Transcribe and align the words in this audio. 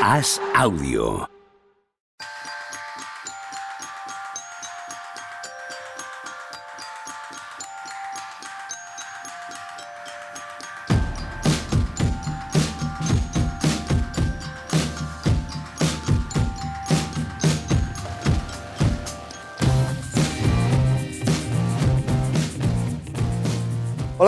Haz 0.00 0.40
audio. 0.56 1.39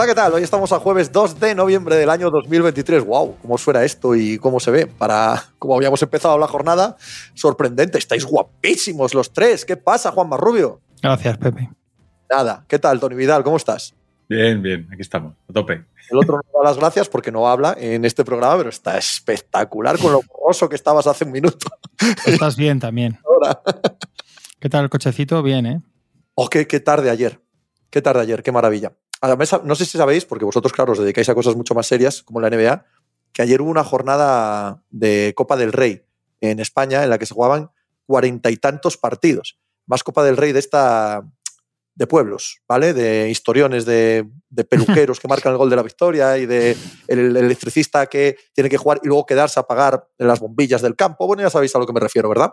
Hola, 0.03 0.11
¿qué 0.11 0.15
tal? 0.15 0.33
Hoy 0.33 0.43
estamos 0.43 0.69
a 0.73 0.79
jueves 0.79 1.13
2 1.13 1.39
de 1.39 1.55
noviembre 1.55 1.95
del 1.95 2.09
año 2.09 2.29
2023. 2.29 3.05
¡Wow! 3.05 3.37
¿Cómo 3.41 3.57
suena 3.57 3.85
esto 3.85 4.15
y 4.15 4.37
cómo 4.37 4.59
se 4.59 4.69
ve? 4.69 4.85
Para 4.85 5.41
como 5.57 5.77
habíamos 5.77 6.03
empezado 6.03 6.37
la 6.37 6.45
jornada, 6.45 6.97
sorprendente. 7.35 7.99
Estáis 7.99 8.25
guapísimos 8.25 9.13
los 9.13 9.31
tres. 9.31 9.63
¿Qué 9.63 9.77
pasa, 9.77 10.11
Juan 10.11 10.27
Marrubio? 10.27 10.81
Gracias, 11.01 11.37
Pepe. 11.37 11.69
Nada. 12.29 12.65
¿Qué 12.67 12.79
tal, 12.79 12.99
Tony 12.99 13.15
Vidal? 13.15 13.45
¿Cómo 13.45 13.55
estás? 13.55 13.95
Bien, 14.27 14.61
bien, 14.61 14.89
aquí 14.91 15.01
estamos, 15.01 15.35
a 15.49 15.53
tope. 15.53 15.85
El 16.11 16.17
otro 16.17 16.35
no 16.35 16.59
da 16.59 16.65
las 16.65 16.77
gracias 16.77 17.07
porque 17.07 17.31
no 17.31 17.47
habla 17.47 17.73
en 17.79 18.03
este 18.03 18.25
programa, 18.25 18.57
pero 18.57 18.71
está 18.71 18.97
espectacular 18.97 19.97
con 19.99 20.11
lo 20.11 20.21
borroso 20.21 20.67
que 20.67 20.75
estabas 20.75 21.07
hace 21.07 21.23
un 21.23 21.31
minuto. 21.31 21.67
Estás 22.25 22.57
bien 22.57 22.77
también. 22.77 23.19
Ahora. 23.25 23.61
¿Qué 24.59 24.67
tal 24.67 24.83
el 24.83 24.89
cochecito? 24.89 25.41
Bien, 25.41 25.65
¿eh? 25.65 25.81
Oh, 26.35 26.49
qué, 26.49 26.67
qué 26.67 26.81
tarde 26.81 27.09
ayer. 27.09 27.39
Qué 27.89 28.01
tarde 28.01 28.19
ayer, 28.19 28.43
qué 28.43 28.51
maravilla. 28.51 28.91
Además, 29.23 29.61
no 29.63 29.73
sé 29.73 29.85
si 29.85 29.97
sabéis, 29.97 30.25
porque 30.25 30.43
vosotros, 30.43 30.73
claro, 30.73 30.91
os 30.91 30.99
dedicáis 30.99 31.29
a 31.29 31.33
cosas 31.33 31.55
mucho 31.55 31.73
más 31.73 31.87
serias, 31.87 32.23
como 32.23 32.41
la 32.41 32.49
NBA, 32.49 32.85
que 33.31 33.41
ayer 33.41 33.61
hubo 33.61 33.71
una 33.71 33.85
jornada 33.85 34.83
de 34.89 35.31
Copa 35.33 35.55
del 35.55 35.71
Rey 35.71 36.03
en 36.41 36.59
España 36.59 37.05
en 37.05 37.09
la 37.09 37.17
que 37.17 37.25
se 37.25 37.33
jugaban 37.33 37.71
cuarenta 38.05 38.51
y 38.51 38.57
tantos 38.57 38.97
partidos. 38.97 39.57
Más 39.85 40.03
Copa 40.03 40.25
del 40.25 40.35
Rey 40.35 40.51
de 40.51 40.59
esta 40.59 41.23
de 41.95 42.05
pueblos, 42.05 42.59
¿vale? 42.67 42.93
De 42.93 43.29
historiones, 43.29 43.85
de, 43.85 44.29
de 44.49 44.63
peluqueros 44.65 45.21
que 45.21 45.29
marcan 45.29 45.53
el 45.53 45.57
gol 45.57 45.69
de 45.69 45.77
la 45.77 45.83
victoria 45.83 46.37
y 46.37 46.45
de 46.45 46.75
el, 47.07 47.19
el 47.19 47.37
electricista 47.37 48.07
que 48.07 48.35
tiene 48.51 48.69
que 48.69 48.77
jugar 48.77 48.99
y 49.03 49.07
luego 49.07 49.25
quedarse 49.25 49.57
a 49.57 49.63
apagar 49.63 50.05
las 50.17 50.41
bombillas 50.41 50.81
del 50.81 50.97
campo. 50.97 51.27
Bueno, 51.27 51.43
ya 51.43 51.49
sabéis 51.49 51.73
a 51.77 51.79
lo 51.79 51.87
que 51.87 51.93
me 51.93 52.01
refiero, 52.01 52.27
¿verdad? 52.27 52.51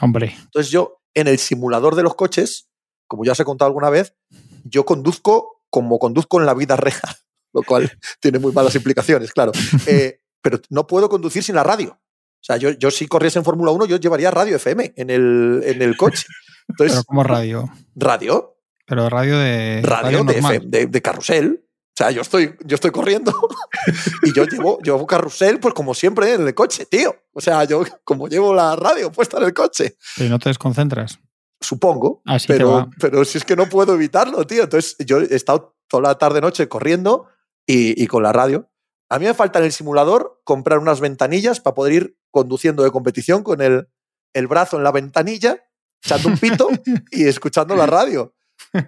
Hombre, 0.00 0.36
Entonces 0.40 0.70
yo, 0.70 1.02
en 1.14 1.26
el 1.26 1.38
simulador 1.38 1.96
de 1.96 2.04
los 2.04 2.14
coches, 2.14 2.70
como 3.08 3.24
ya 3.24 3.32
os 3.32 3.40
he 3.40 3.44
contado 3.44 3.66
alguna 3.66 3.90
vez, 3.90 4.14
yo 4.62 4.84
conduzco 4.84 5.61
como 5.72 5.98
conduzco 5.98 6.38
en 6.38 6.44
la 6.44 6.52
vida 6.52 6.76
real, 6.76 7.00
lo 7.54 7.62
cual 7.62 7.90
tiene 8.20 8.38
muy 8.38 8.52
malas 8.52 8.76
implicaciones, 8.76 9.32
claro. 9.32 9.50
Eh, 9.86 10.20
pero 10.42 10.60
no 10.70 10.86
puedo 10.86 11.08
conducir 11.08 11.42
sin 11.42 11.54
la 11.54 11.62
radio. 11.62 11.90
O 11.92 12.44
sea, 12.44 12.56
yo, 12.56 12.70
yo 12.70 12.90
si 12.90 13.06
corriese 13.06 13.38
en 13.38 13.44
Fórmula 13.44 13.70
1, 13.70 13.86
yo 13.86 13.96
llevaría 13.96 14.30
radio 14.32 14.56
FM 14.56 14.94
en 14.96 15.10
el, 15.10 15.62
en 15.64 15.80
el 15.80 15.96
coche. 15.96 16.26
Entonces, 16.68 16.96
pero 16.96 17.04
como 17.04 17.22
radio. 17.22 17.70
radio, 17.94 18.56
Pero 18.84 19.08
radio 19.08 19.38
de. 19.38 19.80
radio, 19.84 20.18
de, 20.18 20.24
normal. 20.24 20.54
FM, 20.56 20.66
de, 20.66 20.86
de 20.86 21.02
carrusel. 21.02 21.64
O 21.64 21.96
sea, 21.96 22.10
yo 22.10 22.22
estoy, 22.22 22.56
yo 22.64 22.74
estoy 22.74 22.90
corriendo 22.90 23.32
y 24.24 24.34
yo 24.34 24.44
llevo, 24.44 24.78
llevo 24.82 25.06
carrusel, 25.06 25.60
pues 25.60 25.74
como 25.74 25.94
siempre, 25.94 26.34
en 26.34 26.46
el 26.46 26.54
coche, 26.54 26.86
tío. 26.86 27.14
O 27.32 27.40
sea, 27.40 27.64
yo 27.64 27.84
como 28.02 28.28
llevo 28.28 28.52
la 28.52 28.74
radio 28.74 29.12
puesta 29.12 29.38
en 29.38 29.44
el 29.44 29.54
coche, 29.54 29.96
Pero 30.16 30.30
no 30.30 30.38
te 30.38 30.48
desconcentras. 30.48 31.20
Supongo. 31.62 32.22
Así 32.26 32.46
pero, 32.48 32.90
pero 33.00 33.24
si 33.24 33.38
es 33.38 33.44
que 33.44 33.56
no 33.56 33.68
puedo 33.68 33.94
evitarlo, 33.94 34.46
tío. 34.46 34.64
Entonces, 34.64 34.96
yo 35.06 35.20
he 35.20 35.34
estado 35.34 35.76
toda 35.88 36.02
la 36.02 36.18
tarde-noche 36.18 36.68
corriendo 36.68 37.28
y, 37.66 38.00
y 38.02 38.06
con 38.06 38.22
la 38.22 38.32
radio. 38.32 38.70
A 39.08 39.18
mí 39.18 39.26
me 39.26 39.34
falta 39.34 39.58
en 39.58 39.66
el 39.66 39.72
simulador 39.72 40.40
comprar 40.44 40.78
unas 40.78 41.00
ventanillas 41.00 41.60
para 41.60 41.74
poder 41.74 41.92
ir 41.92 42.18
conduciendo 42.30 42.82
de 42.82 42.90
competición 42.90 43.42
con 43.42 43.60
el, 43.60 43.88
el 44.32 44.46
brazo 44.46 44.76
en 44.76 44.84
la 44.84 44.92
ventanilla, 44.92 45.62
echando 46.02 46.28
un 46.28 46.38
pito 46.38 46.68
y 47.10 47.24
escuchando 47.24 47.76
la 47.76 47.86
radio. 47.86 48.34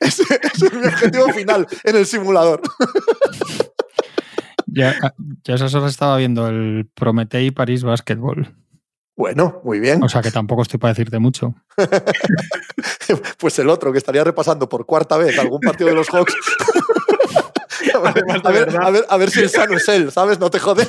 Ese, 0.00 0.22
ese 0.22 0.66
es 0.66 0.72
mi 0.72 0.86
objetivo 0.86 1.28
final 1.28 1.66
en 1.84 1.94
el 1.94 2.06
simulador. 2.06 2.62
Ya, 4.66 4.94
ya 5.44 5.54
esas 5.54 5.74
horas 5.74 5.90
estaba 5.90 6.16
viendo 6.16 6.48
el 6.48 6.88
Prometei 6.94 7.50
París 7.50 7.82
Basketball. 7.82 8.56
Bueno, 9.20 9.60
muy 9.64 9.80
bien. 9.80 10.02
O 10.02 10.08
sea 10.08 10.22
que 10.22 10.30
tampoco 10.30 10.62
estoy 10.62 10.80
para 10.80 10.94
decirte 10.94 11.18
mucho. 11.18 11.54
Pues 13.38 13.58
el 13.58 13.68
otro 13.68 13.90
que 13.90 13.98
estaría 13.98 14.22
repasando 14.22 14.68
por 14.68 14.86
cuarta 14.86 15.16
vez 15.16 15.36
algún 15.38 15.58
partido 15.60 15.90
de 15.90 15.96
los 15.96 16.08
Hawks. 16.08 16.34
A 17.94 18.12
ver, 18.12 18.24
a, 18.44 18.50
ver, 18.50 18.76
a, 18.78 18.90
ver, 18.90 19.04
a 19.08 19.16
ver 19.16 19.30
si 19.30 19.40
el 19.40 19.48
sano 19.48 19.74
es 19.76 19.88
él, 19.88 20.12
¿sabes? 20.12 20.38
No 20.38 20.50
te 20.50 20.58
jode. 20.58 20.86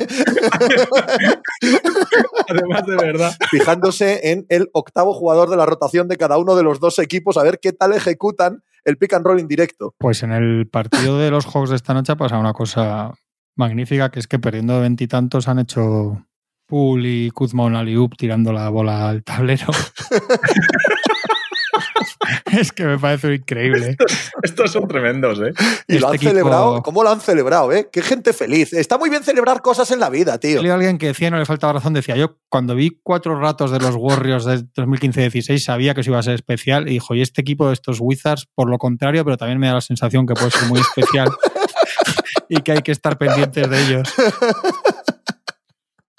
Además 2.49 2.85
de 2.85 2.95
verdad. 2.97 3.33
Fijándose 3.49 4.31
en 4.31 4.45
el 4.49 4.69
octavo 4.73 5.13
jugador 5.13 5.49
de 5.49 5.55
la 5.55 5.65
rotación 5.65 6.09
de 6.09 6.17
cada 6.17 6.37
uno 6.37 6.55
de 6.55 6.63
los 6.63 6.79
dos 6.79 6.99
equipos, 6.99 7.37
a 7.37 7.43
ver 7.43 7.59
qué 7.61 7.71
tal 7.71 7.93
ejecutan 7.93 8.63
el 8.83 8.97
pick 8.97 9.13
and 9.13 9.25
roll 9.25 9.39
indirecto. 9.39 9.95
Pues 9.97 10.21
en 10.23 10.33
el 10.33 10.67
partido 10.67 11.17
de 11.17 11.31
los 11.31 11.45
Hawks 11.45 11.69
de 11.69 11.77
esta 11.77 11.93
noche 11.93 12.11
ha 12.11 12.17
pasado 12.17 12.41
una 12.41 12.53
cosa 12.53 13.13
magnífica, 13.55 14.11
que 14.11 14.19
es 14.19 14.27
que 14.27 14.39
perdiendo 14.39 14.75
de 14.75 14.81
veintitantos 14.81 15.47
han 15.47 15.59
hecho 15.59 16.25
Pool 16.71 17.05
y 17.05 17.29
Kuzma 17.31 17.65
un 17.65 17.75
alley-oop 17.75 18.13
tirando 18.17 18.53
la 18.53 18.69
bola 18.69 19.09
al 19.09 19.23
tablero. 19.25 19.67
es 22.57 22.71
que 22.71 22.85
me 22.85 22.97
parece 22.97 23.35
increíble. 23.35 23.97
Estos 24.41 24.71
son 24.71 24.87
tremendos, 24.87 25.37
¿eh? 25.39 25.51
Y 25.89 25.99
lo 25.99 26.07
Este 26.07 26.07
han 26.07 26.15
equipo- 26.15 26.29
celebrado. 26.29 26.81
¿Cómo 26.81 27.03
lo 27.03 27.09
han 27.09 27.19
celebrado, 27.19 27.73
eh? 27.73 27.89
Qué 27.91 28.01
gente 28.01 28.31
feliz. 28.31 28.71
Está 28.71 28.97
muy 28.97 29.09
bien 29.09 29.21
celebrar 29.23 29.61
cosas 29.61 29.91
en 29.91 29.99
la 29.99 30.09
vida, 30.09 30.37
tío. 30.37 30.59
Salió 30.59 30.73
alguien 30.73 30.97
que 30.97 31.07
decía, 31.07 31.29
no 31.29 31.39
le 31.39 31.45
faltaba 31.45 31.73
razón, 31.73 31.91
decía, 31.91 32.15
yo 32.15 32.37
cuando 32.47 32.73
vi 32.73 33.01
cuatro 33.03 33.37
ratos 33.37 33.71
de 33.71 33.79
los 33.79 33.95
Warriors 33.95 34.45
de 34.45 34.59
2015-16 34.73 35.57
sabía 35.59 35.93
que 35.93 36.01
eso 36.01 36.11
iba 36.11 36.19
a 36.19 36.23
ser 36.23 36.35
especial 36.35 36.87
y 36.87 36.93
dijo, 36.93 37.13
y 37.15 37.21
este 37.21 37.41
equipo 37.41 37.67
de 37.67 37.73
estos 37.73 37.97
Wizards, 37.99 38.47
por 38.55 38.69
lo 38.69 38.77
contrario, 38.77 39.25
pero 39.25 39.35
también 39.35 39.59
me 39.59 39.67
da 39.67 39.73
la 39.73 39.81
sensación 39.81 40.25
que 40.25 40.35
puede 40.35 40.51
ser 40.51 40.69
muy 40.69 40.79
especial 40.79 41.29
y 42.49 42.61
que 42.61 42.71
hay 42.73 42.81
que 42.81 42.91
estar 42.93 43.17
pendientes 43.17 43.69
de 43.69 43.81
ellos. 43.85 44.13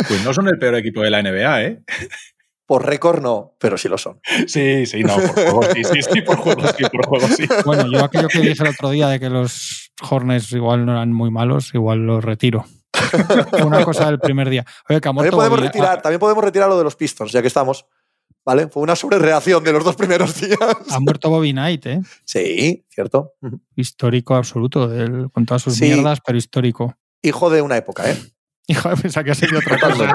Pues 0.09 0.25
no 0.25 0.33
son 0.35 0.49
el 0.49 0.59
peor 0.59 0.75
equipo 0.77 1.03
de 1.03 1.11
la 1.11 1.23
NBA, 1.23 1.63
¿eh? 1.63 1.83
Por 2.67 2.87
récord 2.87 3.21
no, 3.21 3.55
pero 3.59 3.77
sí 3.77 3.89
lo 3.89 3.99
son. 3.99 4.21
Sí, 4.47 4.87
sí, 4.87 5.03
no, 5.03 5.15
por 5.17 5.29
juego 5.35 5.63
sí, 5.75 5.85
sí, 5.85 6.03
sí, 6.03 6.23
por 6.23 6.37
juego 6.39 6.63
sí, 6.77 6.85
por 6.91 7.07
juego 7.07 7.29
sí. 7.29 7.45
Bueno, 7.65 7.87
yo 7.91 8.05
aquello 8.05 8.29
que 8.29 8.41
dije 8.41 8.63
el 8.63 8.69
otro 8.71 8.91
día 8.91 9.09
de 9.09 9.21
que 9.21 9.29
los 9.29 9.93
Hornets 10.09 10.53
igual 10.53 10.87
no 10.87 10.93
eran 10.93 11.13
muy 11.13 11.31
malos, 11.31 11.75
igual 11.75 12.07
los 12.07 12.25
retiro. 12.25 12.65
Fue 13.51 13.63
una 13.65 13.85
cosa 13.85 14.07
del 14.07 14.19
primer 14.21 14.49
día. 14.49 14.65
Oye, 14.89 15.01
que 15.01 15.09
ha 15.09 15.13
También 15.13 15.15
muerto 15.15 15.37
podemos, 15.37 15.59
Bobby- 15.59 15.67
retirar, 15.67 16.01
también 16.03 16.21
podemos 16.21 16.45
retirar 16.45 16.69
lo 16.69 16.79
de 16.79 16.85
los 16.85 16.97
Pistons, 16.97 17.33
ya 17.33 17.41
que 17.43 17.49
estamos. 17.49 17.85
¿Vale? 18.45 18.67
Fue 18.69 18.83
una 18.83 18.97
sobrereacción 18.97 19.63
de 19.63 19.73
los 19.73 19.85
dos 19.85 19.95
primeros 19.95 20.41
días. 20.41 20.59
ha, 20.91 20.99
muerto 20.99 21.31
Bobby 21.31 21.53
Knight, 21.53 21.87
¿eh? 21.87 22.01
Sí, 22.25 22.85
cierto. 22.89 23.35
Histórico 23.77 24.35
absoluto, 24.35 24.89
del- 24.89 25.31
con 25.31 25.47
todas 25.47 25.63
sus 25.63 25.75
Sí. 25.75 25.85
mierdas, 25.85 26.21
pero 26.27 26.39
histórico. 26.39 26.97
Hijo 27.23 27.51
de 27.51 27.63
una 27.63 27.77
época, 27.77 28.11
¿eh? 28.11 28.17
Hijo, 28.69 28.91
pensaba 29.01 29.25
que 29.25 29.31
ha 29.33 29.35
sido 29.35 29.59
otra 29.59 29.79
cosa. 29.79 30.15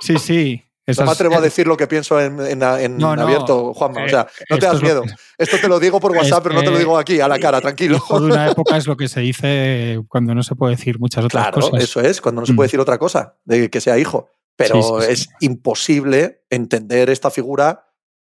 Sí, 0.00 0.18
sí. 0.18 0.62
No 0.88 0.92
Esas- 0.92 1.04
me 1.06 1.12
atrevo 1.12 1.34
a 1.34 1.38
eh, 1.38 1.42
decir 1.42 1.66
lo 1.66 1.76
que 1.76 1.88
pienso 1.88 2.20
en, 2.20 2.38
en- 2.40 2.62
en 2.62 2.96
No, 2.96 3.16
no. 3.16 3.22
abierto, 3.22 3.74
Juanma. 3.74 4.04
O 4.04 4.08
sea, 4.08 4.28
no 4.48 4.56
esto 4.56 4.58
te 4.58 4.66
das 4.66 4.80
miedo. 4.82 5.02
que- 5.02 5.10
Esto 5.38 5.56
te 5.60 5.66
lo 5.68 5.80
digo 5.80 5.98
por 5.98 6.12
WhatsApp, 6.12 6.38
Es 6.38 6.42
pero 6.44 6.54
no 6.54 6.62
te 6.62 6.70
lo 6.70 6.78
digo 6.78 6.96
aquí, 6.96 7.18
a 7.20 7.26
la 7.26 7.40
cara, 7.40 7.60
tranquilo. 7.60 7.96
Hijo 7.96 8.20
de 8.20 8.26
una 8.26 8.48
época 8.50 8.76
es 8.76 8.86
lo 8.86 8.96
que 8.96 9.08
se 9.08 9.18
dice 9.20 10.00
cuando 10.08 10.32
no 10.34 10.44
se 10.44 10.54
puede 10.54 10.76
decir 10.76 11.00
muchas 11.00 11.24
otras 11.24 11.42
Claro, 11.48 11.60
cosas. 11.60 11.82
eso 11.82 12.00
es, 12.00 12.20
cuando 12.20 12.40
no 12.42 12.46
se 12.46 12.52
Mm. 12.52 12.56
puede 12.56 12.66
decir 12.68 12.78
otra 12.80 12.98
cosa, 12.98 13.36
de 13.44 13.68
que 13.68 13.80
sea 13.80 13.98
hijo. 13.98 14.28
Pero 14.54 14.80
Sí, 14.80 14.82
sí, 14.82 15.06
sí. 15.06 15.12
es 15.12 15.28
imposible 15.40 16.44
entender 16.50 17.10
esta 17.10 17.30
figura 17.32 17.88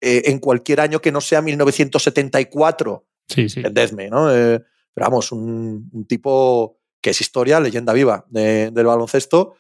eh, 0.00 0.22
en 0.26 0.38
cualquier 0.38 0.80
año 0.80 1.00
que 1.00 1.10
no 1.10 1.20
sea 1.20 1.42
1974. 1.42 3.06
Sí, 3.28 3.48
sí. 3.48 3.58
Entendedme, 3.60 4.08
¿no? 4.08 4.30
Eh, 4.34 4.62
pero 4.94 5.06
vamos, 5.06 5.32
un, 5.32 5.88
un 5.92 6.06
tipo 6.06 6.75
que 7.06 7.10
es 7.10 7.20
historia, 7.20 7.60
leyenda 7.60 7.92
viva 7.92 8.24
de- 8.30 8.72
del 8.72 8.86
baloncesto, 8.86 9.54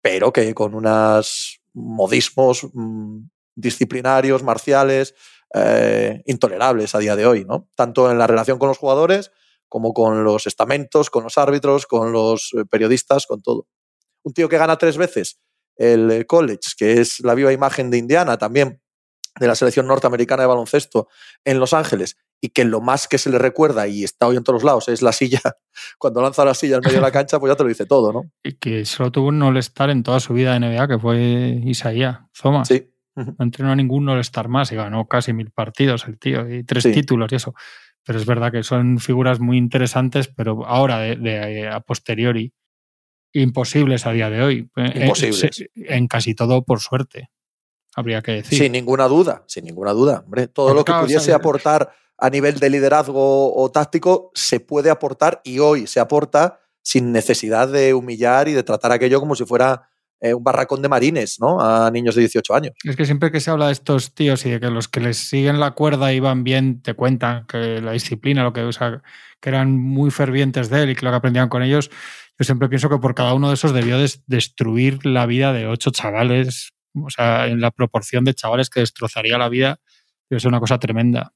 pero 0.00 0.32
que 0.32 0.54
con 0.54 0.72
unos 0.72 1.60
modismos 1.74 2.64
mm, 2.72 3.22
disciplinarios, 3.56 4.44
marciales, 4.44 5.16
eh, 5.52 6.22
intolerables 6.26 6.94
a 6.94 7.00
día 7.00 7.16
de 7.16 7.26
hoy, 7.26 7.44
¿no? 7.44 7.68
Tanto 7.74 8.08
en 8.08 8.18
la 8.18 8.28
relación 8.28 8.60
con 8.60 8.68
los 8.68 8.78
jugadores 8.78 9.32
como 9.68 9.92
con 9.94 10.22
los 10.22 10.46
estamentos, 10.46 11.10
con 11.10 11.24
los 11.24 11.38
árbitros, 11.38 11.86
con 11.86 12.12
los 12.12 12.52
eh, 12.54 12.64
periodistas, 12.70 13.26
con 13.26 13.42
todo. 13.42 13.66
Un 14.22 14.32
tío 14.32 14.48
que 14.48 14.58
gana 14.58 14.78
tres 14.78 14.96
veces 14.96 15.40
el 15.74 16.08
eh, 16.12 16.24
college, 16.24 16.70
que 16.78 17.00
es 17.00 17.18
la 17.18 17.34
viva 17.34 17.52
imagen 17.52 17.90
de 17.90 17.98
Indiana 17.98 18.38
también, 18.38 18.80
de 19.40 19.48
la 19.48 19.56
selección 19.56 19.88
norteamericana 19.88 20.44
de 20.44 20.46
baloncesto 20.46 21.08
en 21.44 21.58
Los 21.58 21.72
Ángeles, 21.72 22.16
y 22.40 22.50
que 22.50 22.64
lo 22.64 22.80
más 22.80 23.08
que 23.08 23.18
se 23.18 23.30
le 23.30 23.38
recuerda, 23.38 23.86
y 23.88 24.04
está 24.04 24.26
hoy 24.26 24.36
en 24.36 24.44
todos 24.44 24.62
lados, 24.62 24.88
es 24.88 25.02
la 25.02 25.12
silla, 25.12 25.40
cuando 25.98 26.20
lanza 26.22 26.44
la 26.44 26.54
silla 26.54 26.76
en 26.76 26.82
medio 26.84 26.96
de 26.98 27.02
la 27.02 27.10
cancha, 27.12 27.38
pues 27.40 27.50
ya 27.52 27.56
te 27.56 27.62
lo 27.62 27.68
dice 27.68 27.86
todo, 27.86 28.12
¿no? 28.12 28.22
Y 28.44 28.52
que 28.54 28.84
solo 28.84 29.10
tuvo 29.10 29.28
un 29.28 29.42
all-star 29.42 29.90
en 29.90 30.02
toda 30.02 30.20
su 30.20 30.34
vida 30.34 30.52
de 30.52 30.60
NBA, 30.60 30.88
que 30.88 30.98
fue 30.98 31.60
Isaías 31.64 32.18
Thomas. 32.40 32.68
Sí. 32.68 32.90
No 33.14 33.34
entrenó 33.38 33.72
a 33.72 33.76
ningún 33.76 34.06
all-star 34.08 34.48
más 34.48 34.70
y 34.72 34.76
ganó 34.76 35.06
casi 35.08 35.32
mil 35.32 35.50
partidos 35.50 36.06
el 36.06 36.18
tío 36.18 36.46
y 36.52 36.64
tres 36.64 36.82
Sí. 36.82 36.92
títulos 36.92 37.32
y 37.32 37.36
eso. 37.36 37.54
Pero 38.04 38.18
es 38.18 38.26
verdad 38.26 38.52
que 38.52 38.62
son 38.62 38.98
figuras 38.98 39.40
muy 39.40 39.56
interesantes, 39.56 40.28
pero 40.28 40.66
ahora 40.66 40.98
de, 40.98 41.16
de- 41.16 41.68
a 41.68 41.80
posteriori. 41.80 42.52
imposibles 43.32 44.06
a 44.06 44.12
día 44.12 44.30
de 44.30 44.42
hoy. 44.42 44.70
Eh, 44.76 45.00
Imposibles. 45.02 45.60
eh, 45.60 45.68
En 45.74 46.06
casi 46.08 46.34
todo, 46.34 46.64
por 46.64 46.80
suerte, 46.80 47.30
habría 47.94 48.22
que 48.22 48.32
decir. 48.32 48.58
Sin 48.58 48.72
ninguna 48.72 49.08
duda, 49.08 49.44
sin 49.46 49.64
ninguna 49.64 49.92
duda. 49.92 50.22
Hombre, 50.24 50.48
todo 50.48 50.66
Porque 50.68 50.78
lo 50.78 50.84
que 50.84 50.92
claro, 50.92 51.06
pudiese 51.06 51.32
aportar 51.32 51.92
a 52.18 52.30
nivel 52.30 52.58
de 52.58 52.70
liderazgo 52.70 53.54
o 53.54 53.70
táctico 53.70 54.30
se 54.34 54.60
puede 54.60 54.90
aportar 54.90 55.40
y 55.44 55.58
hoy 55.58 55.86
se 55.86 56.00
aporta 56.00 56.60
sin 56.82 57.12
necesidad 57.12 57.68
de 57.68 57.94
humillar 57.94 58.48
y 58.48 58.52
de 58.52 58.62
tratar 58.62 58.92
aquello 58.92 59.20
como 59.20 59.34
si 59.34 59.44
fuera 59.44 59.88
eh, 60.20 60.32
un 60.32 60.42
barracón 60.42 60.80
de 60.80 60.88
marines, 60.88 61.36
¿no? 61.40 61.60
A 61.60 61.90
niños 61.90 62.14
de 62.14 62.22
18 62.22 62.54
años. 62.54 62.72
Es 62.84 62.96
que 62.96 63.04
siempre 63.04 63.30
que 63.30 63.40
se 63.40 63.50
habla 63.50 63.66
de 63.66 63.72
estos 63.72 64.14
tíos 64.14 64.46
y 64.46 64.50
de 64.50 64.60
que 64.60 64.70
los 64.70 64.88
que 64.88 65.00
les 65.00 65.18
siguen 65.18 65.60
la 65.60 65.72
cuerda 65.72 66.12
iban 66.12 66.42
bien, 66.42 66.80
te 66.80 66.94
cuentan 66.94 67.44
que 67.46 67.80
la 67.82 67.92
disciplina, 67.92 68.42
lo 68.42 68.52
que, 68.54 68.62
o 68.62 68.72
sea, 68.72 69.02
que 69.40 69.48
eran 69.50 69.72
muy 69.76 70.10
fervientes 70.10 70.70
de 70.70 70.84
él 70.84 70.90
y 70.90 70.94
que 70.94 71.04
lo 71.04 71.10
que 71.10 71.16
aprendían 71.16 71.48
con 71.50 71.62
ellos, 71.62 71.90
yo 72.38 72.44
siempre 72.44 72.68
pienso 72.70 72.88
que 72.88 72.98
por 72.98 73.14
cada 73.14 73.34
uno 73.34 73.48
de 73.48 73.54
esos 73.54 73.74
debió 73.74 73.98
des- 73.98 74.22
destruir 74.26 75.04
la 75.04 75.26
vida 75.26 75.52
de 75.52 75.66
ocho 75.66 75.90
chavales, 75.90 76.72
o 76.94 77.10
sea, 77.10 77.46
en 77.48 77.60
la 77.60 77.70
proporción 77.70 78.24
de 78.24 78.32
chavales 78.34 78.70
que 78.70 78.80
destrozaría 78.80 79.36
la 79.36 79.48
vida, 79.50 79.80
debe 80.30 80.40
ser 80.40 80.48
una 80.48 80.60
cosa 80.60 80.78
tremenda. 80.78 81.32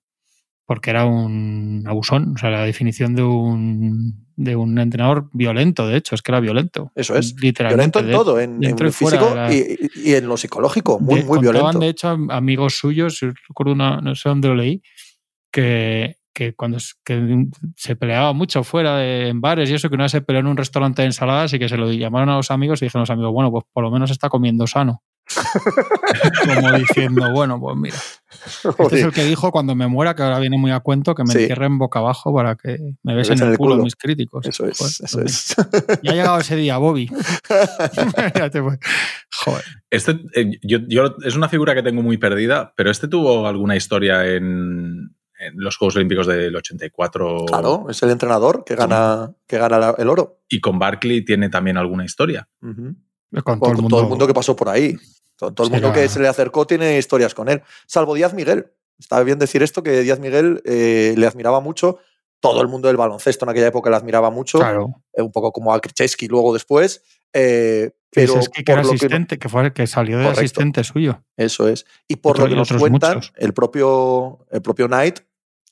Porque 0.70 0.90
era 0.90 1.04
un 1.04 1.82
abusón, 1.84 2.34
o 2.36 2.38
sea, 2.38 2.48
la 2.50 2.62
definición 2.62 3.16
de 3.16 3.24
un, 3.24 4.24
de 4.36 4.54
un 4.54 4.78
entrenador 4.78 5.28
violento, 5.32 5.88
de 5.88 5.96
hecho, 5.96 6.14
es 6.14 6.22
que 6.22 6.30
era 6.30 6.38
violento. 6.38 6.92
Eso 6.94 7.16
es. 7.16 7.34
Literalmente. 7.42 7.98
Violento 7.98 7.98
en 7.98 8.06
de- 8.06 8.12
todo, 8.12 8.38
en, 8.40 8.62
en 8.64 8.76
lo 8.78 8.92
físico 8.92 9.34
la- 9.34 9.52
y, 9.52 9.76
y 9.96 10.14
en 10.14 10.28
lo 10.28 10.36
psicológico. 10.36 11.00
Muy, 11.00 11.16
de- 11.22 11.24
muy 11.24 11.40
violento. 11.40 11.80
de 11.80 11.88
hecho, 11.88 12.08
am- 12.10 12.30
amigos 12.30 12.74
suyos, 12.78 13.18
yo 13.18 13.30
recuerdo 13.48 13.72
una, 13.72 14.00
no 14.00 14.14
sé 14.14 14.28
dónde 14.28 14.46
lo 14.46 14.54
leí, 14.54 14.80
que, 15.50 16.18
que 16.32 16.54
cuando 16.54 16.78
que 17.04 17.46
se 17.74 17.96
peleaba 17.96 18.32
mucho 18.32 18.62
fuera 18.62 18.96
de, 18.98 19.26
en 19.28 19.40
bares 19.40 19.68
y 19.70 19.74
eso, 19.74 19.88
que 19.88 19.96
una 19.96 20.04
vez 20.04 20.12
se 20.12 20.20
peleó 20.22 20.38
en 20.40 20.46
un 20.46 20.56
restaurante 20.56 21.02
de 21.02 21.06
ensaladas 21.06 21.52
y 21.52 21.58
que 21.58 21.68
se 21.68 21.76
lo 21.76 21.90
llamaron 21.92 22.28
a 22.28 22.36
los 22.36 22.52
amigos 22.52 22.80
y 22.80 22.84
dijeron 22.84 23.02
los 23.02 23.10
amigos, 23.10 23.32
bueno, 23.32 23.50
pues 23.50 23.64
por 23.72 23.82
lo 23.82 23.90
menos 23.90 24.12
está 24.12 24.28
comiendo 24.28 24.68
sano. 24.68 25.02
Como 26.46 26.72
diciendo, 26.78 27.30
bueno, 27.32 27.60
pues 27.60 27.76
mira. 27.76 27.96
Este 28.78 28.96
es 28.98 29.04
el 29.04 29.12
que 29.12 29.24
dijo 29.24 29.50
cuando 29.50 29.74
me 29.74 29.86
muera, 29.88 30.14
que 30.14 30.22
ahora 30.22 30.38
viene 30.38 30.56
muy 30.58 30.70
a 30.70 30.80
cuento, 30.80 31.14
que 31.14 31.24
me 31.24 31.32
Sí. 31.32 31.38
entierren 31.40 31.78
boca 31.78 31.98
abajo 31.98 32.34
para 32.34 32.56
que 32.56 32.94
me 33.02 33.14
besen 33.14 33.34
besen 33.34 33.46
el 33.48 33.52
el 33.52 33.58
culo, 33.58 33.74
culo. 33.74 33.84
mis 33.84 33.96
críticos. 33.96 34.46
Eso 34.46 34.66
es, 34.66 34.78
Joder, 34.78 34.92
eso 35.02 35.18
pues 35.18 35.56
es. 35.88 36.00
Ya 36.02 36.12
ha 36.12 36.14
llegado 36.14 36.38
ese 36.40 36.56
día, 36.56 36.78
Bobby. 36.78 37.08
Joder. 39.44 39.64
Este, 39.90 40.20
eh, 40.34 40.58
yo, 40.62 40.78
yo- 40.88 41.16
es 41.24 41.36
una 41.36 41.48
figura 41.48 41.74
que 41.74 41.82
tengo 41.82 42.02
muy 42.02 42.18
perdida, 42.18 42.72
pero 42.76 42.90
este 42.90 43.08
tuvo 43.08 43.46
alguna 43.46 43.76
historia 43.76 44.26
en, 44.26 45.14
en 45.38 45.54
los 45.56 45.76
Juegos 45.76 45.96
Olímpicos 45.96 46.26
del 46.26 46.54
84 46.54 47.46
Claro, 47.46 47.86
es 47.88 48.02
el 48.02 48.10
entrenador 48.10 48.64
que 48.64 48.76
gana, 48.76 49.32
que 49.46 49.58
gana 49.58 49.78
la- 49.78 49.94
el 49.98 50.08
oro. 50.08 50.40
y 50.48 50.60
con 50.60 50.78
Barkley 50.78 51.24
tiene 51.24 51.48
también 51.48 51.76
alguna 51.76 52.04
historia. 52.04 52.48
Con 52.60 53.60
todo 53.60 54.02
el 54.02 54.08
mundo. 54.08 54.26
que 54.26 54.34
pasó 54.34 54.56
por 54.56 54.68
ahí. 54.68 54.96
Todo, 55.40 55.52
todo 55.54 55.66
el 55.66 55.72
mundo 55.72 55.92
que 55.92 56.08
se 56.08 56.20
le 56.20 56.28
acercó 56.28 56.66
tiene 56.66 56.98
historias 56.98 57.34
con 57.34 57.48
él. 57.48 57.62
Salvo 57.86 58.14
Díaz 58.14 58.34
Miguel. 58.34 58.70
Está 58.98 59.20
bien 59.22 59.38
decir 59.38 59.62
esto, 59.62 59.82
que 59.82 60.02
Díaz 60.02 60.20
Miguel 60.20 60.62
eh, 60.66 61.14
le 61.16 61.26
admiraba 61.26 61.60
mucho. 61.60 61.98
Todo 62.38 62.60
el 62.62 62.68
mundo 62.68 62.88
del 62.88 62.96
baloncesto 62.98 63.44
en 63.46 63.50
aquella 63.50 63.66
época 63.68 63.90
le 63.90 63.96
admiraba 63.96 64.30
mucho. 64.30 64.58
Claro. 64.58 65.02
eh, 65.14 65.22
un 65.22 65.32
poco 65.32 65.50
como 65.52 65.72
a 65.74 65.80
Krzyzewski 65.80 66.28
luego 66.28 66.52
después. 66.52 67.02
eh, 67.32 67.90
Pero 68.12 68.38
es 68.38 68.48
que, 68.48 68.62
era 68.70 68.82
que- 68.82 68.88
asistente, 68.88 69.38
que, 69.38 69.48
fue 69.48 69.72
que 69.72 69.86
salió 69.86 70.18
de 70.18 70.24
Correcto. 70.24 70.40
asistente 70.40 70.84
suyo. 70.84 71.22
Eso 71.36 71.68
es. 71.68 71.86
Y 72.08 72.16
por 72.16 72.32
Otro- 72.32 72.44
lo 72.44 72.50
que 72.50 72.56
nos 72.56 72.72
cuentan, 72.80 73.14
muchos. 73.16 73.32
el 73.36 73.52
propio, 73.54 74.46
el 74.50 74.60
propio 74.62 74.86
Knight 74.88 75.20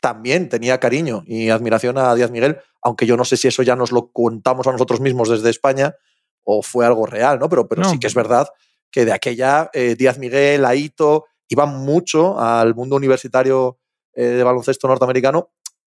también 0.01 0.49
tenía 0.49 0.79
cariño 0.79 1.25
y 1.27 1.51
admiración 1.51 1.99
a 1.99 2.15
Díaz 2.15 2.31
Miguel, 2.31 2.59
aunque 2.81 3.05
yo 3.07 3.17
no 3.17 3.25
sé 3.25 3.37
si 3.37 3.49
eso 3.49 3.63
ya 3.63 3.75
nos 3.77 3.91
lo 3.93 4.13
contamos 4.13 4.67
a 4.69 4.73
nosotros 4.73 5.01
mismos 5.01 5.29
desde 5.29 5.51
España 5.51 5.97
o 6.45 6.63
fue 6.63 6.87
algo 6.87 7.05
real, 7.07 7.39
¿no? 7.41 7.49
Pero, 7.49 7.67
pero 7.69 7.83
No. 7.83 7.91
sí 7.91 7.99
que 7.99 8.07
es 8.07 8.15
verdad 8.15 8.47
que 8.91 9.05
de 9.05 9.13
aquella 9.13 9.71
eh, 9.73 9.95
Díaz 9.97 10.19
Miguel, 10.19 10.65
Aito, 10.65 11.27
iban 11.49 11.77
mucho 11.85 12.39
al 12.41 12.75
mundo 12.75 12.97
universitario 12.97 13.79
eh, 14.15 14.25
de 14.25 14.45
baloncesto 14.45 14.89
norteamericano 14.89 15.51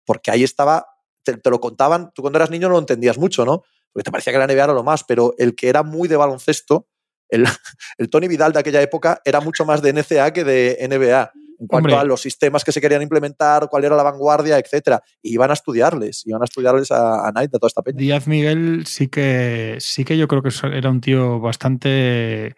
porque 0.06 0.31
ahí 0.31 0.44
estaba, 0.44 0.86
te, 1.24 1.38
te 1.38 1.50
lo 1.50 1.60
contaban, 1.60 2.12
tú 2.13 2.22
cuando 2.22 2.38
eras 2.38 2.50
niño 2.50 2.68
no 2.68 2.74
lo 2.74 2.80
entendías 2.80 3.18
mucho, 3.18 3.45
¿no? 3.45 3.63
Porque 3.92 4.04
te 4.04 4.12
parecía 4.12 4.34
que 4.34 4.40
la 4.40 4.48
NBA 4.48 4.63
era 4.63 4.74
lo 4.74 4.84
más, 4.84 5.04
pero 5.04 5.34
el 5.38 5.56
que 5.56 5.69
era 5.69 5.84
muy 5.84 6.07
de 6.07 6.18
baloncesto, 6.18 6.88
el, 7.30 7.45
el 7.98 8.10
Tony 8.10 8.28
Vidal 8.28 8.54
de 8.54 8.60
aquella 8.60 8.81
época 8.81 9.22
era 9.24 9.40
mucho 9.40 9.66
más 9.66 9.81
de 9.81 9.94
NCA 9.94 10.34
que 10.34 10.44
de 10.44 10.78
NBA 10.90 11.31
en 11.60 11.68
cuanto 11.68 11.90
Hombre. 11.90 12.01
a 12.01 12.04
los 12.04 12.22
sistemas 12.22 12.63
que 12.63 12.72
se 12.72 12.81
querían 12.81 13.01
implementar, 13.01 13.69
cuál 13.69 13.86
era 13.86 13.95
la 13.95 14.04
vanguardia, 14.04 14.57
etcétera. 14.57 15.01
Y 15.22 15.34
iban 15.34 15.50
a 15.50 15.54
estudiarles, 15.54 16.25
iban 16.25 16.42
a 16.42 16.45
estudiarles 16.45 16.92
a, 16.92 17.28
a 17.28 17.31
Knight, 17.31 17.56
a 17.56 17.60
toda 17.60 17.68
esta 17.68 17.81
peña. 17.81 17.98
Díaz 17.98 18.28
Miguel 18.28 18.86
sí 18.86 19.07
que 19.07 19.78
sí 19.80 20.04
que 20.04 20.18
yo 20.18 20.28
creo 20.28 20.42
que 20.42 20.50
era 20.74 20.90
un 20.90 21.00
tío 21.00 21.40
bastante 21.40 22.56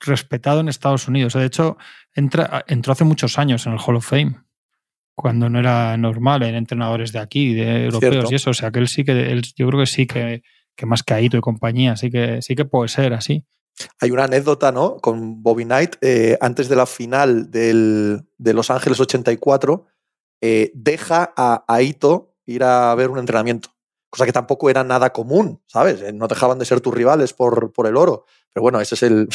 respetado 0.00 0.60
en 0.60 0.68
Estados 0.68 1.08
Unidos. 1.08 1.34
De 1.34 1.44
hecho, 1.44 1.76
entra, 2.14 2.64
entró 2.66 2.92
hace 2.92 3.04
muchos 3.04 3.38
años 3.38 3.66
en 3.66 3.72
el 3.72 3.78
Hall 3.78 3.96
of 3.96 4.06
Fame, 4.08 4.40
cuando 5.14 5.48
no 5.48 5.58
era 5.58 5.96
normal 5.96 6.42
en 6.42 6.54
entrenadores 6.54 7.12
de 7.12 7.18
aquí, 7.18 7.54
de 7.54 7.84
europeos 7.86 8.12
Cierto. 8.12 8.32
y 8.32 8.34
eso. 8.34 8.50
O 8.50 8.54
sea, 8.54 8.70
que 8.70 8.78
él 8.78 8.88
sí 8.88 9.04
que, 9.04 9.12
él, 9.32 9.42
yo 9.56 9.66
creo 9.68 9.80
que 9.80 9.86
sí 9.86 10.06
que, 10.06 10.42
que 10.74 10.86
más 10.86 11.02
que 11.02 11.14
Aito 11.14 11.36
y 11.36 11.40
compañía, 11.40 11.96
sí 11.96 12.10
que, 12.10 12.42
sí 12.42 12.54
que 12.54 12.64
puede 12.64 12.88
ser 12.88 13.14
así. 13.14 13.44
Hay 14.00 14.10
una 14.10 14.24
anécdota, 14.24 14.72
¿no? 14.72 14.96
Con 14.98 15.42
Bobby 15.42 15.64
Knight, 15.64 15.96
eh, 16.00 16.38
antes 16.40 16.68
de 16.68 16.76
la 16.76 16.86
final 16.86 17.50
del, 17.50 18.26
de 18.38 18.54
Los 18.54 18.70
Ángeles 18.70 19.00
84, 19.00 19.86
eh, 20.40 20.70
deja 20.74 21.32
a 21.36 21.64
Aito 21.68 22.34
ir 22.46 22.64
a 22.64 22.94
ver 22.94 23.10
un 23.10 23.18
entrenamiento. 23.18 23.70
Cosa 24.08 24.24
que 24.24 24.32
tampoco 24.32 24.70
era 24.70 24.84
nada 24.84 25.12
común, 25.12 25.62
¿sabes? 25.66 26.00
Eh, 26.00 26.12
No 26.12 26.28
dejaban 26.28 26.58
de 26.58 26.64
ser 26.64 26.80
tus 26.80 26.94
rivales 26.94 27.32
por, 27.32 27.72
por 27.72 27.86
el 27.86 27.96
oro. 27.96 28.24
Pero 28.52 28.62
bueno, 28.62 28.80
ese 28.80 28.94
es 28.94 29.02
el, 29.02 29.28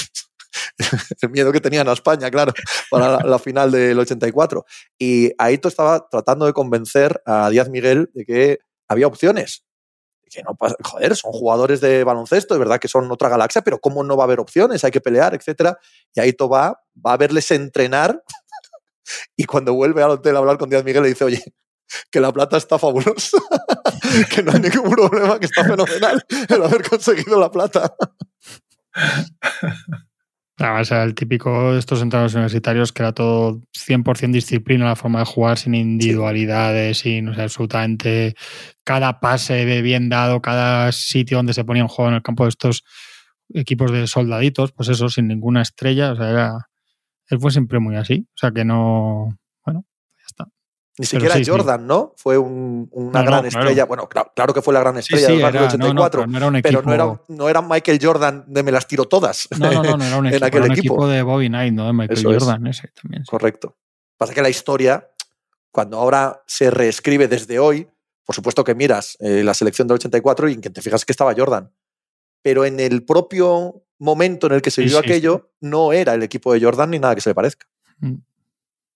el 1.21 1.29
miedo 1.29 1.51
que 1.51 1.61
tenían 1.61 1.87
a 1.87 1.93
España, 1.93 2.29
claro, 2.29 2.53
para 2.89 3.17
la, 3.17 3.23
la 3.25 3.39
final 3.39 3.71
del 3.71 3.99
84. 3.99 4.65
Y 4.97 5.31
Aito 5.37 5.67
estaba 5.67 6.07
tratando 6.09 6.45
de 6.45 6.53
convencer 6.53 7.21
a 7.25 7.49
Díaz 7.49 7.69
Miguel 7.69 8.09
de 8.13 8.25
que 8.25 8.59
había 8.87 9.07
opciones. 9.07 9.63
Que 10.29 10.43
no 10.43 10.57
joder, 10.83 11.15
son 11.15 11.33
jugadores 11.33 11.81
de 11.81 12.05
baloncesto, 12.05 12.53
es 12.53 12.59
verdad 12.59 12.79
que 12.79 12.87
son 12.87 13.11
otra 13.11 13.27
galaxia, 13.27 13.61
pero 13.61 13.79
¿cómo 13.79 14.01
no 14.03 14.15
va 14.15 14.23
a 14.23 14.27
haber 14.27 14.39
opciones? 14.39 14.83
Hay 14.85 14.91
que 14.91 15.01
pelear, 15.01 15.33
etcétera. 15.33 15.77
Y 16.13 16.21
Aito 16.21 16.47
va, 16.47 16.81
va 17.05 17.13
a 17.13 17.17
verles 17.17 17.51
entrenar 17.51 18.23
y 19.35 19.43
cuando 19.43 19.73
vuelve 19.73 20.03
al 20.03 20.11
hotel 20.11 20.35
a 20.35 20.39
hablar 20.39 20.57
con 20.57 20.69
Díaz 20.69 20.85
Miguel 20.85 21.03
le 21.03 21.09
dice, 21.09 21.25
oye, 21.25 21.43
que 22.09 22.19
la 22.19 22.31
plata 22.31 22.57
está 22.57 22.79
fabulosa, 22.79 23.37
que 24.33 24.43
no 24.43 24.51
hay 24.53 24.59
ningún 24.59 24.89
problema, 24.89 25.39
que 25.39 25.45
está 25.47 25.63
fenomenal 25.63 26.23
el 26.47 26.63
haber 26.63 26.87
conseguido 26.87 27.39
la 27.39 27.51
plata. 27.51 27.93
Además, 30.61 30.91
era 30.91 31.03
el 31.03 31.15
típico 31.15 31.73
de 31.73 31.79
estos 31.79 32.01
entrenadores 32.01 32.35
universitarios 32.35 32.91
que 32.93 33.01
era 33.01 33.13
todo 33.13 33.61
100% 33.73 34.31
disciplina, 34.31 34.85
la 34.85 34.95
forma 34.95 35.19
de 35.19 35.25
jugar 35.25 35.57
sin 35.57 35.73
individualidades, 35.73 36.99
sin 36.99 37.29
o 37.29 37.33
sea, 37.33 37.45
absolutamente 37.45 38.35
cada 38.83 39.19
pase 39.19 39.65
de 39.65 39.81
bien 39.81 40.09
dado, 40.09 40.41
cada 40.41 40.91
sitio 40.91 41.37
donde 41.37 41.53
se 41.53 41.65
ponía 41.65 41.81
en 41.81 41.87
juego 41.87 42.09
en 42.09 42.15
el 42.15 42.21
campo 42.21 42.43
de 42.43 42.49
estos 42.49 42.83
equipos 43.53 43.91
de 43.91 44.05
soldaditos, 44.07 44.71
pues 44.71 44.89
eso, 44.89 45.09
sin 45.09 45.27
ninguna 45.27 45.61
estrella. 45.63 46.11
O 46.11 46.15
sea, 46.15 46.29
era, 46.29 46.69
él 47.29 47.39
fue 47.39 47.51
siempre 47.51 47.79
muy 47.79 47.95
así. 47.95 48.27
O 48.29 48.37
sea, 48.37 48.51
que 48.51 48.63
no. 48.65 49.37
Ni 50.97 51.05
siquiera 51.05 51.35
sí, 51.35 51.45
sí. 51.45 51.49
Jordan, 51.51 51.87
¿no? 51.87 52.13
Fue 52.17 52.37
un- 52.37 52.89
una 52.91 53.19
No, 53.19 53.25
no, 53.25 53.25
gran 53.25 53.41
claro. 53.41 53.47
estrella. 53.47 53.85
Bueno, 53.85 54.09
claro, 54.09 54.31
claro 54.35 54.53
que 54.53 54.61
fue 54.61 54.73
la 54.73 54.81
gran 54.81 54.97
estrella 54.97 55.27
sí, 55.27 55.33
del 55.33 55.41
Barrio 55.41 55.61
era, 55.61 55.71
no, 55.77 55.77
no, 55.93 56.01
84, 56.03 56.19
pero 56.21 56.27
no 56.31 56.37
era 56.37 56.47
un 56.47 56.55
equipo. 56.57 56.69
pero 56.69 56.81
no 56.85 56.93
era, 56.93 57.21
no 57.29 57.49
era 57.49 57.61
Michael 57.61 57.99
Jordan 58.01 58.43
de 58.47 58.63
me 58.63 58.71
las 58.71 58.87
tiro 58.87 59.05
todas. 59.05 59.47
No, 59.57 59.71
no, 59.71 59.83
no, 59.83 59.97
no 59.97 60.03
era 60.05 60.17
un 60.17 60.27
equipo, 60.27 60.45
era 60.57 60.65
un 60.65 60.71
equipo. 60.71 61.07
de 61.07 61.21
Bobby 61.23 61.47
Knight, 61.47 61.73
¿no? 61.73 61.87
De 61.87 61.93
Michael 61.93 62.19
Eso 62.19 62.31
es. 62.31 62.43
Jordan, 62.43 62.67
ese 62.67 62.89
también. 62.89 63.23
sí. 63.23 63.29
Correcto. 63.31 63.77
Pasa 64.17 64.33
que 64.33 64.41
la 64.41 64.49
historia, 64.49 65.07
cuando 65.71 65.97
ahora 65.97 66.43
se 66.45 66.69
reescribe 66.69 67.27
desde 67.27 67.57
hoy, 67.57 67.87
por 68.25 68.35
supuesto 68.35 68.63
que 68.63 68.75
miras 68.75 69.17
eh, 69.21 69.43
la 69.43 69.53
selección 69.53 69.87
del 69.87 69.95
84 69.95 70.49
y 70.49 70.53
en 70.53 70.61
que 70.61 70.69
te 70.69 70.81
fijas 70.81 71.05
que 71.05 71.13
estaba 71.13 71.33
Jordan. 71.35 71.71
Pero 72.43 72.65
en 72.65 72.79
el 72.79 73.03
propio 73.05 73.83
momento 73.97 74.47
en 74.47 74.53
el 74.53 74.61
que 74.61 74.71
se 74.71 74.81
vivió 74.81 74.99
aquello, 74.99 75.51
no 75.61 75.93
era 75.93 76.13
el 76.13 76.23
equipo 76.23 76.53
de 76.53 76.61
Jordan 76.61 76.89
ni 76.91 76.99
nada 76.99 77.15
que 77.15 77.21
se 77.21 77.29
le 77.29 77.35
parezca. 77.35 77.65
Sí, 78.01 78.17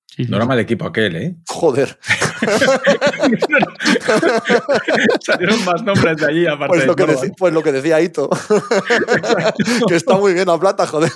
sí, 0.08 0.26
No 0.28 0.38
era 0.38 0.46
sí. 0.46 0.50
mal 0.50 0.60
equipo 0.60 0.86
aquel, 0.86 1.16
¿eh? 1.16 1.36
Joder. 1.48 1.98
Salieron 5.22 5.64
más 5.66 5.84
nombres 5.84 6.18
de 6.18 6.26
allí, 6.26 6.48
aparte 6.48 6.76
Pues 6.76 6.88
lo, 6.88 6.96
que 6.96 7.06
pues 7.38 7.54
lo 7.54 7.64
que 7.64 7.72
decía 7.72 8.02
Ito. 8.02 8.30
que 9.88 9.96
está 9.96 10.18
muy 10.18 10.34
bien 10.34 10.48
la 10.48 10.60
plata, 10.60 10.88
joder. 10.88 11.12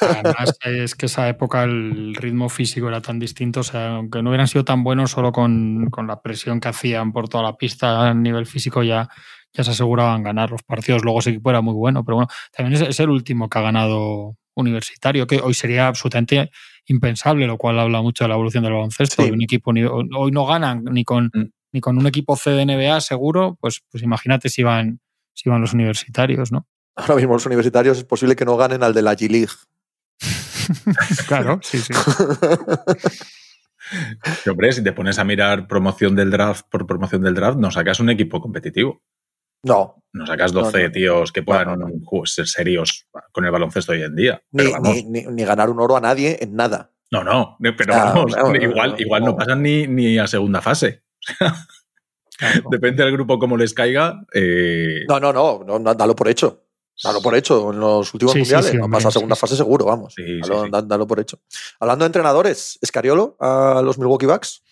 Además, 0.00 0.58
es 0.64 0.94
que 0.94 1.06
esa 1.06 1.28
época 1.28 1.64
el 1.64 2.14
ritmo 2.14 2.48
físico 2.48 2.88
era 2.88 3.00
tan 3.00 3.18
distinto, 3.18 3.60
o 3.60 3.64
sea, 3.64 3.96
aunque 3.96 4.22
no 4.22 4.30
hubieran 4.30 4.48
sido 4.48 4.64
tan 4.64 4.82
buenos 4.82 5.12
solo 5.12 5.32
con, 5.32 5.88
con 5.90 6.06
la 6.06 6.20
presión 6.22 6.60
que 6.60 6.68
hacían 6.68 7.12
por 7.12 7.28
toda 7.28 7.44
la 7.44 7.56
pista 7.56 8.08
a 8.08 8.14
nivel 8.14 8.46
físico 8.46 8.82
ya, 8.82 9.08
ya 9.52 9.64
se 9.64 9.70
aseguraban 9.70 10.22
ganar 10.22 10.50
los 10.50 10.62
partidos. 10.62 11.04
Luego 11.04 11.20
ese 11.20 11.30
equipo 11.30 11.50
era 11.50 11.60
muy 11.60 11.74
bueno, 11.74 12.04
pero 12.04 12.16
bueno, 12.16 12.28
también 12.56 12.82
es, 12.82 12.88
es 12.88 13.00
el 13.00 13.10
último 13.10 13.48
que 13.48 13.58
ha 13.58 13.62
ganado 13.62 14.36
universitario, 14.54 15.26
que 15.26 15.40
hoy 15.40 15.54
sería 15.54 15.88
absolutamente 15.88 16.50
impensable, 16.86 17.46
lo 17.46 17.56
cual 17.56 17.78
habla 17.78 18.02
mucho 18.02 18.24
de 18.24 18.28
la 18.28 18.34
evolución 18.34 18.64
del 18.64 18.72
baloncesto. 18.72 19.22
Sí. 19.22 19.30
un 19.30 19.42
equipo 19.42 19.72
hoy 19.72 20.32
no 20.32 20.46
ganan 20.46 20.84
ni 20.84 21.04
con, 21.04 21.30
Mm. 21.32 21.44
ni 21.72 21.80
con 21.80 21.98
un 21.98 22.06
equipo 22.06 22.36
C 22.36 22.50
de 22.50 22.66
NBA 22.66 23.00
seguro, 23.00 23.56
pues, 23.60 23.82
pues 23.90 24.02
imagínate 24.02 24.48
si 24.48 24.62
van 24.62 25.00
si 25.32 25.48
van 25.48 25.60
los 25.60 25.72
universitarios, 25.72 26.52
¿no? 26.52 26.66
Ahora 26.96 27.16
mismo 27.16 27.32
los 27.32 27.46
universitarios 27.46 27.96
es 27.98 28.04
posible 28.04 28.36
que 28.36 28.44
no 28.44 28.56
ganen 28.56 28.82
al 28.82 28.92
de 28.92 29.02
la 29.02 29.14
G-League. 29.14 29.52
claro, 31.28 31.60
sí, 31.62 31.78
sí. 31.78 31.92
hombre, 34.50 34.72
si 34.72 34.82
te 34.82 34.92
pones 34.92 35.18
a 35.18 35.24
mirar 35.24 35.66
promoción 35.66 36.14
del 36.14 36.30
draft 36.30 36.66
por 36.70 36.86
promoción 36.86 37.22
del 37.22 37.34
draft, 37.34 37.58
no 37.58 37.70
sacas 37.70 38.00
un 38.00 38.10
equipo 38.10 38.40
competitivo. 38.40 39.02
No. 39.62 39.96
No 40.12 40.26
sacas 40.26 40.52
12 40.52 40.90
tíos 40.90 41.30
que 41.30 41.42
puedan 41.42 41.78
ser 42.24 42.48
serios 42.48 43.06
con 43.30 43.44
el 43.44 43.50
baloncesto 43.52 43.92
hoy 43.92 44.02
en 44.02 44.16
día. 44.16 44.42
Ni, 44.50 45.44
ganar 45.44 45.70
un 45.70 45.80
oro 45.80 45.96
a 45.96 46.00
nadie 46.00 46.38
en 46.40 46.56
nada. 46.56 46.90
No, 47.12 47.24
no, 47.24 47.56
pero 47.76 47.94
vamos, 47.94 48.32
igual, 48.60 48.94
igual 48.98 49.24
no 49.24 49.36
pasan 49.36 49.62
ni, 49.62 49.86
ni 49.86 50.18
a 50.18 50.26
segunda 50.26 50.60
fase. 50.60 51.02
Depende 52.70 53.04
del 53.04 53.12
grupo 53.12 53.38
cómo 53.38 53.56
les 53.56 53.74
caiga. 53.74 54.24
Eh, 54.32 55.04
no, 55.08 55.20
no, 55.20 55.32
no, 55.32 55.78
no, 55.78 55.94
dalo 55.94 56.16
por 56.16 56.28
hecho. 56.28 56.66
Dalo 57.02 57.20
por 57.22 57.34
hecho. 57.34 57.72
En 57.72 57.80
los 57.80 58.12
últimos 58.12 58.34
mundiales 58.34 58.74
no 58.74 58.88
pasa 58.90 59.08
a 59.08 59.12
segunda 59.12 59.36
fase 59.36 59.56
seguro, 59.56 59.84
vamos. 59.84 60.14
Dalo, 60.70 61.06
por 61.06 61.20
hecho. 61.20 61.40
Hablando 61.78 62.04
de 62.04 62.06
entrenadores, 62.06 62.78
¿Escariolo 62.82 63.36
a 63.40 63.80
los 63.84 63.98
Milwaukee 63.98 64.26
Bucks? 64.26 64.62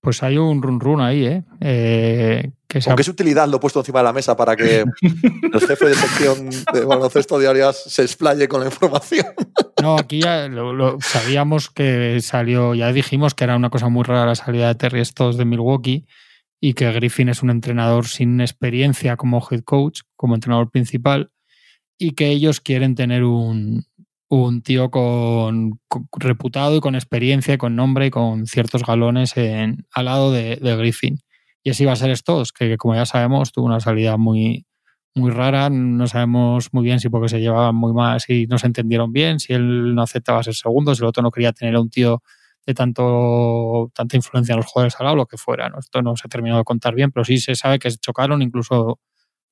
Pues 0.00 0.22
hay 0.22 0.38
un 0.38 0.62
run 0.62 0.80
run 0.80 1.00
ahí, 1.00 1.26
¿eh? 1.26 1.44
eh 1.60 2.52
que 2.68 2.80
¿Con 2.80 2.96
qué 2.96 3.10
utilidad 3.10 3.48
lo 3.48 3.56
he 3.56 3.60
puesto 3.60 3.80
encima 3.80 4.00
de 4.00 4.04
la 4.04 4.12
mesa 4.12 4.36
para 4.36 4.54
que 4.54 4.84
el 5.02 5.60
jefe 5.60 5.86
de 5.86 5.94
sección 5.94 6.50
de 6.72 6.84
baloncesto 6.84 7.38
diarias 7.38 7.82
se 7.86 8.02
explaye 8.02 8.46
con 8.46 8.60
la 8.60 8.66
información? 8.66 9.26
No, 9.80 9.96
aquí 9.96 10.20
ya 10.22 10.48
lo, 10.48 10.98
sabíamos 11.00 11.70
que 11.70 12.20
salió, 12.20 12.74
ya 12.74 12.92
dijimos 12.92 13.34
que 13.34 13.44
era 13.44 13.54
una 13.54 13.70
cosa 13.70 13.88
muy 13.88 14.02
rara 14.02 14.26
la 14.26 14.34
salida 14.34 14.66
de 14.66 14.74
Terry 14.74 15.04
Stotts 15.04 15.36
de 15.36 15.44
Milwaukee 15.44 16.04
y 16.60 16.74
que 16.74 16.90
Griffin 16.90 17.28
es 17.28 17.44
un 17.44 17.50
entrenador 17.50 18.08
sin 18.08 18.40
experiencia 18.40 19.16
como 19.16 19.46
head 19.48 19.60
coach, 19.60 20.00
como 20.16 20.34
entrenador 20.34 20.72
principal, 20.72 21.30
y 21.96 22.14
que 22.14 22.26
ellos 22.26 22.60
quieren 22.60 22.96
tener 22.96 23.22
un, 23.22 23.86
un 24.28 24.62
tío 24.62 24.90
con, 24.90 25.80
reputado 26.12 26.76
y 26.76 26.80
con 26.80 26.94
experiencia 26.94 27.54
y 27.54 27.58
con 27.58 27.76
nombre 27.76 28.06
y 28.06 28.10
con 28.10 28.46
ciertos 28.46 28.84
galones 28.84 29.36
en, 29.36 29.86
al 29.92 30.04
lado 30.04 30.32
de, 30.32 30.56
Griffin. 30.56 31.18
Y 31.68 31.70
así 31.70 31.84
va 31.84 31.92
a 31.92 31.96
ser 31.96 32.08
estos, 32.08 32.50
que 32.50 32.78
como 32.78 32.94
ya 32.94 33.04
sabemos 33.04 33.52
tuvo 33.52 33.66
una 33.66 33.78
salida 33.78 34.16
muy, 34.16 34.64
muy 35.14 35.30
rara, 35.30 35.68
no 35.68 36.06
sabemos 36.06 36.72
muy 36.72 36.82
bien 36.82 36.98
si 36.98 37.10
porque 37.10 37.28
se 37.28 37.40
llevaban 37.40 37.74
muy 37.74 37.92
mal, 37.92 38.22
si 38.22 38.46
no 38.46 38.56
se 38.56 38.68
entendieron 38.68 39.12
bien, 39.12 39.38
si 39.38 39.52
él 39.52 39.94
no 39.94 40.00
aceptaba 40.00 40.42
ser 40.42 40.54
segundo, 40.54 40.94
si 40.94 41.02
el 41.02 41.08
otro 41.08 41.22
no 41.22 41.30
quería 41.30 41.52
tener 41.52 41.74
a 41.74 41.82
un 41.82 41.90
tío 41.90 42.22
de 42.64 42.72
tanto, 42.72 43.92
tanta 43.94 44.16
influencia 44.16 44.54
en 44.54 44.60
los 44.60 44.66
jugadores 44.66 44.96
al 44.98 45.04
lado, 45.04 45.16
lo 45.16 45.26
que 45.26 45.36
fuera. 45.36 45.68
¿no? 45.68 45.78
Esto 45.78 46.00
no 46.00 46.16
se 46.16 46.22
ha 46.24 46.30
terminado 46.30 46.60
de 46.60 46.64
contar 46.64 46.94
bien, 46.94 47.12
pero 47.12 47.22
sí 47.22 47.36
se 47.36 47.54
sabe 47.54 47.78
que 47.78 47.90
se 47.90 47.98
chocaron 47.98 48.40
incluso 48.40 48.98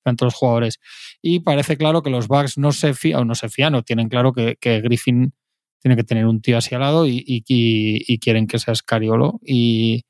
entre 0.07 0.25
los 0.25 0.35
jugadores. 0.35 0.81
Y 1.21 1.41
parece 1.41 1.77
claro 1.77 2.01
que 2.01 2.09
los 2.09 2.29
Bucks 2.29 2.57
no 2.57 2.73
se 2.73 2.95
fían, 2.95 3.21
o 3.21 3.25
no 3.27 3.35
se 3.35 3.51
fían, 3.51 3.75
o 3.75 3.83
tienen 3.83 4.09
claro 4.09 4.33
que, 4.33 4.57
Griffin 4.63 5.35
tiene 5.83 5.97
que 5.97 6.05
tener 6.05 6.25
un 6.25 6.41
tío 6.41 6.57
así 6.57 6.75
al 6.75 6.81
lado 6.81 7.07
y, 7.07 7.23
y, 7.27 8.19
quieren 8.21 8.47
que 8.47 8.59
sea 8.59 8.75
Scariolo. 8.75 9.39
Y 9.45 10.07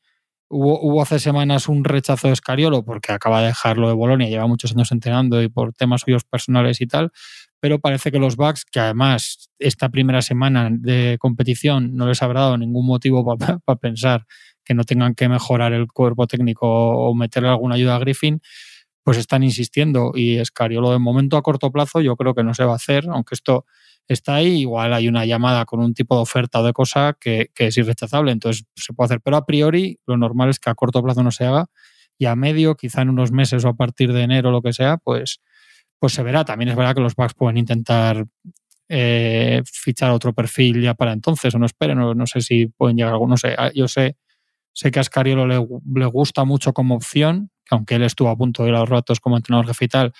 hubo, 0.48 0.80
hubo, 0.80 1.02
hace 1.02 1.18
semanas 1.18 1.68
un 1.68 1.84
rechazo 1.84 2.28
de 2.28 2.36
Scariolo 2.36 2.84
porque 2.84 3.12
acaba 3.12 3.40
de 3.40 3.48
dejarlo 3.48 3.88
de 3.88 3.94
Bolonia, 3.94 4.28
lleva 4.28 4.46
muchos 4.46 4.72
años 4.72 4.92
entrenando 4.92 5.42
y 5.42 5.48
por 5.48 5.72
temas 5.72 6.02
suyos 6.02 6.24
personales 6.24 6.80
y 6.80 6.86
tal, 6.86 7.12
pero 7.60 7.80
parece 7.80 8.12
que 8.12 8.18
los 8.18 8.36
Bucks, 8.36 8.64
que 8.64 8.80
además 8.80 9.48
esta 9.58 9.88
primera 9.88 10.22
semana 10.22 10.68
de 10.70 11.16
competición 11.18 11.96
no 11.96 12.06
les 12.06 12.22
habrá 12.22 12.42
dado 12.42 12.58
ningún 12.58 12.86
motivo 12.86 13.24
para 13.36 13.76
pensar 13.80 14.26
que 14.64 14.74
no 14.74 14.84
tengan 14.84 15.14
que 15.14 15.28
mejorar 15.28 15.72
el 15.72 15.86
cuerpo 15.86 16.26
técnico 16.26 16.66
o 16.68 17.14
meterle 17.14 17.48
alguna 17.48 17.76
ayuda 17.76 17.96
a 17.96 17.98
Griffin, 17.98 18.40
pues 19.02 19.18
están 19.18 19.44
insistiendo 19.44 20.10
y 20.14 20.38
Escariolo 20.38 20.90
de 20.90 20.98
momento 20.98 21.36
a 21.36 21.42
corto 21.42 21.70
plazo 21.70 22.00
yo 22.00 22.16
creo 22.16 22.34
que 22.34 22.42
no 22.42 22.54
se 22.54 22.64
va 22.64 22.72
a 22.72 22.76
hacer, 22.76 23.06
aunque 23.08 23.36
esto 23.36 23.64
está 24.14 24.36
ahí, 24.36 24.60
igual 24.60 24.92
hay 24.92 25.08
una 25.08 25.24
llamada 25.24 25.64
con 25.64 25.80
un 25.80 25.94
tipo 25.94 26.14
de 26.16 26.22
oferta 26.22 26.60
o 26.60 26.64
de 26.64 26.72
cosa 26.72 27.16
que, 27.18 27.50
es 27.56 27.76
irrechazable, 27.76 28.32
entonces 28.32 28.64
se 28.74 28.92
puede 28.92 29.06
hacer, 29.06 29.20
pero 29.20 29.36
a 29.36 29.46
priori 29.46 29.98
lo 30.06 30.16
normal 30.16 30.50
es 30.50 30.58
que 30.58 30.70
a 30.70 30.74
corto 30.74 31.02
plazo 31.02 31.22
no 31.22 31.30
se 31.30 31.44
haga 31.44 31.66
y 32.18 32.26
a 32.26 32.36
medio, 32.36 32.76
quizá 32.76 33.02
en 33.02 33.10
unos 33.10 33.32
meses 33.32 33.64
o 33.64 33.68
a 33.68 33.74
partir 33.74 34.12
de 34.12 34.22
enero 34.22 34.50
lo 34.50 34.62
que 34.62 34.72
sea, 34.72 34.96
pues, 34.96 35.40
pues 35.98 36.14
se 36.14 36.22
verá. 36.22 36.44
También 36.44 36.70
es 36.70 36.76
verdad 36.76 36.94
que 36.94 37.02
los 37.02 37.14
Bucks 37.14 37.34
pueden 37.34 37.58
intentar 37.58 38.26
eh, 38.88 39.62
fichar 39.70 40.12
otro 40.12 40.32
perfil 40.32 40.80
ya 40.80 40.94
para 40.94 41.12
entonces 41.12 41.54
o 41.54 41.58
no 41.58 41.66
esperen, 41.66 41.98
no, 41.98 42.26
sé 42.26 42.40
si 42.40 42.66
pueden 42.66 42.96
llegar 42.96 43.14
a 43.14 43.18
no 43.18 43.36
sé, 43.36 43.56
yo 43.74 43.88
sé, 43.88 44.16
sé 44.72 44.90
que 44.90 45.00
a 45.00 45.02
Escariolo 45.02 45.46
le, 45.46 45.66
le 45.94 46.06
gusta 46.06 46.44
mucho 46.44 46.72
como 46.72 46.94
opción, 46.94 47.50
aunque 47.70 47.96
él 47.96 48.02
estuvo 48.02 48.28
a 48.28 48.36
punto 48.36 48.62
de 48.62 48.70
ir 48.70 48.74
a 48.76 48.80
los 48.80 48.88
ratos 48.88 49.20
como 49.20 49.36
entrenador 49.36 49.66
jefe 49.66 49.86
y 49.86 49.88
tal, 49.88 50.12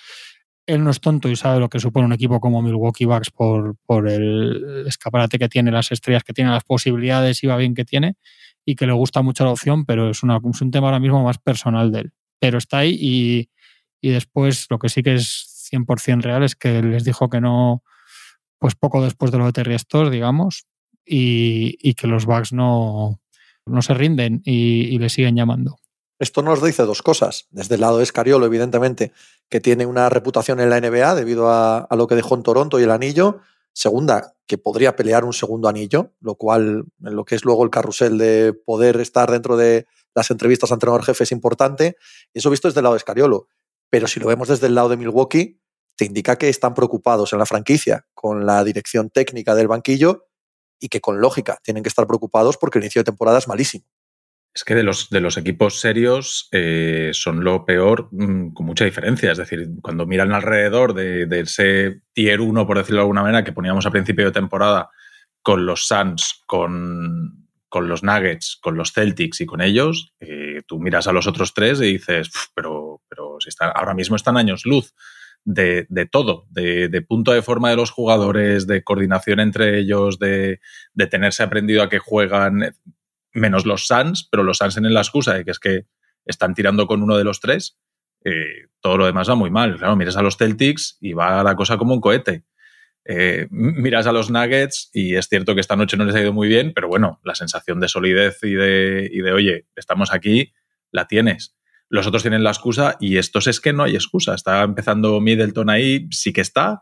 él 0.67 0.83
no 0.83 0.91
es 0.91 0.99
tonto 0.99 1.29
y 1.29 1.35
sabe 1.35 1.59
lo 1.59 1.69
que 1.69 1.79
supone 1.79 2.05
un 2.05 2.13
equipo 2.13 2.39
como 2.41 2.61
Milwaukee 2.61 3.05
Bucks 3.05 3.31
por, 3.31 4.07
el 4.07 4.85
escaparate 4.85 5.39
que 5.39 5.47
tiene, 5.47 5.71
las 5.71 5.91
estrellas 5.91 6.23
que 6.23 6.33
tiene, 6.33 6.51
las 6.51 6.65
posibilidades 6.65 7.41
y 7.43 7.47
va 7.47 7.55
bien 7.55 7.73
que 7.73 7.85
tiene, 7.85 8.17
y 8.65 8.75
que 8.75 8.85
le 8.85 8.91
gusta 8.91 9.21
mucho 9.21 9.45
la 9.45 9.51
opción, 9.51 9.85
pero 9.85 10.09
es, 10.09 10.23
una, 10.23 10.37
un 10.37 10.71
tema 10.71 10.87
ahora 10.87 10.99
mismo 10.99 11.23
más 11.23 11.37
personal 11.37 11.91
de 11.91 12.01
él. 12.01 12.13
Pero 12.39 12.57
está 12.57 12.79
ahí 12.79 12.97
y, 12.99 13.49
después 14.01 14.67
lo 14.69 14.77
que 14.77 14.89
sí 14.89 15.03
que 15.03 15.15
es 15.15 15.69
100% 15.71 16.21
real 16.21 16.43
es 16.43 16.55
que 16.55 16.81
les 16.81 17.03
dijo 17.03 17.29
que 17.29 17.41
no, 17.41 17.83
pues 18.59 18.75
poco 18.75 19.03
después 19.03 19.31
de 19.31 19.37
lo 19.37 19.45
de 19.45 19.53
Terry 19.53 19.77
digamos, 20.11 20.65
y, 21.05 21.77
y, 21.81 21.93
que 21.93 22.07
los 22.07 22.25
Bucks 22.25 22.51
no, 22.51 23.21
no 23.65 23.81
se 23.81 23.93
rinden 23.93 24.41
y, 24.43 24.93
y 24.93 24.99
le 24.99 25.09
siguen 25.09 25.37
llamando. 25.37 25.77
Esto 26.19 26.41
nos 26.41 26.63
dice 26.63 26.83
dos 26.83 27.01
cosas. 27.01 27.47
Desde 27.51 27.75
el 27.75 27.81
lado 27.81 27.97
de 27.97 28.03
Escariolo, 28.03 28.45
evidentemente, 28.45 29.11
que 29.49 29.61
tiene 29.61 29.85
una 29.85 30.09
reputación 30.09 30.59
en 30.59 30.69
la 30.69 30.79
NBA 30.79 31.15
debido 31.15 31.49
a, 31.49 31.87
lo 31.91 32.07
que 32.07 32.15
dejó 32.15 32.35
en 32.35 32.43
Toronto 32.43 32.79
y 32.79 32.83
el 32.83 32.91
anillo. 32.91 33.39
Segunda, 33.73 34.35
que 34.45 34.57
podría 34.57 34.95
pelear 34.95 35.23
un 35.23 35.33
segundo 35.33 35.67
anillo, 35.69 36.13
lo 36.19 36.35
cual, 36.35 36.85
en 37.03 37.15
lo 37.15 37.25
que 37.25 37.35
es 37.35 37.45
luego 37.45 37.63
el 37.63 37.69
carrusel 37.69 38.17
de 38.17 38.53
poder 38.53 38.99
estar 38.99 39.31
dentro 39.31 39.55
de 39.55 39.85
las 40.15 40.31
entrevistas 40.31 40.71
a 40.71 40.73
entrenador 40.73 41.03
jefe 41.03 41.23
es 41.23 41.31
importante. 41.31 41.95
Eso 42.33 42.49
visto 42.49 42.67
desde 42.67 42.79
el 42.79 42.83
lado 42.83 42.95
de 42.95 42.99
Escariolo. 42.99 43.47
Pero 43.89 44.07
si 44.07 44.19
lo 44.19 44.27
vemos 44.27 44.47
desde 44.47 44.67
el 44.67 44.75
lado 44.75 44.89
de 44.89 44.97
Milwaukee, 44.97 45.61
te 45.95 46.05
indica 46.05 46.35
que 46.37 46.49
están 46.49 46.73
preocupados 46.73 47.33
en 47.33 47.39
la 47.39 47.45
franquicia 47.45 48.05
con 48.13 48.45
la 48.45 48.63
dirección 48.63 49.09
técnica 49.09 49.55
del 49.55 49.67
banquillo 49.67 50.25
y 50.79 50.89
que 50.89 51.01
con 51.01 51.21
lógica 51.21 51.59
tienen 51.63 51.83
que 51.83 51.89
estar 51.89 52.05
preocupados 52.05 52.57
porque 52.57 52.79
el 52.79 52.83
inicio 52.83 53.01
de 53.01 53.05
temporada 53.05 53.37
es 53.37 53.47
malísimo. 53.47 53.85
Es 54.57 54.63
que 54.63 54.73
de 54.73 54.81
los, 54.81 55.11
de 55.11 55.21
los 55.21 55.37
equipos 55.37 55.79
serios 55.79 56.49
eh, 56.51 57.11
son 57.13 57.43
lo 57.43 57.63
peor 57.63 58.09
mm, 58.11 58.53
con 58.53 58.65
mucha 58.65 58.85
diferencia. 58.85 59.31
Es 59.31 59.37
decir, 59.37 59.69
cuando 59.83 60.07
miran 60.07 60.31
alrededor 60.31 60.95
de, 60.95 61.27
ese 61.41 62.01
tier 62.11 62.41
1, 62.41 62.65
por 62.65 62.79
decirlo 62.79 62.97
de 62.97 63.01
alguna 63.01 63.21
manera, 63.21 63.43
que 63.43 63.51
poníamos 63.51 63.85
a 63.85 63.91
principio 63.91 64.25
de 64.25 64.31
temporada 64.31 64.89
con 65.43 65.67
los 65.67 65.85
Suns, 65.85 66.41
con, 66.47 67.47
con 67.69 67.87
los 67.87 68.01
Nuggets, 68.01 68.57
con 68.59 68.75
los 68.77 68.93
Celtics 68.93 69.41
y 69.41 69.45
con 69.45 69.61
ellos, 69.61 70.15
eh, 70.19 70.63
tú 70.65 70.79
miras 70.79 71.05
a 71.05 71.13
los 71.13 71.27
otros 71.27 71.53
tres 71.53 71.79
y 71.79 71.93
dices, 71.93 72.31
pero, 72.55 73.03
pero 73.07 73.37
si 73.39 73.49
está, 73.49 73.67
ahora 73.67 73.93
mismo 73.93 74.15
están 74.15 74.37
años 74.37 74.65
luz. 74.65 74.95
De, 75.49 75.85
de 75.87 76.05
todo, 76.05 76.45
de, 76.49 76.89
de, 76.89 77.01
punto 77.01 77.31
de 77.31 77.41
forma 77.41 77.69
de 77.69 77.77
los 77.77 77.89
jugadores, 77.89 78.67
de 78.67 78.83
coordinación 78.83 79.39
entre 79.39 79.79
ellos, 79.79 80.19
de, 80.19 80.59
de 80.93 81.07
tenerse 81.07 81.41
aprendido 81.41 81.83
a 81.83 81.87
que 81.87 81.99
juegan 81.99 82.73
menos 83.37 83.65
los 83.65 83.87
Suns, 83.87 84.27
pero 84.29 84.43
los 84.43 84.57
Suns 84.57 84.75
tienen 84.75 84.93
la 84.93 85.01
excusa 85.01 85.33
de 85.33 85.45
que 85.45 85.51
es 85.51 85.59
que 85.59 85.85
están 86.25 86.53
tirando 86.53 86.87
con 86.87 87.01
uno 87.01 87.17
de 87.17 87.23
los 87.23 87.39
tres, 87.39 87.77
eh, 88.23 88.67
todo 88.81 88.97
lo 88.97 89.05
demás 89.05 89.29
va 89.29 89.35
muy 89.35 89.49
mal. 89.49 89.77
Claro, 89.77 89.95
miras 89.95 90.17
a 90.17 90.21
los 90.21 90.37
Celtics 90.37 90.97
y 90.99 91.13
va 91.13 91.43
la 91.43 91.55
cosa 91.55 91.77
como 91.77 91.93
un 91.93 92.01
cohete. 92.01 92.43
Eh, 93.05 93.47
miras 93.51 94.05
a 94.05 94.11
los 94.11 94.29
Nuggets 94.29 94.89
y 94.93 95.15
es 95.15 95.29
cierto 95.29 95.55
que 95.55 95.61
esta 95.61 95.77
noche 95.77 95.95
no 95.95 96.03
les 96.03 96.13
ha 96.15 96.21
ido 96.21 96.33
muy 96.33 96.49
bien, 96.49 96.73
pero 96.75 96.89
bueno, 96.89 97.21
la 97.23 97.35
sensación 97.35 97.79
de 97.79 97.87
solidez 97.87 98.39
y 98.43 98.53
de, 98.53 99.31
oye, 99.33 99.65
estamos 99.77 100.11
aquí, 100.11 100.51
la 100.91 101.07
tienes. 101.07 101.55
Los 101.89 102.05
otros 102.05 102.21
tienen 102.21 102.43
la 102.43 102.49
excusa 102.49 102.97
y 102.99 103.15
estos 103.15 103.47
es 103.47 103.61
que 103.61 103.71
no 103.71 103.83
hay 103.83 103.95
excusa. 103.95 104.35
Está 104.35 104.61
empezando 104.63 105.21
Middleton 105.21 105.69
ahí, 105.69 106.07
sí 106.11 106.33
que 106.33 106.41
está. 106.41 106.81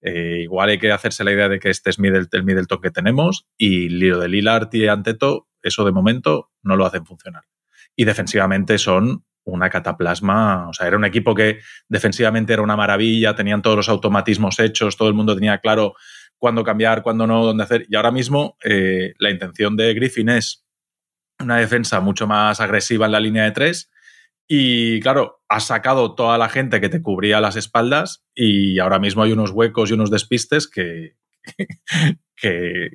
Eh, 0.00 0.40
igual 0.42 0.70
hay 0.70 0.78
que 0.78 0.92
hacerse 0.92 1.24
la 1.24 1.32
idea 1.32 1.50
de 1.50 1.58
que 1.58 1.68
este 1.68 1.90
es 1.90 1.98
el 1.98 2.44
Middleton 2.44 2.80
que 2.80 2.90
tenemos 2.90 3.46
y 3.58 3.90
Lío 3.90 4.18
de 4.18 4.28
Lillard 4.28 4.68
y 4.72 4.86
Anteto 4.86 5.48
eso 5.66 5.84
de 5.84 5.92
momento 5.92 6.50
no 6.62 6.76
lo 6.76 6.86
hacen 6.86 7.04
funcionar. 7.04 7.44
Y 7.94 8.04
defensivamente 8.04 8.78
son 8.78 9.24
una 9.44 9.70
cataplasma, 9.70 10.68
o 10.68 10.72
sea, 10.72 10.88
era 10.88 10.96
un 10.96 11.04
equipo 11.04 11.34
que 11.34 11.60
defensivamente 11.88 12.52
era 12.52 12.62
una 12.62 12.76
maravilla, 12.76 13.34
tenían 13.34 13.62
todos 13.62 13.76
los 13.76 13.88
automatismos 13.88 14.58
hechos, 14.58 14.96
todo 14.96 15.08
el 15.08 15.14
mundo 15.14 15.34
tenía 15.34 15.58
claro 15.58 15.94
cuándo 16.36 16.64
cambiar, 16.64 17.02
cuándo 17.02 17.26
no, 17.26 17.44
dónde 17.44 17.62
hacer. 17.62 17.86
Y 17.88 17.96
ahora 17.96 18.10
mismo 18.10 18.56
eh, 18.64 19.14
la 19.18 19.30
intención 19.30 19.76
de 19.76 19.94
Griffin 19.94 20.30
es 20.30 20.66
una 21.38 21.58
defensa 21.58 22.00
mucho 22.00 22.26
más 22.26 22.60
agresiva 22.60 23.06
en 23.06 23.12
la 23.12 23.20
línea 23.20 23.44
de 23.44 23.52
tres. 23.52 23.90
Y 24.48 25.00
claro, 25.00 25.42
has 25.48 25.66
sacado 25.66 26.14
toda 26.14 26.38
la 26.38 26.48
gente 26.48 26.80
que 26.80 26.88
te 26.88 27.02
cubría 27.02 27.40
las 27.40 27.56
espaldas 27.56 28.24
y 28.34 28.78
ahora 28.78 28.98
mismo 28.98 29.22
hay 29.22 29.32
unos 29.32 29.50
huecos 29.50 29.90
y 29.90 29.94
unos 29.94 30.10
despistes 30.10 30.68
que, 30.68 31.16
que, 32.36 32.90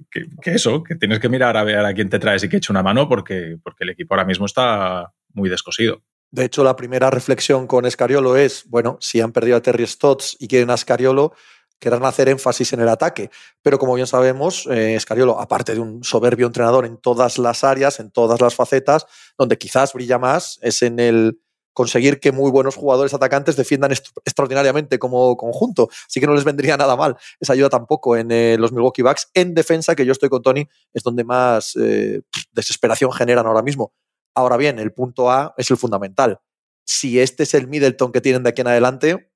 eso, 0.46 0.84
que 0.84 0.96
tienes 0.96 1.20
que 1.20 1.29
mirar 1.29 1.58
a 1.58 1.63
ver 1.63 1.79
a 1.79 1.93
quién 1.93 2.10
te 2.10 2.20
traes 2.20 2.43
y 2.43 2.50
que 2.50 2.58
eche 2.58 2.72
una 2.72 2.84
mano 2.84 3.08
porque, 3.08 3.58
porque 3.63 3.84
el 3.84 3.91
equipo 3.91 4.13
ahora 4.13 4.25
mismo 4.25 4.46
está 4.46 5.12
muy 5.34 5.50
descosido. 5.50 6.01
De 6.31 6.46
hecho, 6.46 6.63
la 6.63 6.75
primera 6.75 7.10
reflexión 7.10 7.67
con 7.67 7.86
Escariolo 7.86 8.38
es, 8.38 8.63
bueno, 8.70 8.98
si 9.01 9.20
han 9.20 9.34
perdido 9.34 9.58
a 9.58 9.62
Terry 9.62 9.86
Stotts 9.86 10.38
y 10.39 10.48
quieren 10.48 10.70
a 10.70 10.75
Escariolo, 10.75 11.34
querrán 11.77 12.05
hacer 12.05 12.29
énfasis 12.29 12.72
en 12.72 12.79
el 12.79 12.88
ataque. 12.88 13.31
Pero 13.62 13.79
como 13.79 13.96
bien 13.96 14.08
sabemos, 14.08 14.67
eh, 14.67 14.96
Escariolo, 14.96 15.41
aparte 15.41 15.74
de 15.74 15.79
un 15.79 16.03
soberbio 16.03 16.48
entrenador 16.48 16.86
en 16.86 16.98
todas 16.98 17.38
las 17.38 17.63
áreas, 17.65 18.00
en 18.00 18.12
todas 18.12 18.39
las 18.39 18.55
facetas, 18.55 19.05
donde 19.38 19.58
quizás 19.58 19.91
brilla 19.91 20.20
más, 20.20 20.60
es 20.62 20.84
en 20.84 21.00
el 21.00 21.41
conseguir 21.74 22.20
que 22.20 22.32
muy 22.32 22.51
buenos 22.51 22.75
jugadores 22.75 23.13
atacantes 23.13 23.56
defiendan 23.56 23.92
extraordinariamente 23.92 25.00
como 25.00 25.36
conjunto. 25.38 25.90
Así 26.08 26.20
que 26.20 26.28
no 26.28 26.34
les 26.34 26.44
vendría 26.44 26.78
nada 26.78 26.96
mal 26.96 27.18
esa 27.40 27.54
ayuda 27.54 27.70
tampoco 27.70 28.16
en 28.16 28.32
eh, 28.32 28.58
los 28.60 28.72
Milwaukee 28.72 29.01
Bucks. 29.01 29.30
En 29.34 29.54
defensa, 29.54 29.96
que 29.96 30.06
yo 30.06 30.12
estoy 30.12 30.30
con 30.30 30.42
Tony, 30.42 30.68
es 30.94 31.04
donde 31.04 31.24
más 31.24 31.75
eh, 31.75 32.22
desesperación 32.51 33.12
generan 33.12 33.46
ahora 33.46 33.62
mismo. 33.62 33.94
Ahora 34.36 34.58
bien, 34.58 34.80
el 34.80 34.94
punto 34.94 35.30
A 35.30 35.54
es 35.58 35.70
el 35.72 35.78
fundamental. 35.78 36.40
Si 36.86 37.20
este 37.20 37.44
es 37.44 37.54
el 37.54 37.68
Middleton 37.68 38.12
que 38.12 38.22
tienen 38.22 38.44
de 38.44 38.50
aquí 38.50 38.62
en 38.62 38.68
adelante, 38.68 39.32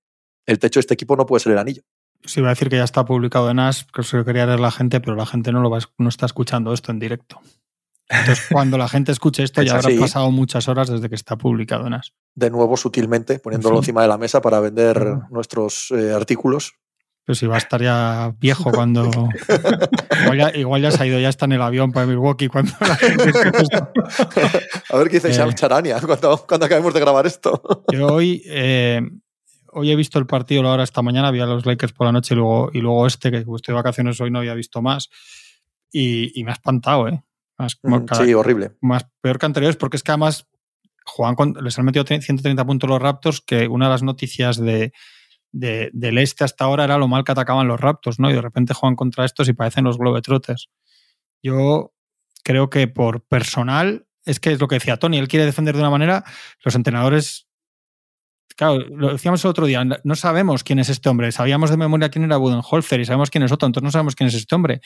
el 0.46 0.60
techo 0.60 0.80
de 0.80 0.82
este 0.82 0.94
equipo 0.94 1.16
no 1.16 1.26
puede 1.26 1.42
ser 1.42 1.54
el 1.54 1.60
anillo. 1.60 1.84
Sí, 2.24 2.40
iba 2.40 2.50
a 2.50 2.54
decir 2.54 2.70
que 2.70 2.78
ya 2.78 2.84
está 2.84 3.06
publicado 3.06 3.52
en 3.52 3.60
AS, 3.60 3.86
que 3.94 4.02
eso 4.02 4.24
quería 4.26 4.46
leer 4.46 4.60
la 4.60 4.72
gente, 4.72 5.00
pero 5.00 5.16
la 5.16 5.26
gente 5.26 5.52
no, 5.52 5.62
lo 5.62 5.70
va, 5.70 5.80
no 5.98 6.10
está 6.10 6.26
escuchando 6.26 6.74
esto 6.74 6.92
en 6.92 7.00
directo. 7.00 7.40
Entonces, 8.10 8.46
cuando 8.52 8.78
la 8.78 8.88
gente 8.88 9.12
escuche 9.12 9.44
esto, 9.44 9.64
ya 9.64 9.78
habrá 9.78 9.90
pasado 10.00 10.30
muchas 10.32 10.68
horas 10.68 10.90
desde 10.90 11.10
que 11.10 11.16
está 11.16 11.38
publicado 11.38 11.88
en 11.88 11.94
AS. 11.94 12.14
De 12.36 12.50
nuevo, 12.50 12.78
sutilmente, 12.78 13.40
poniéndolo 13.40 13.78
encima 13.78 14.02
de 14.02 14.08
la 14.08 14.18
mesa 14.18 14.42
para 14.42 14.60
vender 14.60 15.20
nuestros 15.32 15.92
eh, 15.92 16.14
artículos. 16.14 16.74
Pues 17.26 17.40
si 17.40 17.48
va 17.48 17.56
a 17.56 17.58
estar 17.58 17.82
ya 17.82 18.36
viejo 18.40 18.72
cuando. 18.72 19.10
igual, 20.56 20.82
ya, 20.82 20.92
se 20.92 21.02
ha 21.02 21.06
ido, 21.08 21.20
ya 21.20 21.30
está 21.30 21.46
en 21.46 21.54
el 21.54 21.62
avión 21.64 21.92
para 21.92 22.06
Milwaukee 22.06 22.48
cuando 22.48 22.72
la 22.80 22.96
gente 22.96 23.24
A 24.90 24.98
ver 24.98 25.10
qué 25.10 25.20
dice 25.20 25.30
eh, 25.30 25.54
Charania 25.56 26.00
cuando, 26.02 26.46
cuando 26.48 26.68
acabemos 26.68 26.94
de 26.94 27.00
grabar 27.00 27.26
esto. 27.26 27.60
Yo 27.92 28.08
hoy. 28.08 28.44
Eh, 28.46 29.02
hoy 29.76 29.92
he 29.92 29.96
visto 29.96 30.20
el 30.20 30.26
partido 30.26 30.64
la 30.64 30.72
hora 30.72 30.84
esta 30.84 31.02
mañana, 31.02 31.32
vi 31.32 31.42
a 31.42 31.46
los 31.46 31.66
Lakers 31.66 31.94
por 31.94 32.06
la 32.06 32.14
noche 32.14 32.34
y 32.34 32.38
luego, 32.38 32.70
y 32.74 32.80
luego 32.80 33.06
este, 33.08 33.30
que 33.30 33.38
estoy 33.38 33.60
de 33.68 33.74
vacaciones 33.74 34.20
hoy 34.22 34.32
no 34.32 34.40
había 34.40 34.54
visto 34.54 34.82
más. 34.82 35.10
Y, 35.92 36.44
me 36.44 36.52
ha 36.52 36.54
espantado, 36.54 37.08
¿eh? 37.08 37.24
Mm, 37.58 38.06
sí, 38.14 38.34
horrible. 38.34 38.72
Más 38.82 39.06
peor 39.22 39.40
que 39.40 39.46
anteriores, 39.46 39.78
porque 39.78 39.98
es 39.98 40.04
que 40.04 40.12
además 40.12 40.48
Juan 41.06 41.36
les 41.62 41.78
han 41.80 41.86
metido 41.86 42.06
130 42.06 42.66
puntos 42.66 42.90
los 42.90 43.02
Raptors, 43.02 43.42
que 43.42 43.68
una 43.68 43.86
de 43.86 43.92
las 43.92 44.04
noticias 44.04 44.58
de, 44.58 44.92
del 45.52 46.18
este 46.18 46.44
hasta 46.44 46.66
ahora 46.66 46.84
era 46.84 46.98
lo 46.98 47.08
mal 47.08 47.24
que 47.24 47.32
atacaban 47.32 47.68
los 47.68 47.80
Raptors, 47.80 48.20
¿no? 48.20 48.30
Y 48.30 48.34
de 48.34 48.42
repente 48.42 48.74
juegan 48.74 48.96
contra 48.96 49.26
estos 49.26 49.48
y 49.48 49.54
parecen 49.54 49.86
los 49.86 49.98
Globetrotters. 49.98 50.70
Yo 51.42 51.94
creo 52.44 52.70
que 52.70 52.88
por 52.88 53.22
personal, 53.22 54.08
es 54.26 54.40
que 54.40 54.52
es 54.52 54.60
lo 54.60 54.68
que 54.68 54.76
decía 54.76 54.98
Tony, 54.98 55.18
él 55.18 55.28
quiere 55.28 55.46
defender 55.46 55.76
de 55.76 55.82
una 55.82 55.92
manera, 55.92 56.24
los 56.64 56.76
entrenadores 56.76 57.48
Claro, 58.56 58.80
lo 58.80 59.12
decíamos 59.12 59.44
el 59.44 59.50
otro 59.50 59.66
día, 59.66 59.84
no 59.84 60.16
sabemos 60.16 60.64
quién 60.64 60.80
es 60.80 60.88
este 60.88 61.10
hombre. 61.10 61.32
Sabíamos 61.34 61.70
de 61.70 61.78
memoria 61.78 62.08
quién 62.10 62.24
era 62.24 62.38
Budenholzer 62.38 63.02
y 63.02 63.06
sabemos 63.06 63.30
quién 63.30 63.44
es 63.44 63.52
otro, 63.52 63.66
entonces 63.66 63.84
no 63.84 63.92
sabemos 63.92 64.16
quién 64.16 64.28
es 64.28 64.34
este 64.34 64.56
hombre. 64.56 64.80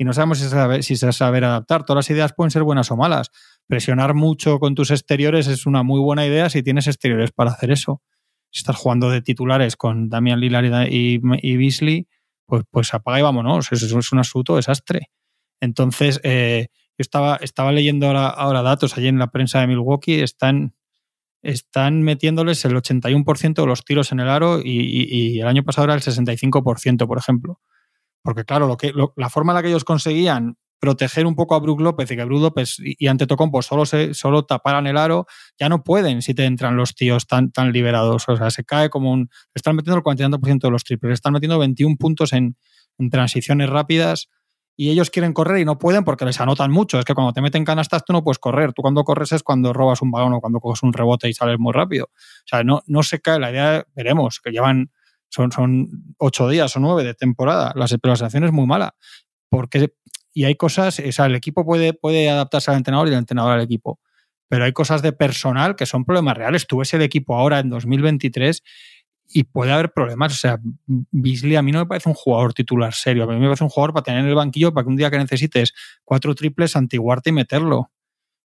Y 0.00 0.04
no 0.04 0.14
sabemos 0.14 0.38
si 0.38 0.44
se, 0.44 0.50
sabe, 0.50 0.82
si 0.82 0.96
saber 0.96 1.44
adaptar. 1.44 1.84
Todas 1.84 2.06
las 2.06 2.10
ideas 2.10 2.32
pueden 2.32 2.50
ser 2.50 2.62
buenas 2.62 2.90
o 2.90 2.96
malas. 2.96 3.30
Presionar 3.66 4.14
mucho 4.14 4.58
con 4.58 4.74
tus 4.74 4.90
exteriores 4.90 5.46
es 5.46 5.66
una 5.66 5.82
muy 5.82 6.00
buena 6.00 6.26
idea 6.26 6.48
si 6.48 6.62
tienes 6.62 6.86
exteriores 6.86 7.32
para 7.32 7.50
hacer 7.50 7.70
eso. 7.70 8.00
Si 8.50 8.60
estás 8.60 8.76
jugando 8.76 9.10
de 9.10 9.20
titulares 9.20 9.76
con 9.76 10.08
Damian 10.08 10.40
Lillard 10.40 10.88
y, 10.90 11.20
y 11.42 11.56
Beasley, 11.58 12.08
pues, 12.46 12.62
pues 12.70 12.94
apaga 12.94 13.18
y 13.18 13.22
vámonos. 13.22 13.70
Eso 13.72 13.98
es 13.98 14.12
un 14.12 14.18
absoluto 14.18 14.56
desastre. 14.56 15.10
Entonces, 15.60 16.18
eh, 16.22 16.68
yo 16.72 17.02
estaba, 17.02 17.36
estaba 17.36 17.70
leyendo 17.70 18.06
ahora, 18.06 18.28
ahora 18.28 18.62
datos 18.62 18.96
allí 18.96 19.08
en 19.08 19.18
la 19.18 19.30
prensa 19.30 19.60
de 19.60 19.66
Milwaukee. 19.66 20.22
Están 20.22 20.72
están 21.42 22.02
metiéndoles 22.02 22.64
el 22.64 22.74
81% 22.74 23.54
de 23.54 23.66
los 23.66 23.84
tiros 23.84 24.12
en 24.12 24.20
el 24.20 24.30
aro 24.30 24.60
y, 24.64 25.40
el 25.40 25.46
año 25.46 25.62
pasado 25.62 25.84
era 25.84 25.94
el 25.94 26.00
65%, 26.00 27.06
por 27.06 27.18
ejemplo. 27.18 27.60
Porque 28.22 28.44
claro, 28.44 28.66
lo 28.66 28.76
que, 28.76 28.92
la 29.16 29.30
forma 29.30 29.52
en 29.52 29.56
la 29.56 29.62
que 29.62 29.68
ellos 29.68 29.84
conseguían 29.84 30.56
proteger 30.78 31.26
un 31.26 31.34
poco 31.34 31.54
a 31.54 31.60
Brook 31.60 31.80
López 31.80 32.10
y 32.10 32.16
que 32.16 32.24
Brook 32.24 32.40
López 32.40 32.76
y, 32.78 33.06
ante 33.06 33.24
Antetokounmpo 33.24 33.60
solo, 33.60 33.84
se, 33.84 34.14
solo 34.14 34.44
taparan 34.44 34.86
el 34.86 34.96
aro, 34.96 35.26
ya 35.58 35.68
no 35.68 35.84
pueden 35.84 36.22
si 36.22 36.32
te 36.34 36.46
entran 36.46 36.76
los 36.76 36.94
tíos 36.94 37.26
tan, 37.26 37.52
tan 37.52 37.72
liberados. 37.72 38.28
O 38.28 38.36
sea, 38.36 38.50
se 38.50 38.64
cae 38.64 38.88
como 38.88 39.12
un... 39.12 39.30
Están 39.54 39.76
metiendo 39.76 39.98
el 39.98 40.02
40% 40.02 40.60
de 40.60 40.70
los 40.70 40.84
triples, 40.84 41.14
están 41.14 41.34
metiendo 41.34 41.58
21 41.58 41.96
puntos 41.96 42.32
en, 42.32 42.56
en 42.98 43.10
transiciones 43.10 43.68
rápidas 43.68 44.28
y 44.80 44.88
ellos 44.88 45.10
quieren 45.10 45.34
correr 45.34 45.58
y 45.58 45.66
no 45.66 45.78
pueden 45.78 46.04
porque 46.04 46.24
les 46.24 46.40
anotan 46.40 46.70
mucho. 46.70 46.98
Es 46.98 47.04
que 47.04 47.12
cuando 47.12 47.34
te 47.34 47.42
meten 47.42 47.66
canastas 47.66 48.02
tú 48.02 48.14
no 48.14 48.24
puedes 48.24 48.38
correr. 48.38 48.72
Tú 48.72 48.80
cuando 48.80 49.04
corres 49.04 49.30
es 49.32 49.42
cuando 49.42 49.74
robas 49.74 50.00
un 50.00 50.10
balón 50.10 50.32
o 50.32 50.40
cuando 50.40 50.58
coges 50.58 50.82
un 50.82 50.94
rebote 50.94 51.28
y 51.28 51.34
sales 51.34 51.58
muy 51.58 51.74
rápido. 51.74 52.06
O 52.06 52.46
sea, 52.46 52.64
no, 52.64 52.80
no 52.86 53.02
se 53.02 53.20
cae. 53.20 53.38
La 53.38 53.50
idea, 53.50 53.84
veremos, 53.94 54.40
que 54.42 54.50
llevan, 54.50 54.90
son, 55.30 55.50
son 55.52 56.14
ocho 56.18 56.48
días 56.48 56.76
o 56.76 56.80
nueve 56.80 57.04
de 57.04 57.14
temporada. 57.14 57.72
La, 57.74 57.86
pero 57.86 58.12
la 58.12 58.16
sensación 58.16 58.44
es 58.44 58.52
muy 58.52 58.66
mala. 58.66 58.94
Porque, 59.48 59.94
y 60.34 60.44
hay 60.44 60.56
cosas, 60.56 61.00
o 61.00 61.12
sea, 61.12 61.26
el 61.26 61.34
equipo 61.34 61.64
puede, 61.64 61.94
puede 61.94 62.28
adaptarse 62.28 62.70
al 62.70 62.76
entrenador 62.76 63.08
y 63.08 63.12
el 63.12 63.18
entrenador 63.18 63.52
al 63.52 63.62
equipo. 63.62 63.98
Pero 64.48 64.64
hay 64.64 64.72
cosas 64.72 65.00
de 65.02 65.12
personal 65.12 65.76
que 65.76 65.86
son 65.86 66.04
problemas 66.04 66.36
reales. 66.36 66.66
Tú 66.66 66.78
ves 66.78 66.92
el 66.94 67.02
equipo 67.02 67.36
ahora 67.36 67.60
en 67.60 67.70
2023 67.70 68.62
y 69.32 69.44
puede 69.44 69.72
haber 69.72 69.92
problemas. 69.92 70.32
O 70.32 70.36
sea, 70.36 70.58
Beasley 70.86 71.54
a 71.56 71.62
mí 71.62 71.70
no 71.70 71.78
me 71.78 71.86
parece 71.86 72.08
un 72.08 72.16
jugador 72.16 72.52
titular 72.52 72.92
serio. 72.92 73.24
A 73.24 73.26
mí 73.28 73.38
me 73.38 73.46
parece 73.46 73.64
un 73.64 73.70
jugador 73.70 73.92
para 73.94 74.02
tener 74.02 74.20
en 74.20 74.26
el 74.26 74.34
banquillo 74.34 74.74
para 74.74 74.84
que 74.84 74.88
un 74.88 74.96
día 74.96 75.10
que 75.10 75.18
necesites 75.18 75.72
cuatro 76.04 76.34
triples, 76.34 76.74
antiguarte 76.74 77.30
y 77.30 77.32
meterlo. 77.32 77.92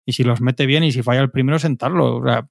Y 0.04 0.12
si 0.12 0.24
los 0.24 0.42
mete 0.42 0.66
bien 0.66 0.84
y 0.84 0.92
si 0.92 1.02
falla 1.02 1.22
el 1.22 1.30
primero, 1.30 1.58
sentarlo. 1.58 2.16
O 2.16 2.24
sea, 2.24 2.46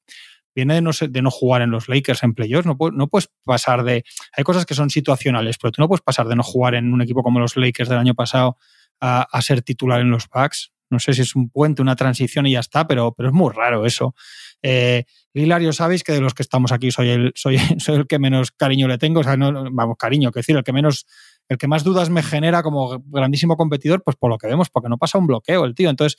viene 0.56 0.76
de 0.76 0.82
no, 0.82 0.92
de 0.92 1.22
no 1.22 1.32
jugar 1.32 1.62
en 1.62 1.72
los 1.72 1.90
Lakers 1.90 2.24
en 2.24 2.34
playoffs. 2.34 2.66
No, 2.66 2.78
puedes 2.78 3.30
pasar 3.44 3.84
de. 3.84 4.04
Hay 4.36 4.44
cosas 4.44 4.66
que 4.66 4.74
son 4.74 4.90
situacionales, 4.90 5.58
pero 5.58 5.72
tú 5.72 5.82
no 5.82 5.88
puedes 5.88 6.02
pasar 6.02 6.28
de 6.28 6.36
no 6.36 6.44
jugar 6.44 6.76
en 6.76 6.94
un 6.94 7.02
equipo 7.02 7.24
como 7.24 7.40
los 7.40 7.56
Lakers 7.58 7.90
del 7.90 8.00
año 8.00 8.16
pasado 8.16 8.58
a, 9.00 9.22
a 9.22 9.42
ser 9.42 9.62
titular 9.62 10.02
en 10.02 10.10
los 10.10 10.28
Bucks. 10.28 10.72
No 10.90 11.00
sé 11.00 11.14
si 11.14 11.22
es 11.22 11.36
un 11.36 11.50
puente, 11.50 11.82
una 11.82 11.96
transición 11.96 12.46
y 12.46 12.52
ya 12.52 12.60
está, 12.60 12.88
pero, 12.88 13.14
pero 13.14 13.30
es 13.30 13.34
muy 13.34 13.52
raro 13.52 13.86
eso. 13.86 14.14
Eh, 14.62 15.06
Hilario, 15.34 15.74
sabéis 15.74 16.04
que 16.04 16.14
de 16.14 16.22
los 16.22 16.34
que 16.34 16.44
estamos 16.44 16.72
aquí 16.72 16.92
soy 16.92 17.10
el, 17.10 17.32
soy, 17.36 17.58
soy 17.80 17.96
el 17.96 18.08
que 18.08 18.20
menos 18.20 18.52
cariño 18.52 18.88
le 18.88 18.98
tengo, 18.98 19.20
o 19.20 19.24
sea, 19.24 19.36
no, 19.36 19.52
vamos, 19.72 19.98
cariño, 19.98 20.32
que 20.32 20.40
decir, 20.40 20.56
el 20.56 20.64
que 20.64 20.72
menos, 20.72 21.06
el 21.50 21.58
que 21.58 21.68
más 21.68 21.84
dudas 21.84 22.10
me 22.10 22.24
genera 22.24 22.64
como 22.64 23.04
grandísimo 23.08 23.58
competidor, 23.58 24.04
pues 24.04 24.16
por 24.16 24.30
lo 24.30 24.38
que 24.38 24.48
vemos, 24.48 24.70
porque 24.70 24.88
no 24.88 24.98
pasa 24.98 25.18
un 25.18 25.28
bloqueo 25.28 25.66
el 25.66 25.76
tío. 25.76 25.90
Entonces, 25.90 26.18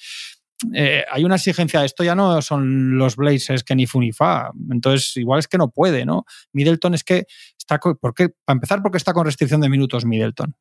eh, 0.72 1.04
hay 1.10 1.24
una 1.24 1.36
exigencia, 1.36 1.84
esto 1.84 2.04
ya 2.04 2.14
no 2.14 2.40
son 2.42 2.96
los 2.96 3.16
Blazers 3.16 3.64
que 3.64 3.74
ni 3.74 3.86
Funifa, 3.86 4.50
entonces 4.70 5.16
igual 5.16 5.40
es 5.40 5.48
que 5.48 5.58
no 5.58 5.70
puede, 5.70 6.04
¿no? 6.04 6.24
Middleton 6.52 6.94
es 6.94 7.04
que 7.04 7.26
está, 7.58 7.78
¿por 7.78 8.14
qué? 8.14 8.30
Para 8.44 8.56
empezar, 8.56 8.82
porque 8.82 8.98
está 8.98 9.12
con 9.12 9.26
restricción 9.26 9.60
de 9.60 9.68
minutos 9.68 10.04
Middleton. 10.04 10.54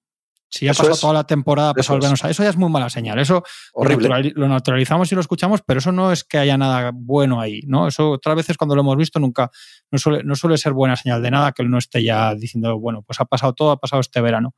Si 0.53 0.65
ya 0.65 0.73
pasó 0.75 0.95
toda 0.95 1.13
la 1.13 1.23
temporada, 1.23 1.73
pasó 1.73 1.95
el 1.95 2.03
eso 2.03 2.43
ya 2.43 2.49
es 2.49 2.57
muy 2.57 2.69
mala 2.69 2.87
señal. 2.87 3.17
Eso 3.17 3.43
Lo, 3.73 4.47
naturalizamos 4.47 5.11
y 5.11 5.15
lo 5.15 5.21
escuchamos, 5.21 5.61
pero 5.65 5.79
eso 5.79 5.91
no 5.91 6.11
es 6.11 6.23
que 6.23 6.37
haya 6.37 6.59
nada 6.59 6.91
bueno 6.93 7.41
ahí, 7.41 7.61
¿no? 7.65 7.87
Eso 7.87 8.11
otras 8.11 8.35
veces 8.35 8.55
cuando 8.55 8.75
lo 8.75 8.81
hemos 8.81 8.95
visto 8.95 9.19
nunca, 9.19 9.49
no 9.89 9.97
suele, 9.97 10.23
no 10.23 10.35
suele 10.35 10.59
ser 10.59 10.73
buena 10.73 10.95
señal 10.95 11.23
de 11.23 11.31
nada 11.31 11.53
que 11.53 11.63
él 11.63 11.71
no 11.71 11.79
esté 11.79 12.03
ya 12.03 12.35
diciendo, 12.35 12.77
bueno, 12.77 13.01
pues 13.01 13.19
ha 13.19 13.25
pasado 13.25 13.53
todo, 13.53 13.71
ha 13.71 13.79
pasado 13.79 13.99
este 13.99 14.21
verano. 14.21 14.53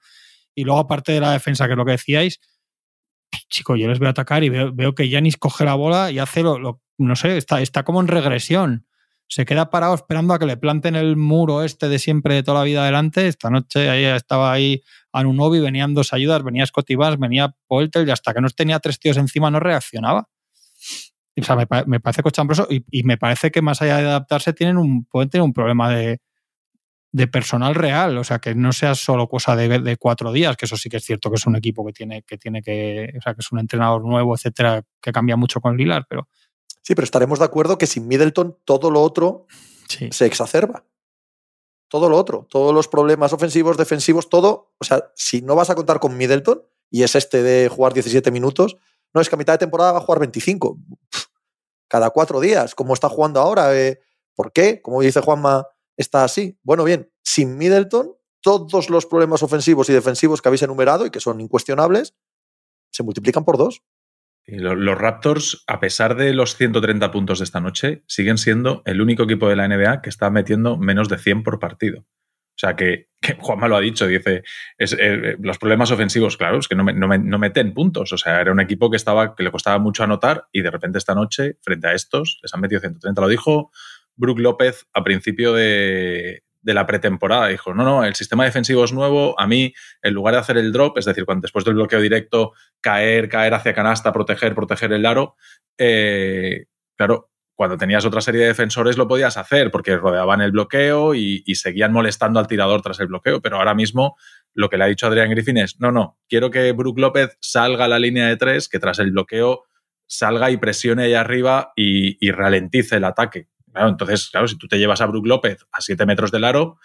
Y 0.53 0.65
luego, 0.65 0.81
aparte 0.81 1.13
de 1.13 1.21
la 1.21 1.31
defensa, 1.31 1.65
que 1.65 1.73
es 1.73 1.77
lo 1.77 1.85
que 1.85 1.91
decíais, 1.91 2.41
chico, 3.49 3.75
yo 3.75 3.87
les 3.87 4.01
a 4.01 4.09
atacar 4.09 4.43
y 4.43 4.49
veo, 4.49 4.73
veo 4.73 4.95
que 4.95 5.09
Yanis 5.09 5.37
coge 5.37 5.65
la 5.65 5.75
bola 5.75 6.11
y 6.11 6.19
hace 6.19 6.43
lo, 6.43 6.81
no 6.97 7.15
sé, 7.15 7.37
está, 7.37 7.83
como 7.83 8.01
en 8.01 8.07
regresión 8.07 8.85
se 9.27 9.45
queda 9.45 9.71
parado 9.71 9.95
esperando 9.95 10.33
a 10.33 10.39
que 10.39 10.45
le 10.45 10.55
planten 10.55 10.95
el 10.95 11.17
muro 11.17 11.63
este 11.63 11.89
de 11.89 11.97
siempre 11.97 12.35
de 12.35 12.43
toda 12.43 12.59
la 12.59 12.63
vida 12.63 12.83
adelante. 12.83 13.27
Esta 13.27 13.49
noche 13.49 13.89
ahí 13.89 14.03
estaba 14.05 14.51
ahí 14.51 14.83
Anunobi, 15.11 15.59
venían 15.59 15.95
dos 15.95 16.13
ayudas, 16.13 16.43
venía 16.43 16.65
Scotty 16.65 16.95
venía 16.95 17.55
Polter 17.67 18.07
y 18.07 18.11
hasta 18.11 18.33
que 18.33 18.41
no 18.41 18.49
tenía 18.49 18.79
tres 18.79 18.99
tíos 18.99 19.17
encima 19.17 19.49
no 19.49 19.59
reaccionaba. 19.59 20.29
O 21.37 21.43
sea, 21.43 21.55
me, 21.55 21.99
parece 21.99 22.21
cochambroso 22.21 22.67
y, 22.69 23.03
me 23.03 23.17
parece 23.17 23.51
que 23.51 23.61
más 23.61 23.81
allá 23.81 23.97
de 23.97 24.07
adaptarse 24.07 24.53
tienen 24.53 24.77
un, 24.77 25.05
pueden 25.05 25.29
tener 25.29 25.43
un 25.43 25.53
problema 25.53 25.89
de, 25.89 26.21
personal 27.31 27.75
real, 27.75 28.17
o 28.17 28.23
sea, 28.23 28.39
que 28.39 28.55
no 28.55 28.73
sea 28.73 28.95
solo 28.95 29.27
cosa 29.27 29.55
de, 29.55 29.97
cuatro 29.97 30.31
días, 30.31 30.57
que 30.57 30.65
eso 30.65 30.77
sí 30.77 30.89
que 30.89 30.97
es 30.97 31.03
cierto 31.03 31.29
que 31.29 31.35
es 31.35 31.45
un 31.45 31.55
equipo 31.55 31.85
que 31.85 31.93
tiene 31.93 32.23
que, 32.23 32.37
tiene 32.37 32.61
que 32.61 33.13
o 33.17 33.21
sea, 33.21 33.33
que 33.33 33.41
es 33.41 33.51
un 33.51 33.59
entrenador 33.59 34.03
nuevo, 34.03 34.35
etcétera, 34.35 34.83
que 35.01 35.11
cambia 35.11 35.35
mucho 35.35 35.61
con 35.61 35.77
Lilar, 35.77 36.05
pero 36.09 36.27
Sí, 36.85 36.93
pero 36.93 37.03
estaremos 37.03 37.39
de 37.39 37.45
acuerdo 37.45 37.79
que 37.79 37.87
sin 37.87 38.07
Middleton 38.07 38.59
todo 38.63 38.91
lo 38.91 39.01
otro 39.01 39.47
se 39.87 40.25
exacerba. 40.27 40.85
Todo 41.87 42.09
lo 42.09 42.17
otro, 42.17 42.45
todos 42.47 42.75
los 42.75 42.87
problemas 42.87 43.33
ofensivos, 43.33 43.75
defensivos, 43.75 44.29
todo. 44.29 44.71
O 44.77 44.83
sea, 44.83 45.11
si 45.15 45.41
no 45.41 45.55
vas 45.55 45.71
a 45.71 45.75
contar 45.75 45.99
con 45.99 46.15
Middleton 46.15 46.61
y 46.91 47.01
es 47.01 47.15
este 47.15 47.41
de 47.41 47.69
jugar 47.69 47.95
17 47.95 48.29
minutos, 48.29 48.77
no 49.15 49.21
es 49.21 49.29
que 49.29 49.35
a 49.35 49.37
mitad 49.37 49.53
de 49.53 49.57
temporada 49.57 49.93
va 49.93 49.97
a 49.97 50.01
jugar 50.01 50.19
25. 50.19 50.77
cada 51.87 52.11
cuatro 52.11 52.39
días, 52.39 52.75
como 52.75 52.93
está 52.93 53.09
jugando 53.09 53.39
ahora. 53.39 53.75
Eh, 53.75 53.99
¿Por 54.35 54.51
qué? 54.51 54.79
Como 54.83 55.01
dice 55.01 55.21
Juanma, 55.21 55.65
está 55.97 56.23
así. 56.23 56.57
Bueno, 56.63 56.83
bien, 56.83 57.11
sin 57.23 57.57
Middleton, 57.57 58.13
todos 58.41 58.89
los 58.89 59.05
problemas 59.05 59.43
ofensivos 59.43 59.89
y 59.89 59.93
defensivos 59.93 60.41
que 60.41 60.49
habéis 60.49 60.63
enumerado 60.63 61.05
y 61.05 61.09
que 61.09 61.19
son 61.19 61.41
incuestionables 61.41 62.15
se 62.91 63.03
multiplican 63.03 63.43
por 63.43 63.57
dos. 63.57 63.83
Los 64.47 64.97
Raptors, 64.97 65.63
a 65.65 65.79
pesar 65.79 66.15
de 66.15 66.33
los 66.33 66.55
130 66.55 67.11
puntos 67.11 67.39
de 67.39 67.45
esta 67.45 67.59
noche, 67.59 68.03
siguen 68.07 68.37
siendo 68.37 68.83
el 68.85 69.01
único 69.01 69.23
equipo 69.23 69.49
de 69.49 69.55
la 69.55 69.67
NBA 69.67 70.01
que 70.01 70.09
está 70.09 70.29
metiendo 70.29 70.77
menos 70.77 71.09
de 71.09 71.17
100 71.17 71.43
por 71.43 71.59
partido. 71.59 72.01
O 72.01 72.57
sea, 72.57 72.75
que, 72.75 73.09
Juanma 73.39 73.67
lo 73.67 73.75
ha 73.75 73.81
dicho, 73.81 74.07
dice, 74.07 74.43
es, 74.77 74.95
eh, 74.97 75.35
los 75.39 75.57
problemas 75.57 75.91
ofensivos, 75.91 76.37
claro, 76.37 76.59
es 76.59 76.67
que 76.67 76.75
no, 76.75 76.83
no, 76.83 77.39
meten 77.39 77.73
puntos. 77.73 78.13
O 78.13 78.17
sea, 78.17 78.39
era 78.39 78.51
un 78.51 78.59
equipo 78.59 78.89
que, 78.89 78.97
estaba, 78.97 79.35
que 79.35 79.43
le 79.43 79.51
costaba 79.51 79.79
mucho 79.79 80.03
anotar 80.03 80.47
y 80.51 80.61
de 80.61 80.71
repente 80.71 80.99
esta 80.99 81.15
noche, 81.15 81.57
frente 81.61 81.87
a 81.87 81.93
estos, 81.93 82.39
les 82.43 82.53
han 82.53 82.61
metido 82.61 82.79
130. 82.79 83.19
Lo 83.19 83.27
dijo 83.27 83.71
Brook 84.15 84.39
López 84.39 84.87
a 84.93 85.03
principio 85.03 85.53
de, 85.53 86.43
la 86.63 86.85
pretemporada. 86.85 87.47
Dijo, 87.47 87.73
no, 87.73 87.83
no, 87.83 88.03
el 88.03 88.15
sistema 88.15 88.45
defensivo 88.45 88.83
es 88.83 88.93
nuevo. 88.93 89.39
A 89.39 89.47
mí, 89.47 89.73
en 90.01 90.13
lugar 90.13 90.33
de 90.33 90.39
hacer 90.39 90.57
el 90.57 90.71
drop, 90.71 90.97
es 90.97 91.05
decir, 91.05 91.25
cuando 91.25 91.43
después 91.43 91.65
del 91.65 91.75
bloqueo 91.75 92.01
directo, 92.01 92.53
caer, 92.81 93.29
caer 93.29 93.53
hacia 93.53 93.73
canasta, 93.73 94.11
proteger, 94.11 94.55
proteger 94.55 94.91
el 94.93 95.05
aro, 95.05 95.35
eh, 95.77 96.65
claro, 96.95 97.29
cuando 97.53 97.77
tenías 97.77 98.03
otra 98.05 98.19
serie 98.19 98.41
de 98.41 98.47
defensores 98.47 98.97
lo 98.97 99.07
podías 99.07 99.37
hacer 99.37 99.71
porque 99.71 99.95
rodeaban 99.95 100.41
el 100.41 100.51
bloqueo 100.51 101.15
y, 101.15 101.43
seguían 101.55 101.93
molestando 101.93 102.39
al 102.39 102.47
tirador 102.47 102.81
tras 102.81 102.99
el 102.99 103.07
bloqueo. 103.07 103.41
Pero 103.41 103.57
ahora 103.57 103.75
mismo 103.75 104.17
lo 104.53 104.69
que 104.69 104.77
le 104.77 104.85
ha 104.85 104.87
dicho 104.87 105.07
Adrián 105.07 105.29
Griffin 105.29 105.57
es, 105.57 105.79
no, 105.79 105.91
no, 105.91 106.17
quiero 106.27 106.51
que 106.51 106.71
Brook 106.73 106.99
López 106.99 107.37
salga 107.39 107.85
a 107.85 107.87
la 107.87 107.99
línea 107.99 108.27
de 108.27 108.37
tres, 108.37 108.67
que 108.67 108.79
tras 108.79 108.99
el 108.99 109.11
bloqueo 109.11 109.63
salga 110.07 110.51
y 110.51 110.57
presione 110.57 111.03
ahí 111.03 111.13
arriba 111.13 111.71
y 111.75 112.31
ralentice 112.31 112.97
el 112.97 113.05
ataque 113.05 113.47
entonces, 113.75 114.29
claro, 114.29 114.47
si 114.47 114.57
tú 114.57 114.67
te 114.67 114.77
llevas 114.77 115.01
a 115.01 115.05
Brook 115.05 115.27
López 115.27 115.65
a 115.71 115.81
7 115.81 116.05
metros 116.05 116.31
del 116.31 116.43
aro, 116.43 116.79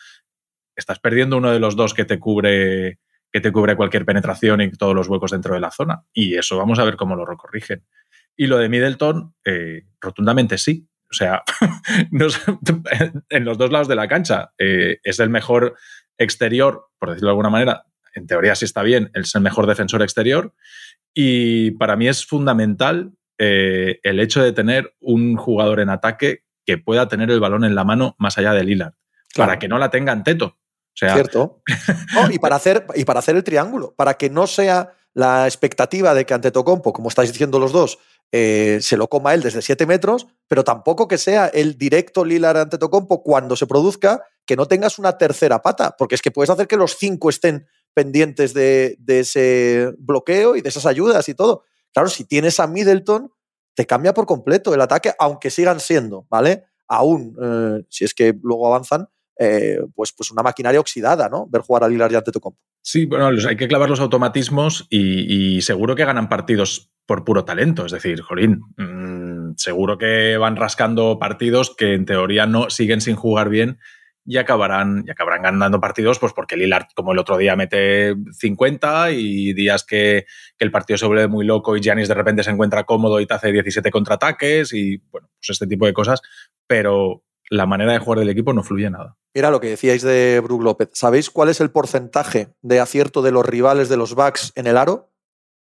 estás 0.76 0.98
perdiendo 0.98 1.36
uno 1.36 1.50
de 1.50 1.60
los 1.60 1.76
dos 1.76 1.94
que 1.94 2.04
te 2.04 2.18
cubre 2.18 2.98
que 3.32 3.40
te 3.40 3.52
cubre 3.52 3.76
cualquier 3.76 4.04
penetración 4.04 4.60
y 4.60 4.70
todos 4.72 4.94
los 4.94 5.08
huecos 5.08 5.30
dentro 5.30 5.54
de 5.54 5.60
la 5.60 5.70
zona. 5.70 6.04
Y 6.12 6.34
eso 6.34 6.58
vamos 6.58 6.78
a 6.78 6.84
ver 6.84 6.96
cómo 6.96 7.14
lo 7.14 7.24
recorrigen. 7.24 7.86
Y 8.36 8.46
lo 8.46 8.58
de 8.58 8.68
Middleton, 8.68 9.34
eh, 9.44 9.84
rotundamente 10.00 10.58
sí. 10.58 10.88
O 11.10 11.14
sea, 11.14 11.42
en 13.30 13.44
los 13.44 13.58
dos 13.58 13.70
lados 13.70 13.88
de 13.88 13.94
la 13.94 14.08
cancha 14.08 14.52
eh, 14.58 14.98
es 15.02 15.20
el 15.20 15.30
mejor 15.30 15.76
exterior, 16.18 16.88
por 16.98 17.10
decirlo 17.10 17.28
de 17.28 17.32
alguna 17.32 17.50
manera. 17.50 17.84
En 18.14 18.26
teoría 18.26 18.56
sí 18.56 18.64
está 18.64 18.82
bien, 18.82 19.10
es 19.14 19.34
el 19.34 19.42
mejor 19.42 19.66
defensor 19.66 20.02
exterior. 20.02 20.54
Y 21.14 21.72
para 21.72 21.96
mí 21.96 22.08
es 22.08 22.26
fundamental 22.26 23.12
eh, 23.38 24.00
el 24.02 24.20
hecho 24.20 24.42
de 24.42 24.52
tener 24.52 24.94
un 25.00 25.36
jugador 25.36 25.80
en 25.80 25.88
ataque 25.88 26.42
que 26.64 26.78
pueda 26.78 27.08
tener 27.08 27.30
el 27.30 27.40
balón 27.40 27.64
en 27.64 27.74
la 27.74 27.84
mano 27.84 28.14
más 28.18 28.38
allá 28.38 28.52
del 28.52 28.66
Lillard, 28.66 28.94
para 29.36 29.58
que 29.58 29.68
no 29.68 29.78
la 29.78 29.90
tenga 29.90 30.12
en 30.12 30.24
teto. 30.24 30.46
O 30.46 30.96
sea, 31.00 31.14
Cierto. 31.14 31.62
y, 32.30 32.38
para 32.38 32.56
hacer, 32.56 32.86
y 32.94 33.04
para 33.04 33.20
hacer 33.20 33.36
el 33.36 33.44
triángulo, 33.44 33.94
para 33.96 34.14
que 34.14 34.28
no 34.28 34.46
sea 34.46 34.92
la 35.14 35.46
expectativa 35.46 36.14
de 36.14 36.24
que 36.24 36.34
ante 36.34 36.50
Tocompo, 36.50 36.92
como 36.92 37.08
estáis 37.08 37.32
diciendo 37.32 37.58
los 37.58 37.72
dos, 37.72 37.98
eh, 38.32 38.78
se 38.80 38.96
lo 38.96 39.08
coma 39.08 39.34
él 39.34 39.42
desde 39.42 39.62
7 39.62 39.86
metros, 39.86 40.26
pero 40.46 40.62
tampoco 40.62 41.08
que 41.08 41.18
sea 41.18 41.46
el 41.46 41.76
directo 41.76 42.24
Lillard 42.24 42.58
ante 42.58 42.78
Tocompo 42.78 43.22
cuando 43.22 43.56
se 43.56 43.66
produzca, 43.66 44.22
que 44.46 44.56
no 44.56 44.66
tengas 44.66 44.98
una 44.98 45.18
tercera 45.18 45.62
pata, 45.62 45.96
porque 45.98 46.14
es 46.14 46.22
que 46.22 46.30
puedes 46.30 46.50
hacer 46.50 46.68
que 46.68 46.76
los 46.76 46.96
cinco 46.96 47.30
estén 47.30 47.66
pendientes 47.92 48.54
de, 48.54 48.96
de 49.00 49.20
ese 49.20 49.92
bloqueo 49.98 50.54
y 50.54 50.60
de 50.60 50.68
esas 50.68 50.86
ayudas 50.86 51.28
y 51.28 51.34
todo. 51.34 51.64
Claro, 51.92 52.08
si 52.08 52.24
tienes 52.24 52.60
a 52.60 52.68
Middleton, 52.68 53.32
te 53.74 53.86
cambia 53.86 54.14
por 54.14 54.26
completo 54.26 54.74
el 54.74 54.80
ataque, 54.80 55.12
aunque 55.18 55.50
sigan 55.50 55.80
siendo, 55.80 56.26
¿vale? 56.28 56.64
Aún, 56.88 57.36
eh, 57.40 57.84
si 57.88 58.04
es 58.04 58.14
que 58.14 58.34
luego 58.42 58.66
avanzan, 58.66 59.08
eh, 59.38 59.78
pues, 59.94 60.12
pues 60.12 60.30
una 60.30 60.42
maquinaria 60.42 60.80
oxidada, 60.80 61.28
¿no? 61.28 61.46
Ver 61.48 61.62
jugar 61.62 61.84
al 61.84 61.90
Lillard 61.92 62.12
y 62.12 62.16
ante 62.16 62.30
tu 62.30 62.40
compo. 62.40 62.60
Sí, 62.82 63.06
bueno, 63.06 63.30
hay 63.48 63.56
que 63.56 63.68
clavar 63.68 63.88
los 63.88 64.00
automatismos 64.00 64.86
y, 64.90 65.60
seguro 65.62 65.96
que 65.96 66.04
ganan 66.04 66.28
partidos 66.28 66.90
por 67.06 67.24
puro 67.24 67.44
talento. 67.44 67.86
Es 67.86 67.92
decir, 67.92 68.20
Jolín, 68.20 68.60
mm, 68.76 69.54
seguro 69.56 69.98
que 69.98 70.36
van 70.36 70.56
rascando 70.56 71.18
partidos 71.18 71.74
que 71.74 71.94
en 71.94 72.04
teoría 72.04 72.46
no 72.46 72.70
siguen 72.70 73.00
sin 73.00 73.16
jugar 73.16 73.48
bien 73.48 73.78
y 74.30 74.38
acabarán, 74.38 75.02
y 75.04 75.10
acabarán 75.10 75.42
ganando 75.42 75.80
partidos, 75.80 76.20
pues 76.20 76.32
porque 76.32 76.56
Lillard, 76.56 76.86
como 76.94 77.10
el 77.10 77.18
otro 77.18 77.36
día, 77.36 77.56
mete 77.56 78.14
50 78.30 79.10
y 79.10 79.52
días 79.54 79.82
que, 79.82 80.24
el 80.60 80.70
partido 80.70 80.98
se 80.98 81.06
vuelve 81.06 81.26
muy 81.26 81.44
loco 81.44 81.76
y 81.76 81.80
Giannis 81.80 82.06
de 82.06 82.14
repente 82.14 82.44
se 82.44 82.50
encuentra 82.50 82.84
cómodo 82.84 83.18
y 83.18 83.26
te 83.26 83.34
hace 83.34 83.50
17 83.50 83.90
contraataques 83.90 84.72
y, 84.72 84.98
bueno, 85.10 85.28
pues 85.34 85.50
este 85.50 85.66
tipo 85.66 85.84
de 85.84 85.92
cosas. 85.92 86.22
Pero 86.68 87.24
la 87.48 87.66
manera 87.66 87.92
de 87.92 87.98
jugar 87.98 88.20
del 88.20 88.28
equipo 88.28 88.52
no 88.52 88.62
fluye 88.62 88.88
nada. 88.88 89.16
Mira 89.34 89.50
lo 89.50 89.60
que 89.60 89.70
decíais 89.70 90.02
de 90.02 90.40
Brook 90.44 90.62
López. 90.62 90.90
¿Sabéis 90.92 91.28
cuál 91.28 91.48
es 91.48 91.60
el 91.60 91.72
porcentaje 91.72 92.54
de 92.62 92.78
acierto 92.78 93.22
de 93.22 93.32
los 93.32 93.44
rivales 93.44 93.88
de 93.88 93.96
los 93.96 94.14
Bucks 94.14 94.52
en 94.54 94.68
el 94.68 94.76
aro? 94.76 95.12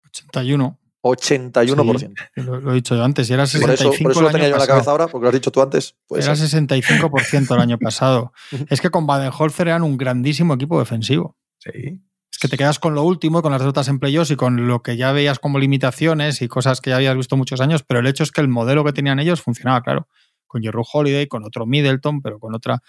81. 0.07 0.79
81%. 1.03 2.31
lo, 2.37 2.73
he 2.73 2.75
dicho 2.75 2.97
yo 2.97 3.05
antes, 3.05 3.29
y 3.31 3.33
era 3.33 3.45
65%. 3.45 4.03
Por 4.03 4.11
eso, 4.13 4.23
lo 4.23 4.31
tenía 4.31 4.49
yo 4.49 4.55
en 4.55 4.61
la 4.61 4.67
cabeza 4.67 4.91
ahora, 4.91 5.09
porque 5.09 5.25
lo 5.25 5.29
has 5.29 5.35
dicho 5.35 5.51
tú 5.51 5.63
antes. 5.63 5.95
era 6.11 6.35
65% 6.35 7.55
el 7.55 7.61
año 7.61 7.79
pasado. 7.79 8.33
es 8.71 8.81
que 8.81 8.91
con 8.91 9.07
Baden-Holzer 9.07 9.69
eran 9.69 9.83
un 9.83 9.97
grandísimo 9.97 10.55
equipo 10.55 10.79
defensivo. 10.79 11.37
Sí. 11.59 12.01
Es 12.33 12.39
que 12.39 12.49
te 12.49 12.59
quedas 12.59 12.79
con 12.79 12.95
lo 12.95 13.03
último, 13.03 13.41
con 13.41 13.53
las 13.53 13.61
derrotas 13.61 13.89
en 13.89 13.99
playoffs 13.99 14.31
y 14.31 14.37
con 14.37 14.67
lo 14.67 14.83
que 14.83 14.97
ya 14.97 15.13
veías 15.13 15.39
como 15.39 15.59
limitaciones 15.59 16.43
y 16.43 16.49
cosas 16.49 16.81
que 16.81 16.91
ya 16.91 16.97
habías 16.97 17.17
visto 17.17 17.37
muchos 17.37 17.61
años, 17.61 17.83
pero 17.83 18.01
el 18.01 18.07
hecho 18.07 18.25
es 18.25 18.31
que 18.31 18.43
el 18.43 18.49
modelo 18.49 18.85
que 18.85 18.93
tenían 18.93 19.19
ellos 19.19 19.41
funcionaba, 19.41 19.81
claro. 19.83 20.09
Con 20.47 20.63
Jerry 20.63 20.83
Holiday, 20.93 21.27
con 21.29 21.45
otro 21.45 21.67
Middleton, 21.67 22.21
pero 22.21 22.39
con 22.39 22.55
otra. 22.55 22.83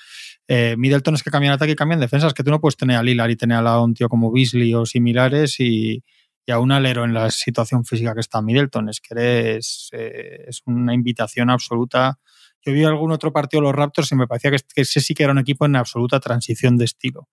Eh, 0.47 0.75
Middleton 0.77 1.15
es 1.15 1.23
que 1.23 1.31
cambian 1.31 1.53
ataque 1.53 1.71
y 1.71 1.75
cambian 1.75 1.99
defensas, 1.99 2.33
que 2.33 2.43
tú 2.43 2.51
no 2.51 2.59
puedes 2.59 2.77
tener 2.77 2.97
a 2.97 3.03
Lillard 3.03 3.29
y 3.29 3.35
tener 3.35 3.65
a 3.65 3.79
un 3.79 3.93
tío 3.93 4.09
como 4.09 4.31
Beasley 4.31 4.73
o 4.73 4.85
similares 4.85 5.59
y, 5.59 6.03
y 6.47 6.53
a 6.53 6.59
un 6.59 6.71
alero 6.71 7.03
en 7.03 7.13
la 7.13 7.29
situación 7.29 7.83
física 7.83 8.13
que 8.13 8.21
está 8.21 8.41
Middleton. 8.41 8.87
Es 8.87 9.01
que 9.01 9.13
eres, 9.13 9.89
eh, 9.91 10.45
es 10.47 10.61
una 10.65 10.93
invitación 10.93 11.49
absoluta. 11.49 12.19
Yo 12.61 12.71
vi 12.71 12.85
algún 12.85 13.11
otro 13.11 13.33
partido 13.33 13.61
de 13.61 13.67
los 13.67 13.75
Raptors 13.75 14.09
y 14.13 14.15
me 14.15 14.27
parecía 14.27 14.51
que, 14.51 14.57
que, 14.73 14.81
ese 14.81 15.01
sí 15.01 15.13
que 15.13 15.23
era 15.23 15.33
un 15.33 15.39
equipo 15.39 15.65
en 15.65 15.75
absoluta 15.75 16.21
transición 16.21 16.77
de 16.77 16.85
estilo. 16.85 17.27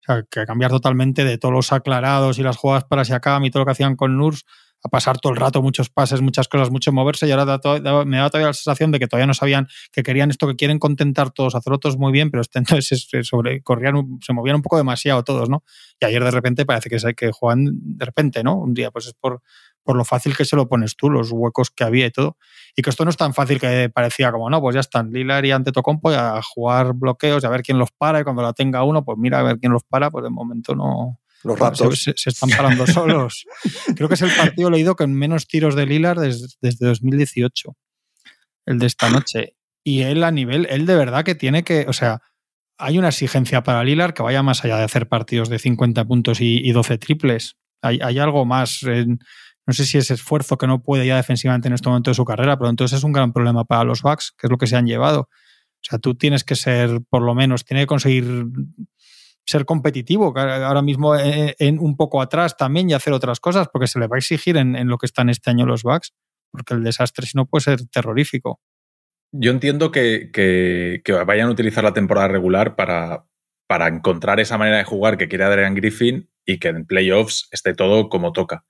O 0.00 0.04
sea, 0.06 0.22
que 0.30 0.46
cambiar 0.46 0.70
totalmente 0.70 1.24
de 1.24 1.38
todos 1.38 1.52
los 1.52 1.72
aclarados 1.72 2.38
y 2.38 2.44
las 2.44 2.56
jugadas 2.56 2.84
para 2.84 3.04
Siakam 3.04 3.44
y 3.44 3.50
todo 3.50 3.62
lo 3.62 3.66
que 3.66 3.72
hacían 3.72 3.96
con 3.96 4.16
Nurs 4.16 4.44
a 4.82 4.88
pasar 4.88 5.18
todo 5.18 5.32
el 5.32 5.38
rato 5.38 5.62
muchos 5.62 5.90
pases, 5.90 6.20
muchas 6.20 6.48
cosas, 6.48 6.70
mucho 6.70 6.92
moverse 6.92 7.26
y 7.26 7.30
ahora 7.30 7.44
me 8.04 8.16
da 8.16 8.30
todavía 8.30 8.48
la 8.48 8.52
sensación 8.52 8.90
de 8.90 8.98
que 8.98 9.06
todavía 9.06 9.26
no 9.26 9.34
sabían 9.34 9.68
que 9.92 10.02
querían 10.02 10.30
esto, 10.30 10.48
que 10.48 10.56
quieren 10.56 10.78
contentar 10.78 11.30
todos, 11.30 11.54
hacerlo 11.54 11.78
todos 11.78 11.96
muy 11.96 12.12
bien, 12.12 12.30
pero 12.30 12.42
entonces 12.54 13.06
se, 13.08 13.24
sobre, 13.24 13.62
corrían, 13.62 14.18
se 14.20 14.32
movían 14.32 14.56
un 14.56 14.62
poco 14.62 14.76
demasiado 14.76 15.22
todos, 15.22 15.48
¿no? 15.48 15.62
Y 16.00 16.04
ayer 16.04 16.24
de 16.24 16.30
repente 16.30 16.66
parece 16.66 16.90
que, 16.90 17.14
que 17.14 17.30
juegan 17.32 17.70
de 17.72 18.04
repente, 18.04 18.42
¿no? 18.42 18.56
Un 18.56 18.74
día, 18.74 18.90
pues 18.90 19.06
es 19.06 19.14
por, 19.14 19.42
por 19.84 19.96
lo 19.96 20.04
fácil 20.04 20.36
que 20.36 20.44
se 20.44 20.56
lo 20.56 20.68
pones 20.68 20.96
tú, 20.96 21.10
los 21.10 21.30
huecos 21.32 21.70
que 21.70 21.84
había 21.84 22.06
y 22.06 22.10
todo. 22.10 22.36
Y 22.76 22.82
que 22.82 22.90
esto 22.90 23.04
no 23.04 23.10
es 23.10 23.16
tan 23.16 23.34
fácil 23.34 23.60
que 23.60 23.90
parecía 23.92 24.32
como, 24.32 24.48
no, 24.50 24.60
pues 24.60 24.74
ya 24.74 24.80
están 24.80 25.12
Lilar 25.12 25.44
y 25.44 25.50
Antetokounmpo 25.50 26.10
a 26.10 26.40
jugar 26.42 26.92
bloqueos 26.94 27.42
y 27.42 27.46
a 27.46 27.50
ver 27.50 27.62
quién 27.62 27.78
los 27.78 27.90
para 27.90 28.20
y 28.20 28.24
cuando 28.24 28.42
la 28.42 28.52
tenga 28.52 28.82
uno, 28.84 29.04
pues 29.04 29.18
mira 29.18 29.40
a 29.40 29.42
ver 29.42 29.58
quién 29.58 29.72
los 29.72 29.84
para, 29.84 30.10
pues 30.10 30.24
de 30.24 30.30
momento 30.30 30.74
no, 30.74 31.18
los 31.44 31.58
Raptors. 31.58 32.02
Se, 32.16 32.30
están 32.30 32.50
parando 32.50 32.86
solos. 32.86 33.44
Creo 33.96 34.08
que 34.08 34.14
es 34.14 34.22
el 34.22 34.34
partido 34.34 34.70
leído 34.70 34.96
con 34.96 35.12
menos 35.12 35.46
tiros 35.46 35.74
de 35.74 35.86
Lillard 35.86 36.20
desde, 36.20 36.46
desde 36.60 36.86
2018. 36.86 37.76
El 38.66 38.78
de 38.78 38.86
esta 38.86 39.10
noche. 39.10 39.56
Y 39.84 40.02
él 40.02 40.22
a 40.22 40.30
nivel, 40.30 40.66
él 40.70 40.86
de 40.86 40.94
verdad 40.94 41.24
que 41.24 41.34
tiene 41.34 41.64
que, 41.64 41.86
o 41.88 41.92
sea, 41.92 42.20
hay 42.78 42.98
una 42.98 43.08
exigencia 43.08 43.62
para 43.62 43.84
Lillard 43.84 44.14
que 44.14 44.22
vaya 44.22 44.42
más 44.42 44.64
allá 44.64 44.76
de 44.76 44.84
hacer 44.84 45.08
partidos 45.08 45.48
de 45.48 45.58
50 45.58 46.04
puntos 46.04 46.40
y, 46.40 46.70
12 46.70 46.98
triples. 46.98 47.56
Hay, 47.80 47.98
hay 48.02 48.18
algo 48.18 48.44
más. 48.44 48.80
no 48.84 49.72
sé 49.72 49.84
si 49.84 49.98
es 49.98 50.10
esfuerzo 50.10 50.56
que 50.58 50.66
no 50.66 50.82
puede 50.82 51.06
ya 51.06 51.16
defensivamente 51.16 51.68
en 51.68 51.74
este 51.74 51.88
momento 51.88 52.10
de 52.10 52.14
su 52.14 52.24
carrera, 52.24 52.58
pero 52.58 52.70
entonces 52.70 52.98
es 52.98 53.04
un 53.04 53.12
gran 53.12 53.32
problema 53.32 53.64
para 53.64 53.84
los 53.84 54.02
Bucks, 54.02 54.32
que 54.36 54.46
es 54.46 54.50
lo 54.50 54.58
que 54.58 54.66
se 54.66 54.76
han 54.76 54.86
llevado. 54.86 55.20
O 55.20 55.84
sea, 55.84 55.98
tú 55.98 56.14
tienes 56.14 56.44
que 56.44 56.54
ser, 56.54 57.00
por 57.08 57.22
lo 57.22 57.34
menos, 57.34 57.64
tiene 57.64 57.82
que 57.82 57.88
conseguir 57.88 58.46
ser 59.44 59.64
competitivo, 59.64 60.32
ahora 60.36 60.82
mismo 60.82 61.16
eh, 61.16 61.54
en, 61.58 61.78
un 61.78 61.96
poco 61.96 62.20
atrás 62.20 62.56
también 62.56 62.90
y 62.90 62.94
hacer 62.94 63.12
otras 63.12 63.40
cosas, 63.40 63.68
porque 63.72 63.86
se 63.86 63.98
le 63.98 64.06
va 64.06 64.16
a 64.16 64.18
exigir 64.18 64.56
en, 64.56 64.88
lo 64.88 64.98
que 64.98 65.06
están 65.06 65.28
este 65.28 65.50
año 65.50 65.66
los 65.66 65.82
Bucks, 65.82 66.12
porque 66.50 66.74
el 66.74 66.84
desastre 66.84 67.26
si 67.26 67.36
no 67.36 67.46
puede 67.46 67.62
ser 67.62 67.86
terrorífico. 67.88 68.60
Yo 69.32 69.50
entiendo 69.50 69.90
que, 69.90 70.30
que, 70.32 71.12
vayan 71.24 71.48
a 71.48 71.52
utilizar 71.52 71.82
la 71.82 71.94
temporada 71.94 72.28
regular 72.28 72.76
para, 72.76 73.24
para 73.66 73.88
encontrar 73.88 74.40
esa 74.40 74.58
manera 74.58 74.78
de 74.78 74.84
jugar 74.84 75.16
que 75.16 75.28
quiere 75.28 75.44
Adrian 75.44 75.74
Griffin 75.74 76.28
y 76.44 76.58
que 76.58 76.68
en 76.68 76.86
playoffs 76.86 77.48
esté 77.50 77.74
todo 77.74 78.08
como 78.08 78.32
toca. 78.32 78.64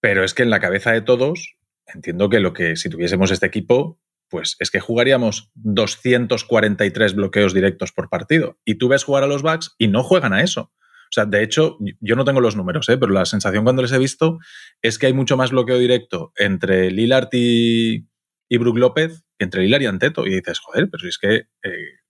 Pero 0.00 0.22
es 0.22 0.34
que 0.34 0.42
en 0.42 0.50
la 0.50 0.60
cabeza 0.60 0.92
de 0.92 1.00
todos, 1.00 1.56
entiendo 1.86 2.28
que 2.28 2.40
lo 2.40 2.52
que 2.52 2.76
si 2.76 2.90
tuviésemos 2.90 3.30
este 3.30 3.46
equipo, 3.46 3.98
pues 4.28 4.56
es 4.58 4.70
que 4.70 4.80
jugaríamos 4.80 5.50
243 5.54 7.14
bloqueos 7.14 7.54
directos 7.54 7.92
por 7.92 8.08
partido. 8.08 8.58
Y 8.64 8.76
tú 8.76 8.88
ves 8.88 9.04
jugar 9.04 9.24
a 9.24 9.28
los 9.28 9.42
Bucks 9.42 9.74
y 9.78 9.88
no 9.88 10.02
juegan 10.02 10.32
a 10.32 10.42
eso. 10.42 10.72
O 11.08 11.12
sea, 11.12 11.24
de 11.24 11.42
hecho, 11.42 11.78
yo 12.00 12.16
no 12.16 12.24
tengo 12.24 12.40
los 12.40 12.56
números, 12.56 12.88
¿eh? 12.88 12.98
pero 12.98 13.12
la 13.12 13.24
sensación 13.24 13.64
cuando 13.64 13.82
les 13.82 13.92
he 13.92 13.98
visto 13.98 14.38
es 14.82 14.98
que 14.98 15.06
hay 15.06 15.12
mucho 15.12 15.36
más 15.36 15.50
bloqueo 15.50 15.78
directo 15.78 16.32
entre 16.36 16.90
Lillard 16.90 17.28
y, 17.32 18.08
y 18.48 18.58
Brook 18.58 18.78
López 18.78 19.24
entre 19.38 19.62
Lillard 19.62 19.82
y 19.82 19.86
Anteto. 19.86 20.26
Y 20.26 20.34
dices, 20.34 20.58
joder, 20.58 20.88
pero 20.90 21.08
es 21.08 21.18
que 21.18 21.34
eh, 21.62 22.00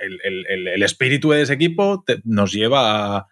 el, 0.00 0.82
espíritu 0.82 1.30
de 1.30 1.42
ese 1.42 1.54
equipo 1.54 2.04
nos 2.24 2.52
lleva 2.52 3.26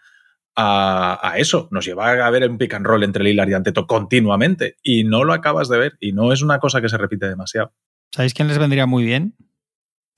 a, 0.57 1.35
eso, 1.37 1.69
nos 1.71 1.85
lleva 1.85 2.13
a 2.13 2.31
ver 2.31 2.49
un 2.49 2.59
pick 2.59 2.75
and 2.75 2.87
roll 2.87 3.05
entre 3.05 3.25
Lillard 3.25 3.49
y 3.49 3.55
Anteto 3.55 3.87
continuamente 3.87 4.77
y 4.83 5.05
no 5.05 5.25
lo 5.25 5.33
acabas 5.33 5.69
de 5.69 5.79
ver 5.79 5.93
y 6.01 6.13
no 6.13 6.33
es 6.33 6.43
una 6.43 6.59
cosa 6.59 6.81
que 6.81 6.89
se 6.89 6.99
repite 6.99 7.29
demasiado. 7.29 7.73
¿Sabéis 8.15 8.35
quién 8.35 8.49
les 8.49 8.59
vendría 8.59 8.87
muy 8.87 9.05
bien? 9.05 9.35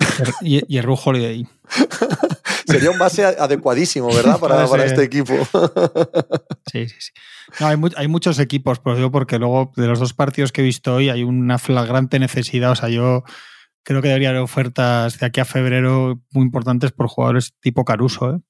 y, 0.42 0.76
el 0.76 0.86
Holiday. 0.88 1.46
Sería 2.66 2.90
un 2.90 2.98
base 2.98 3.24
adecuadísimo, 3.24 4.08
¿verdad? 4.08 4.38
Para, 4.38 4.66
para 4.66 4.84
este 4.84 5.02
equipo. 5.02 5.34
sí, 6.72 6.88
sí, 6.88 6.96
sí. 6.98 7.12
hay, 7.64 8.08
muchos 8.08 8.38
equipos, 8.38 8.80
por 8.80 8.96
digo, 8.96 9.10
porque 9.10 9.38
luego 9.38 9.72
de 9.76 9.86
los 9.86 10.00
dos 10.00 10.14
partidos 10.14 10.50
que 10.50 10.62
he 10.62 10.64
visto 10.64 10.94
hoy 10.94 11.08
hay 11.08 11.22
una 11.22 11.58
flagrante 11.58 12.18
necesidad. 12.18 12.72
O 12.72 12.74
sea, 12.74 12.88
yo 12.88 13.22
creo 13.84 14.02
que 14.02 14.08
debería 14.08 14.30
haber 14.30 14.40
ofertas 14.40 15.18
de 15.18 15.26
aquí 15.26 15.40
a 15.40 15.44
febrero 15.44 16.20
muy 16.32 16.44
importantes 16.44 16.90
por 16.90 17.06
jugadores 17.06 17.54
tipo 17.60 17.84
Caruso. 17.84 18.42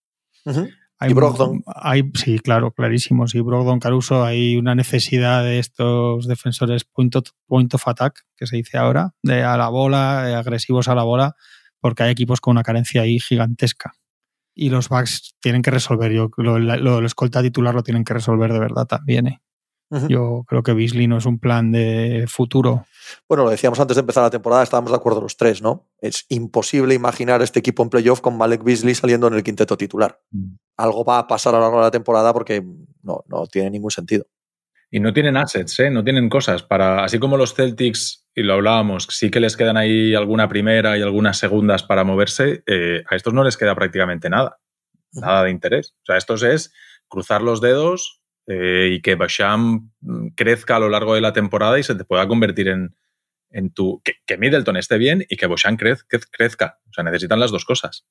¿eh? 0.46 0.70
Y 1.00 1.12
Brogdon. 1.12 1.62
Hay, 1.66 2.10
sí, 2.14 2.38
claro, 2.38 2.72
clarísimo. 2.72 3.26
Sí, 3.26 3.40
Brogdon, 3.40 3.80
Caruso, 3.80 4.24
hay 4.24 4.56
una 4.56 4.74
necesidad 4.74 5.42
de 5.42 5.58
estos 5.58 6.26
defensores 6.26 6.84
point 6.84 7.14
of, 7.16 7.88
attack, 7.88 8.20
que 8.36 8.46
se 8.46 8.56
dice 8.56 8.78
ahora, 8.78 9.14
de 9.22 9.42
a 9.42 9.56
la 9.56 9.68
bola, 9.68 10.38
agresivos 10.38 10.88
a 10.88 10.94
la 10.94 11.02
bola, 11.02 11.34
porque 11.80 12.04
hay 12.04 12.10
equipos 12.10 12.40
con 12.40 12.52
una 12.52 12.62
carencia 12.62 13.02
ahí 13.02 13.18
gigantesca. 13.18 13.92
Y 14.54 14.70
los 14.70 14.88
Bucks 14.88 15.34
tienen 15.40 15.62
que 15.62 15.72
resolver, 15.72 16.12
yo 16.12 16.30
lo, 16.36 16.58
lo, 16.58 17.04
escolta 17.04 17.42
titular 17.42 17.74
lo 17.74 17.82
tienen 17.82 18.04
que 18.04 18.14
resolver 18.14 18.52
de 18.52 18.60
verdad 18.60 18.86
también. 18.86 19.26
¿eh? 19.26 19.42
Yo 20.08 20.44
creo 20.46 20.62
que 20.62 20.72
Beasley 20.72 21.06
no 21.06 21.18
es 21.18 21.26
un 21.26 21.38
plan 21.38 21.72
de 21.72 22.26
futuro. 22.28 22.86
Bueno, 23.28 23.44
lo 23.44 23.50
decíamos 23.50 23.78
antes 23.80 23.96
de 23.96 24.00
empezar 24.00 24.22
la 24.22 24.30
temporada, 24.30 24.62
estábamos 24.62 24.90
de 24.90 24.96
acuerdo 24.96 25.20
los 25.20 25.36
tres, 25.36 25.62
¿no? 25.62 25.88
Es 26.00 26.26
imposible 26.28 26.94
imaginar 26.94 27.42
este 27.42 27.58
equipo 27.58 27.82
en 27.82 27.90
playoff 27.90 28.20
con 28.20 28.36
Malek 28.36 28.64
Beasley 28.64 28.94
saliendo 28.94 29.26
en 29.26 29.34
el 29.34 29.42
quinteto 29.42 29.76
titular. 29.76 30.20
Mm. 30.30 30.54
Algo 30.76 31.04
va 31.04 31.18
a 31.18 31.26
pasar 31.26 31.54
a 31.54 31.58
lo 31.58 31.64
largo 31.64 31.78
de 31.78 31.84
la 31.84 31.90
temporada 31.90 32.32
porque 32.32 32.64
no, 33.02 33.24
no 33.28 33.46
tiene 33.46 33.70
ningún 33.70 33.90
sentido. 33.90 34.26
Y 34.90 35.00
no 35.00 35.12
tienen 35.12 35.36
assets, 35.36 35.80
¿eh? 35.80 35.90
no 35.90 36.04
tienen 36.04 36.28
cosas 36.28 36.62
para, 36.62 37.02
así 37.04 37.18
como 37.18 37.36
los 37.36 37.54
Celtics, 37.54 38.28
y 38.32 38.42
lo 38.42 38.54
hablábamos, 38.54 39.08
sí 39.10 39.28
que 39.28 39.40
les 39.40 39.56
quedan 39.56 39.76
ahí 39.76 40.14
alguna 40.14 40.48
primera 40.48 40.96
y 40.96 41.02
algunas 41.02 41.36
segundas 41.36 41.82
para 41.82 42.04
moverse, 42.04 42.62
eh, 42.66 43.02
a 43.08 43.16
estos 43.16 43.34
no 43.34 43.42
les 43.42 43.56
queda 43.56 43.74
prácticamente 43.74 44.30
nada, 44.30 44.60
nada 45.12 45.42
de 45.42 45.50
interés. 45.50 45.96
O 46.02 46.06
sea, 46.06 46.16
estos 46.16 46.44
es 46.44 46.72
cruzar 47.08 47.42
los 47.42 47.60
dedos, 47.60 48.22
eh, 48.46 48.90
y 48.92 49.02
que 49.02 49.14
Basham 49.14 49.90
mm, 50.00 50.28
crezca 50.36 50.76
a 50.76 50.78
lo 50.78 50.88
largo 50.88 51.14
de 51.14 51.20
la 51.20 51.32
temporada 51.32 51.78
y 51.78 51.82
se 51.82 51.94
te 51.94 52.04
pueda 52.04 52.28
convertir 52.28 52.68
en, 52.68 52.94
en 53.50 53.70
tu. 53.70 54.02
Que, 54.02 54.36
Middleton 54.36 54.76
esté 54.76 54.98
bien 54.98 55.24
y 55.28 55.36
que 55.36 55.46
Basham 55.46 55.76
crezca. 55.76 56.78
O 56.88 56.92
sea, 56.92 57.04
necesitan 57.04 57.40
las 57.40 57.50
dos 57.50 57.64
cosas. 57.64 58.04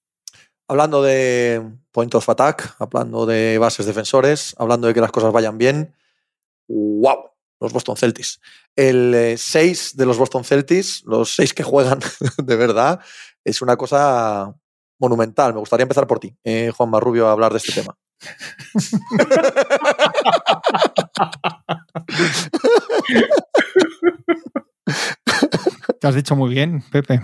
Hablando 0.68 1.04
de 1.04 1.62
point 1.92 2.16
of 2.16 2.28
attack, 2.30 2.76
hablando 2.80 3.26
de 3.26 3.58
bases 3.58 3.86
defensores, 3.86 4.56
hablando 4.58 4.88
de 4.88 4.94
que 4.94 5.02
las 5.02 5.12
cosas 5.12 5.34
vayan 5.34 5.58
bien. 5.58 5.94
¡Wow! 6.68 7.32
Los 7.60 7.74
Boston 7.74 7.98
Celtics. 7.98 8.42
El 8.76 9.36
6 9.38 9.94
eh, 9.94 9.98
de 9.98 10.06
los 10.06 10.18
Boston 10.18 10.44
Celtics, 10.44 11.04
los 11.06 11.36
6 11.36 11.54
que 11.54 11.64
juegan 11.64 12.00
de 12.44 12.56
verdad, 12.56 13.00
es 13.44 13.62
una 13.62 13.78
cosa 13.78 14.56
monumental. 15.04 15.54
Me 15.54 15.60
gustaría 15.60 15.84
empezar 15.84 16.08
por 16.08 16.20
ti, 16.20 16.36
eh, 16.44 16.72
Juan 16.76 16.90
Marrubio, 16.90 17.28
a 17.28 17.34
hablar 17.34 17.52
de 17.52 17.58
este 17.58 17.74
tema. 17.74 17.96
Te 26.00 26.08
has 26.08 26.16
dicho 26.16 26.36
muy 26.36 26.50
bien, 26.54 26.84
Pepe. 26.92 27.22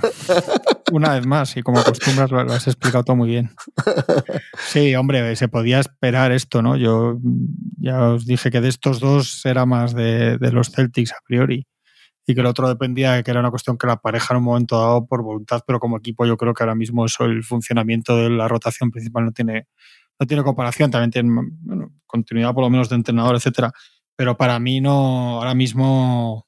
Una 0.91 1.13
vez 1.13 1.25
más, 1.25 1.55
y 1.55 1.61
como 1.61 1.79
acostumbras, 1.79 2.31
lo, 2.31 2.39
has 2.39 2.67
explicado 2.67 3.03
todo 3.03 3.15
muy 3.15 3.29
bien. 3.29 3.51
Sí, 4.57 4.95
hombre, 4.95 5.35
se 5.35 5.47
podía 5.47 5.79
esperar 5.79 6.31
esto, 6.31 6.61
¿no? 6.61 6.75
Yo 6.75 7.17
ya 7.77 8.09
os 8.09 8.25
dije 8.25 8.51
que 8.51 8.61
de 8.61 8.67
estos 8.69 8.99
dos 8.99 9.45
era 9.45 9.65
más 9.65 9.93
de, 9.93 10.37
de 10.37 10.51
los 10.51 10.69
Celtics 10.69 11.13
a 11.13 11.17
priori 11.25 11.65
y 12.25 12.36
que 12.36 12.41
el 12.41 12.47
otro 12.47 12.67
dependía 12.67 13.13
de 13.13 13.23
que 13.23 13.32
era 13.32 13.39
una 13.39 13.49
cuestión 13.49 13.77
que 13.77 13.88
la 13.88 13.97
pareja 13.97 14.34
en 14.34 14.38
un 14.38 14.43
momento 14.43 14.79
dado 14.79 15.05
por 15.08 15.23
voluntad, 15.23 15.62
pero 15.65 15.79
como 15.79 15.97
equipo 15.97 16.25
yo 16.25 16.38
creo 16.38 16.53
que 16.53 16.63
ahora 16.63 16.75
mismo 16.75 17.05
eso, 17.05 17.25
el 17.25 17.43
funcionamiento 17.43 18.15
de 18.17 18.29
la 18.29 18.47
rotación 18.47 18.91
principal 18.91 19.25
no 19.25 19.32
tiene, 19.32 19.67
no 20.19 20.27
tiene 20.27 20.43
comparación, 20.43 20.91
también 20.91 21.12
tiene 21.12 21.29
continuidad 22.05 22.53
por 22.53 22.63
lo 22.63 22.69
menos 22.69 22.89
de 22.89 22.95
entrenador, 22.95 23.36
etcétera. 23.36 23.71
Pero 24.15 24.36
para 24.38 24.60
mí 24.60 24.82
no, 24.82 25.38
ahora 25.38 25.55
mismo, 25.55 26.45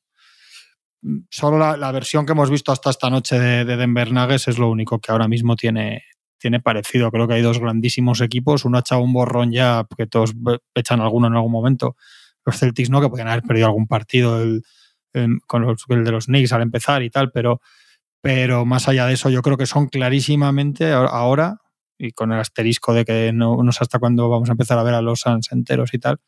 solo 1.29 1.57
la, 1.57 1.91
versión 1.91 2.25
que 2.25 2.33
hemos 2.33 2.49
visto 2.49 2.71
hasta 2.71 2.89
esta 2.89 3.09
noche 3.09 3.39
de, 3.39 3.77
Denver 3.77 4.11
Nuggets 4.11 4.49
es 4.49 4.57
lo 4.59 4.69
único 4.69 4.99
que 4.99 5.11
ahora 5.11 5.27
mismo 5.27 5.55
tiene, 5.55 6.03
tiene 6.37 6.59
parecido. 6.59 7.09
Creo 7.11 7.27
que 7.27 7.35
hay 7.35 7.41
dos 7.41 7.59
grandísimos 7.59 8.19
equipos. 8.21 8.65
Uno 8.65 8.77
ha 8.77 8.81
echado 8.81 9.01
un 9.01 9.13
borrón 9.13 9.51
ya, 9.51 9.85
porque 9.87 10.05
todos 10.05 10.33
echan 10.75 10.99
alguno 10.99 11.27
en 11.27 11.35
algún 11.35 11.51
momento. 11.51 11.95
Los 12.45 12.59
Celtics 12.59 12.89
no, 12.89 12.99
que 12.99 13.09
podían 13.09 13.29
haber 13.29 13.43
perdido 13.43 13.67
algún 13.67 13.87
partido 13.87 14.43
con 15.47 15.63
los, 15.63 15.83
el 15.89 16.03
de 16.03 16.11
los 16.11 16.25
Knicks 16.25 16.53
al 16.53 16.61
empezar 16.61 17.03
y 17.03 17.09
tal, 17.09 17.31
pero, 17.31 17.61
pero 18.21 18.65
más 18.65 18.87
allá 18.87 19.05
de 19.05 19.13
eso, 19.13 19.29
yo 19.29 19.41
creo 19.41 19.57
que 19.57 19.65
son 19.65 19.87
clarísimamente 19.87 20.91
ahora 20.91 21.57
y 21.97 22.11
con 22.13 22.31
el 22.31 22.39
asterisco 22.39 22.93
de 22.93 23.05
que 23.05 23.31
no, 23.31 23.61
no 23.61 23.71
sé 23.71 23.79
hasta 23.83 23.99
cuándo 23.99 24.27
vamos 24.27 24.49
a 24.49 24.53
empezar 24.53 24.77
a 24.79 24.83
ver 24.83 24.95
a 24.95 25.01
los 25.01 25.19
Suns 25.21 25.51
enteros 25.51 25.93
y 25.93 25.99
tal, 25.99 26.19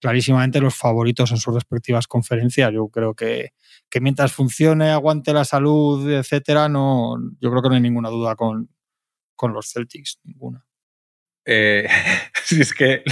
clarísimamente 0.00 0.60
los 0.60 0.74
favoritos 0.74 1.30
en 1.30 1.36
sus 1.36 1.54
respectivas 1.54 2.08
conferencias. 2.08 2.72
Yo 2.72 2.88
creo 2.88 3.14
que, 3.14 3.52
que 3.88 4.00
mientras 4.00 4.32
funcione, 4.32 4.90
aguante 4.90 5.32
la 5.32 5.44
salud, 5.44 6.10
etcétera, 6.10 6.68
no, 6.68 7.16
yo 7.40 7.50
creo 7.50 7.62
que 7.62 7.68
no 7.68 7.74
hay 7.76 7.80
ninguna 7.80 8.08
duda 8.08 8.34
con, 8.34 8.70
con 9.36 9.52
los 9.52 9.70
Celtics, 9.70 10.18
ninguna. 10.24 10.66
Eh, 11.44 11.86
es, 12.50 12.74
que, 12.74 13.04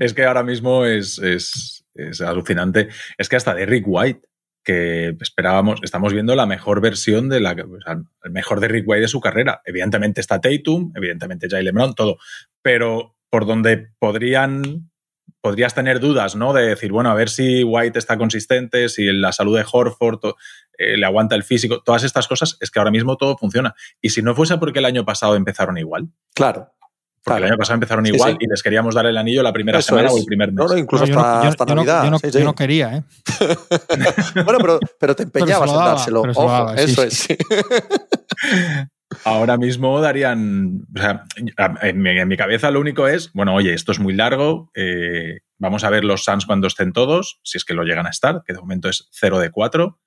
es 0.00 0.14
que 0.14 0.24
ahora 0.24 0.42
mismo 0.42 0.86
es, 0.86 1.18
es, 1.18 1.84
es 1.94 2.20
alucinante. 2.22 2.88
Es 3.18 3.28
que 3.28 3.36
hasta 3.36 3.54
Derrick 3.54 3.84
White 3.86 4.26
que 4.66 5.16
esperábamos, 5.20 5.78
estamos 5.84 6.12
viendo 6.12 6.34
la 6.34 6.44
mejor 6.44 6.80
versión 6.80 7.28
de 7.28 7.40
la, 7.40 7.52
el 7.52 8.30
mejor 8.32 8.58
de 8.58 8.66
Rick 8.66 8.86
White 8.86 9.02
de 9.02 9.08
su 9.08 9.20
carrera. 9.20 9.62
Evidentemente 9.64 10.20
está 10.20 10.40
Tatum, 10.40 10.92
evidentemente 10.96 11.46
Jalen 11.48 11.72
Brown, 11.72 11.94
todo, 11.94 12.18
pero 12.62 13.16
por 13.30 13.46
donde 13.46 13.92
podrían 14.00 14.90
podrías 15.40 15.74
tener 15.74 16.00
dudas, 16.00 16.34
¿no? 16.34 16.52
De 16.52 16.66
decir, 16.66 16.90
bueno, 16.90 17.10
a 17.10 17.14
ver 17.14 17.28
si 17.28 17.62
White 17.62 18.00
está 18.00 18.18
consistente, 18.18 18.88
si 18.88 19.04
la 19.12 19.30
salud 19.30 19.56
de 19.56 19.64
Horford 19.70 20.34
eh, 20.76 20.96
le 20.96 21.06
aguanta 21.06 21.36
el 21.36 21.44
físico, 21.44 21.82
todas 21.84 22.02
estas 22.02 22.26
cosas, 22.26 22.56
es 22.60 22.72
que 22.72 22.80
ahora 22.80 22.90
mismo 22.90 23.16
todo 23.16 23.36
funciona. 23.36 23.72
Y 24.00 24.10
si 24.10 24.22
no 24.22 24.34
fuese 24.34 24.58
porque 24.58 24.80
el 24.80 24.84
año 24.84 25.04
pasado 25.04 25.36
empezaron 25.36 25.78
igual. 25.78 26.08
Claro. 26.34 26.72
Porque 27.26 27.42
el 27.42 27.50
año 27.50 27.58
pasado 27.58 27.74
empezaron 27.74 28.06
igual 28.06 28.36
y 28.38 28.46
les 28.46 28.62
queríamos 28.62 28.94
dar 28.94 29.04
el 29.06 29.16
anillo 29.16 29.42
la 29.42 29.52
primera 29.52 29.82
semana 29.82 30.12
o 30.12 30.16
el 30.16 30.24
primer 30.24 30.52
mes. 30.52 30.64
No, 30.64 30.68
no, 30.68 30.78
incluso 30.78 31.02
hasta, 31.02 31.64
Navidad. 31.74 32.04
Yo 32.30 32.44
no, 32.44 32.54
quería, 32.54 32.98
¿eh? 32.98 33.02
bueno, 34.44 34.58
pero, 34.60 34.78
pero, 35.00 35.16
te 35.16 35.22
empeñabas 35.24 35.68
en 35.68 35.76
dárselo. 35.76 36.22
Ojo, 36.22 36.72
eso 36.74 37.02
es. 37.02 37.26
Ahora 39.24 39.56
mismo 39.56 40.00
darían. 40.00 40.86
O 40.96 41.00
sea, 41.00 41.24
en 41.82 42.28
mi, 42.28 42.36
cabeza 42.36 42.70
lo 42.70 42.78
único 42.78 43.08
es, 43.08 43.32
bueno, 43.32 43.56
oye, 43.56 43.74
esto 43.74 43.90
es 43.90 43.98
muy 43.98 44.14
largo. 44.14 44.70
Eh, 44.76 45.40
vamos 45.58 45.82
a 45.82 45.90
ver 45.90 46.04
los 46.04 46.22
Suns 46.22 46.46
cuando 46.46 46.68
estén 46.68 46.92
todos, 46.92 47.40
si 47.42 47.58
es 47.58 47.64
que 47.64 47.74
lo 47.74 47.82
llegan 47.82 48.06
a 48.06 48.10
estar, 48.10 48.42
que 48.46 48.52
de 48.52 48.60
momento 48.60 48.88
es 48.88 49.08
0 49.10 49.40
de 49.40 49.50
4. 49.50 49.98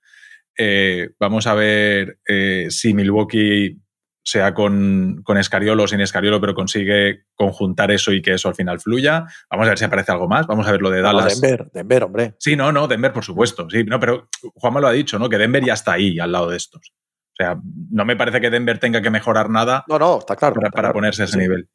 Eh, 0.58 1.10
vamos 1.20 1.48
a 1.48 1.54
ver 1.54 2.20
eh, 2.26 2.68
si 2.70 2.94
Milwaukee 2.94 3.78
sea 4.24 4.54
con, 4.54 5.22
con 5.24 5.38
Escariolo 5.38 5.84
o 5.84 5.88
sin 5.88 6.02
Escariolo, 6.02 6.40
pero 6.40 6.54
consigue 6.54 7.24
conjuntar 7.36 7.92
eso 7.92 8.12
y 8.12 8.22
que 8.22 8.34
eso 8.34 8.48
al 8.48 8.56
final 8.56 8.80
fluya. 8.80 9.26
Vamos 9.50 9.66
a 9.66 9.70
ver 9.70 9.78
si 9.78 9.86
aparece 9.86 10.12
algo 10.12 10.28
más. 10.28 10.48
Vamos 10.48 10.68
a 10.68 10.72
ver 10.72 10.82
lo 10.82 10.90
de 10.90 11.02
Dallas. 11.02 11.40
Denver, 11.40 11.70
Denver, 11.74 12.04
hombre. 12.04 12.36
Sí, 12.40 12.56
no, 12.56 12.72
no, 12.72 12.88
Denver, 12.88 13.14
por 13.14 13.24
supuesto. 13.24 13.68
Sí, 13.70 13.84
no, 13.84 14.00
pero 14.00 14.30
Juanma 14.56 14.82
lo 14.82 14.88
ha 14.88 14.92
dicho, 14.92 15.18
¿no? 15.18 15.30
Que 15.30 15.38
Denver 15.38 15.64
ya 15.64 15.74
está 15.74 15.94
ahí, 15.94 16.20
al 16.20 16.32
lado 16.32 16.50
de 16.50 16.58
estos. 16.58 16.94
O 17.34 17.36
sea, 17.36 17.58
no 17.92 18.06
me 18.06 18.16
parece 18.16 18.42
que 18.42 18.50
Denver 18.50 18.80
tenga 18.80 19.02
que 19.02 19.10
mejorar 19.10 19.50
nada. 19.50 19.86
No, 19.88 19.98
no, 19.98 20.20
está 20.20 20.36
claro. 20.36 20.62
Para, 20.72 20.92
ponerse 20.92 21.24
a 21.24 21.26
ese 21.26 21.38
nivel. 21.38 21.70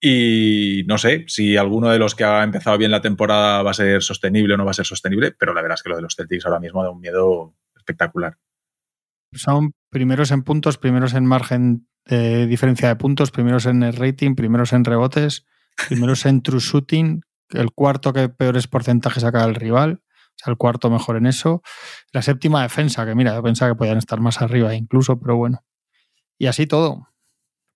Y 0.00 0.84
no 0.86 0.98
sé 0.98 1.24
si 1.28 1.56
alguno 1.56 1.90
de 1.90 1.98
los 1.98 2.14
que 2.14 2.24
ha 2.24 2.42
empezado 2.42 2.76
bien 2.76 2.90
la 2.90 3.00
temporada 3.00 3.62
va 3.62 3.70
a 3.70 3.74
ser 3.74 4.02
sostenible 4.02 4.54
o 4.54 4.56
no 4.56 4.64
va 4.64 4.72
a 4.72 4.74
ser 4.74 4.86
sostenible, 4.86 5.32
pero 5.32 5.54
la 5.54 5.62
verdad 5.62 5.76
es 5.76 5.82
que 5.82 5.90
lo 5.90 5.96
de 5.96 6.02
los 6.02 6.14
Celtics 6.14 6.44
ahora 6.44 6.60
mismo 6.60 6.82
da 6.82 6.90
un 6.90 7.00
miedo 7.00 7.54
espectacular 7.76 8.36
son 9.34 9.72
primeros 9.90 10.30
en 10.30 10.42
puntos, 10.42 10.78
primeros 10.78 11.14
en 11.14 11.26
margen 11.26 11.88
de 12.06 12.46
diferencia 12.46 12.88
de 12.88 12.96
puntos, 12.96 13.30
primeros 13.30 13.66
en 13.66 13.82
el 13.82 13.94
rating, 13.94 14.34
primeros 14.34 14.72
en 14.72 14.84
rebotes, 14.84 15.44
primeros 15.88 16.26
en 16.26 16.42
true 16.42 16.60
shooting, 16.60 17.22
el 17.50 17.72
cuarto 17.72 18.12
que 18.12 18.28
peores 18.28 18.66
porcentajes 18.66 19.22
saca 19.22 19.44
el 19.44 19.54
rival, 19.54 20.02
o 20.02 20.36
sea, 20.36 20.50
el 20.50 20.56
cuarto 20.56 20.90
mejor 20.90 21.16
en 21.16 21.26
eso. 21.26 21.62
La 22.12 22.22
séptima 22.22 22.62
defensa, 22.62 23.06
que 23.06 23.14
mira, 23.14 23.34
yo 23.34 23.42
pensaba 23.42 23.70
que 23.72 23.76
podían 23.76 23.98
estar 23.98 24.20
más 24.20 24.42
arriba 24.42 24.74
incluso, 24.74 25.18
pero 25.18 25.36
bueno. 25.36 25.64
Y 26.38 26.46
así 26.46 26.66
todo. 26.66 27.08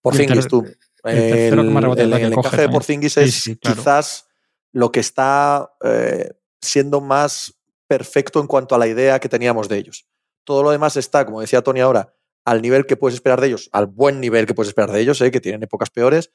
Porzingis, 0.02 0.48
tú. 0.48 0.66
El, 1.04 1.58
el, 1.58 2.12
el 2.12 2.32
encaje 2.32 2.62
de 2.62 2.68
Porzingis 2.68 3.16
es 3.16 3.58
quizás 3.60 4.28
lo 4.72 4.90
que 4.90 5.00
está 5.00 5.70
eh, 5.84 6.32
siendo 6.60 7.00
más 7.00 7.54
perfecto 7.86 8.40
en 8.40 8.46
cuanto 8.46 8.74
a 8.74 8.78
la 8.78 8.86
idea 8.86 9.18
que 9.20 9.28
teníamos 9.28 9.68
de 9.68 9.78
ellos. 9.78 10.07
Todo 10.48 10.62
lo 10.62 10.70
demás 10.70 10.96
está, 10.96 11.26
como 11.26 11.42
decía 11.42 11.60
Tony 11.60 11.80
ahora, 11.80 12.14
al 12.46 12.62
nivel 12.62 12.86
que 12.86 12.96
puedes 12.96 13.16
esperar 13.16 13.38
de 13.38 13.48
ellos, 13.48 13.68
al 13.70 13.84
buen 13.84 14.18
nivel 14.18 14.46
que 14.46 14.54
puedes 14.54 14.68
esperar 14.68 14.90
de 14.90 14.98
ellos, 14.98 15.20
¿eh? 15.20 15.30
que 15.30 15.42
tienen 15.42 15.62
épocas 15.62 15.90
peores, 15.90 16.32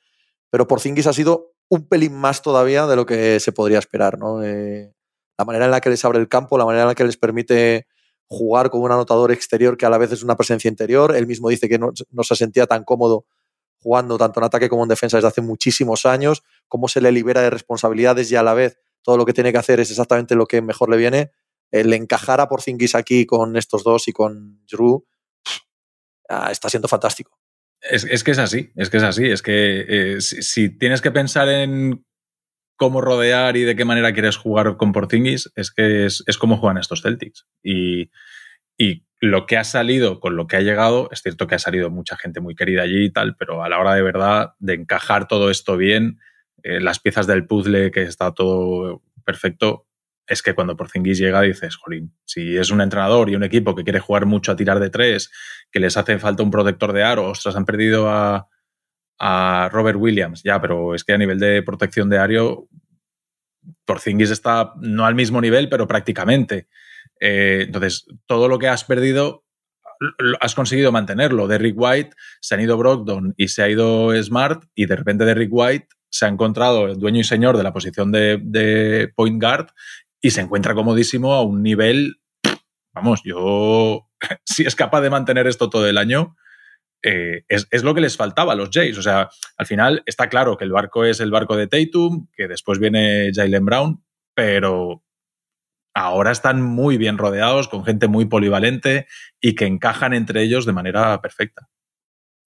pero 0.51 0.67
Porzingis 0.67 1.07
ha 1.07 1.13
sido 1.13 1.55
un 1.67 1.87
pelín 1.87 2.13
más 2.13 2.43
todavía 2.43 2.85
de 2.85 2.95
lo 2.95 3.07
que 3.07 3.39
se 3.39 3.51
podría 3.51 3.79
esperar, 3.79 4.19
¿no? 4.19 4.43
Eh, 4.43 4.93
la 5.35 5.45
manera 5.45 5.65
en 5.65 5.71
la 5.71 5.81
que 5.81 5.89
les 5.89 6.05
abre 6.05 6.19
el 6.19 6.27
campo, 6.27 6.59
la 6.59 6.65
manera 6.65 6.83
en 6.83 6.89
la 6.89 6.93
que 6.93 7.05
les 7.05 7.17
permite 7.17 7.87
jugar 8.27 8.69
con 8.69 8.81
un 8.81 8.91
anotador 8.91 9.31
exterior 9.31 9.77
que 9.77 9.87
a 9.87 9.89
la 9.89 9.97
vez 9.97 10.11
es 10.11 10.21
una 10.21 10.35
presencia 10.35 10.69
interior. 10.69 11.15
Él 11.15 11.25
mismo 11.25 11.49
dice 11.49 11.67
que 11.67 11.79
no, 11.79 11.91
no 12.11 12.23
se 12.23 12.35
sentía 12.35 12.67
tan 12.67 12.83
cómodo 12.83 13.25
jugando 13.81 14.19
tanto 14.19 14.39
en 14.41 14.43
ataque 14.43 14.69
como 14.69 14.83
en 14.83 14.89
defensa 14.89 15.17
desde 15.17 15.29
hace 15.29 15.41
muchísimos 15.41 16.05
años, 16.05 16.43
cómo 16.67 16.87
se 16.87 17.01
le 17.01 17.11
libera 17.11 17.41
de 17.41 17.49
responsabilidades 17.49 18.31
y 18.31 18.35
a 18.35 18.43
la 18.43 18.53
vez 18.53 18.77
todo 19.01 19.17
lo 19.17 19.25
que 19.25 19.33
tiene 19.33 19.51
que 19.51 19.57
hacer 19.57 19.79
es 19.79 19.89
exactamente 19.89 20.35
lo 20.35 20.45
que 20.45 20.61
mejor 20.61 20.91
le 20.91 20.97
viene. 20.97 21.31
El 21.73 21.91
encajar 21.91 22.39
a 22.39 22.47
Porzingis 22.47 22.93
aquí 22.93 23.25
con 23.25 23.57
estos 23.57 23.83
dos 23.83 24.07
y 24.07 24.11
con 24.13 24.63
Drew 24.67 25.03
está 26.51 26.69
siendo 26.69 26.87
fantástico. 26.87 27.39
Es, 27.81 28.03
es, 28.05 28.23
que 28.23 28.31
es 28.31 28.37
así, 28.37 28.71
es 28.75 28.91
que 28.91 28.97
es 28.97 29.03
así. 29.03 29.25
Es 29.25 29.41
que 29.41 29.85
eh, 29.89 30.21
si, 30.21 30.43
si, 30.43 30.69
tienes 30.69 31.01
que 31.01 31.09
pensar 31.09 31.49
en 31.49 32.05
cómo 32.77 33.01
rodear 33.01 33.57
y 33.57 33.63
de 33.63 33.75
qué 33.75 33.85
manera 33.85 34.13
quieres 34.13 34.37
jugar 34.37 34.77
con 34.77 34.91
Porzingis, 34.91 35.51
es 35.55 35.71
que 35.71 36.05
es, 36.05 36.23
es 36.27 36.37
como 36.37 36.57
juegan 36.57 36.77
estos 36.77 37.01
Celtics. 37.01 37.47
Y, 37.63 38.11
y, 38.77 39.05
lo 39.19 39.45
que 39.45 39.55
ha 39.55 39.63
salido 39.63 40.19
con 40.19 40.35
lo 40.35 40.47
que 40.47 40.57
ha 40.57 40.61
llegado, 40.61 41.07
es 41.09 41.21
cierto 41.21 41.47
que 41.47 41.55
ha 41.55 41.59
salido 41.59 41.89
mucha 41.89 42.17
gente 42.17 42.41
muy 42.41 42.55
querida 42.55 42.81
allí 42.81 43.05
y 43.05 43.09
tal, 43.09 43.37
pero 43.37 43.63
a 43.63 43.69
la 43.69 43.79
hora 43.79 43.95
de 43.95 44.01
verdad 44.01 44.53
de 44.59 44.73
encajar 44.73 45.29
todo 45.29 45.49
esto 45.49 45.77
bien, 45.77 46.19
eh, 46.61 46.81
las 46.81 46.99
piezas 46.99 47.25
del 47.25 47.47
puzzle 47.47 47.89
que 47.91 48.01
está 48.01 48.33
todo 48.33 49.01
perfecto, 49.23 49.87
es 50.27 50.41
que 50.41 50.53
cuando 50.53 50.77
Porzingis 50.77 51.17
llega 51.17 51.41
dices, 51.41 51.75
jolín, 51.75 52.15
si 52.25 52.57
es 52.57 52.71
un 52.71 52.81
entrenador 52.81 53.29
y 53.29 53.35
un 53.35 53.43
equipo 53.43 53.75
que 53.75 53.83
quiere 53.83 53.99
jugar 53.99 54.25
mucho 54.25 54.51
a 54.51 54.55
tirar 54.55 54.79
de 54.79 54.89
tres, 54.89 55.31
que 55.71 55.79
les 55.79 55.97
hace 55.97 56.17
falta 56.19 56.43
un 56.43 56.51
protector 56.51 56.93
de 56.93 57.03
aro, 57.03 57.29
ostras, 57.29 57.55
han 57.55 57.65
perdido 57.65 58.09
a, 58.09 58.47
a 59.19 59.69
Robert 59.71 59.97
Williams, 59.99 60.41
ya, 60.43 60.61
pero 60.61 60.95
es 60.95 61.03
que 61.03 61.13
a 61.13 61.17
nivel 61.17 61.39
de 61.39 61.61
protección 61.63 62.09
de 62.09 62.17
aro, 62.19 62.67
Porzingis 63.85 64.31
está 64.31 64.73
no 64.81 65.05
al 65.05 65.15
mismo 65.15 65.41
nivel, 65.41 65.69
pero 65.69 65.87
prácticamente. 65.87 66.67
Eh, 67.19 67.63
entonces, 67.65 68.05
todo 68.25 68.47
lo 68.47 68.59
que 68.59 68.67
has 68.67 68.83
perdido, 68.83 69.45
has 70.41 70.55
conseguido 70.55 70.91
mantenerlo. 70.91 71.47
Derrick 71.47 71.75
White, 71.77 72.15
se 72.41 72.55
han 72.55 72.61
ido 72.61 72.77
Brogdon 72.77 73.33
y 73.37 73.47
se 73.49 73.63
ha 73.63 73.69
ido 73.69 74.11
Smart, 74.21 74.65
y 74.75 74.85
de 74.85 74.95
repente 74.95 75.25
Derrick 75.25 75.51
White 75.51 75.87
se 76.09 76.25
ha 76.25 76.29
encontrado 76.29 76.87
el 76.87 76.99
dueño 76.99 77.21
y 77.21 77.23
señor 77.23 77.57
de 77.57 77.63
la 77.63 77.73
posición 77.73 78.11
de, 78.11 78.39
de 78.43 79.11
point 79.15 79.41
guard 79.41 79.67
y 80.23 80.31
se 80.31 80.41
encuentra 80.41 80.73
comodísimo 80.73 81.33
a 81.33 81.43
un 81.43 81.61
nivel, 81.61 82.21
vamos, 82.93 83.21
yo, 83.25 84.07
si 84.45 84.63
es 84.63 84.75
capaz 84.75 85.01
de 85.01 85.09
mantener 85.09 85.47
esto 85.47 85.69
todo 85.69 85.85
el 85.85 85.97
año, 85.97 86.37
eh, 87.03 87.43
es, 87.49 87.67
es, 87.69 87.83
lo 87.83 87.93
que 87.93 87.99
les 87.99 88.15
faltaba 88.15 88.53
a 88.53 88.55
los 88.55 88.69
Jays. 88.71 88.97
O 88.97 89.01
sea, 89.01 89.29
al 89.57 89.65
final 89.65 90.01
está 90.05 90.29
claro 90.29 90.55
que 90.55 90.63
el 90.63 90.71
barco 90.71 91.03
es 91.03 91.19
el 91.19 91.29
barco 91.29 91.57
de 91.57 91.67
Tatum, 91.67 92.27
que 92.33 92.47
después 92.47 92.79
viene 92.79 93.31
Jalen 93.33 93.65
Brown, 93.65 94.03
pero 94.33 95.03
ahora 95.93 96.31
están 96.31 96.61
muy 96.61 96.95
bien 96.95 97.17
rodeados, 97.17 97.67
con 97.67 97.83
gente 97.83 98.07
muy 98.07 98.23
polivalente 98.23 99.07
y 99.41 99.55
que 99.55 99.65
encajan 99.65 100.13
entre 100.13 100.41
ellos 100.41 100.65
de 100.65 100.71
manera 100.71 101.21
perfecta. 101.21 101.69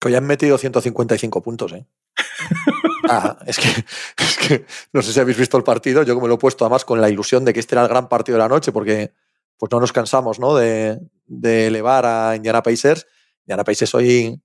Que 0.00 0.08
hoy 0.08 0.14
han 0.14 0.26
metido 0.26 0.56
155 0.56 1.42
puntos, 1.42 1.74
¿eh? 1.74 1.86
ah, 3.08 3.38
es, 3.46 3.58
que, 3.58 3.68
es 4.18 4.36
que 4.38 4.66
no 4.92 5.02
sé 5.02 5.12
si 5.12 5.20
habéis 5.20 5.38
visto 5.38 5.56
el 5.56 5.64
partido, 5.64 6.02
yo 6.02 6.20
me 6.20 6.28
lo 6.28 6.34
he 6.34 6.38
puesto 6.38 6.64
además 6.64 6.84
con 6.84 7.00
la 7.00 7.08
ilusión 7.08 7.44
de 7.44 7.52
que 7.52 7.60
este 7.60 7.74
era 7.74 7.82
el 7.82 7.88
gran 7.88 8.08
partido 8.08 8.36
de 8.36 8.42
la 8.42 8.48
noche, 8.48 8.72
porque 8.72 9.12
pues 9.58 9.72
no 9.72 9.80
nos 9.80 9.92
cansamos 9.92 10.38
¿no? 10.38 10.54
De, 10.54 10.98
de 11.26 11.66
elevar 11.68 12.04
a 12.06 12.36
Indiana 12.36 12.62
Pacers. 12.62 13.06
Indiana 13.44 13.64
Pacers 13.64 13.94
hoy 13.94 14.40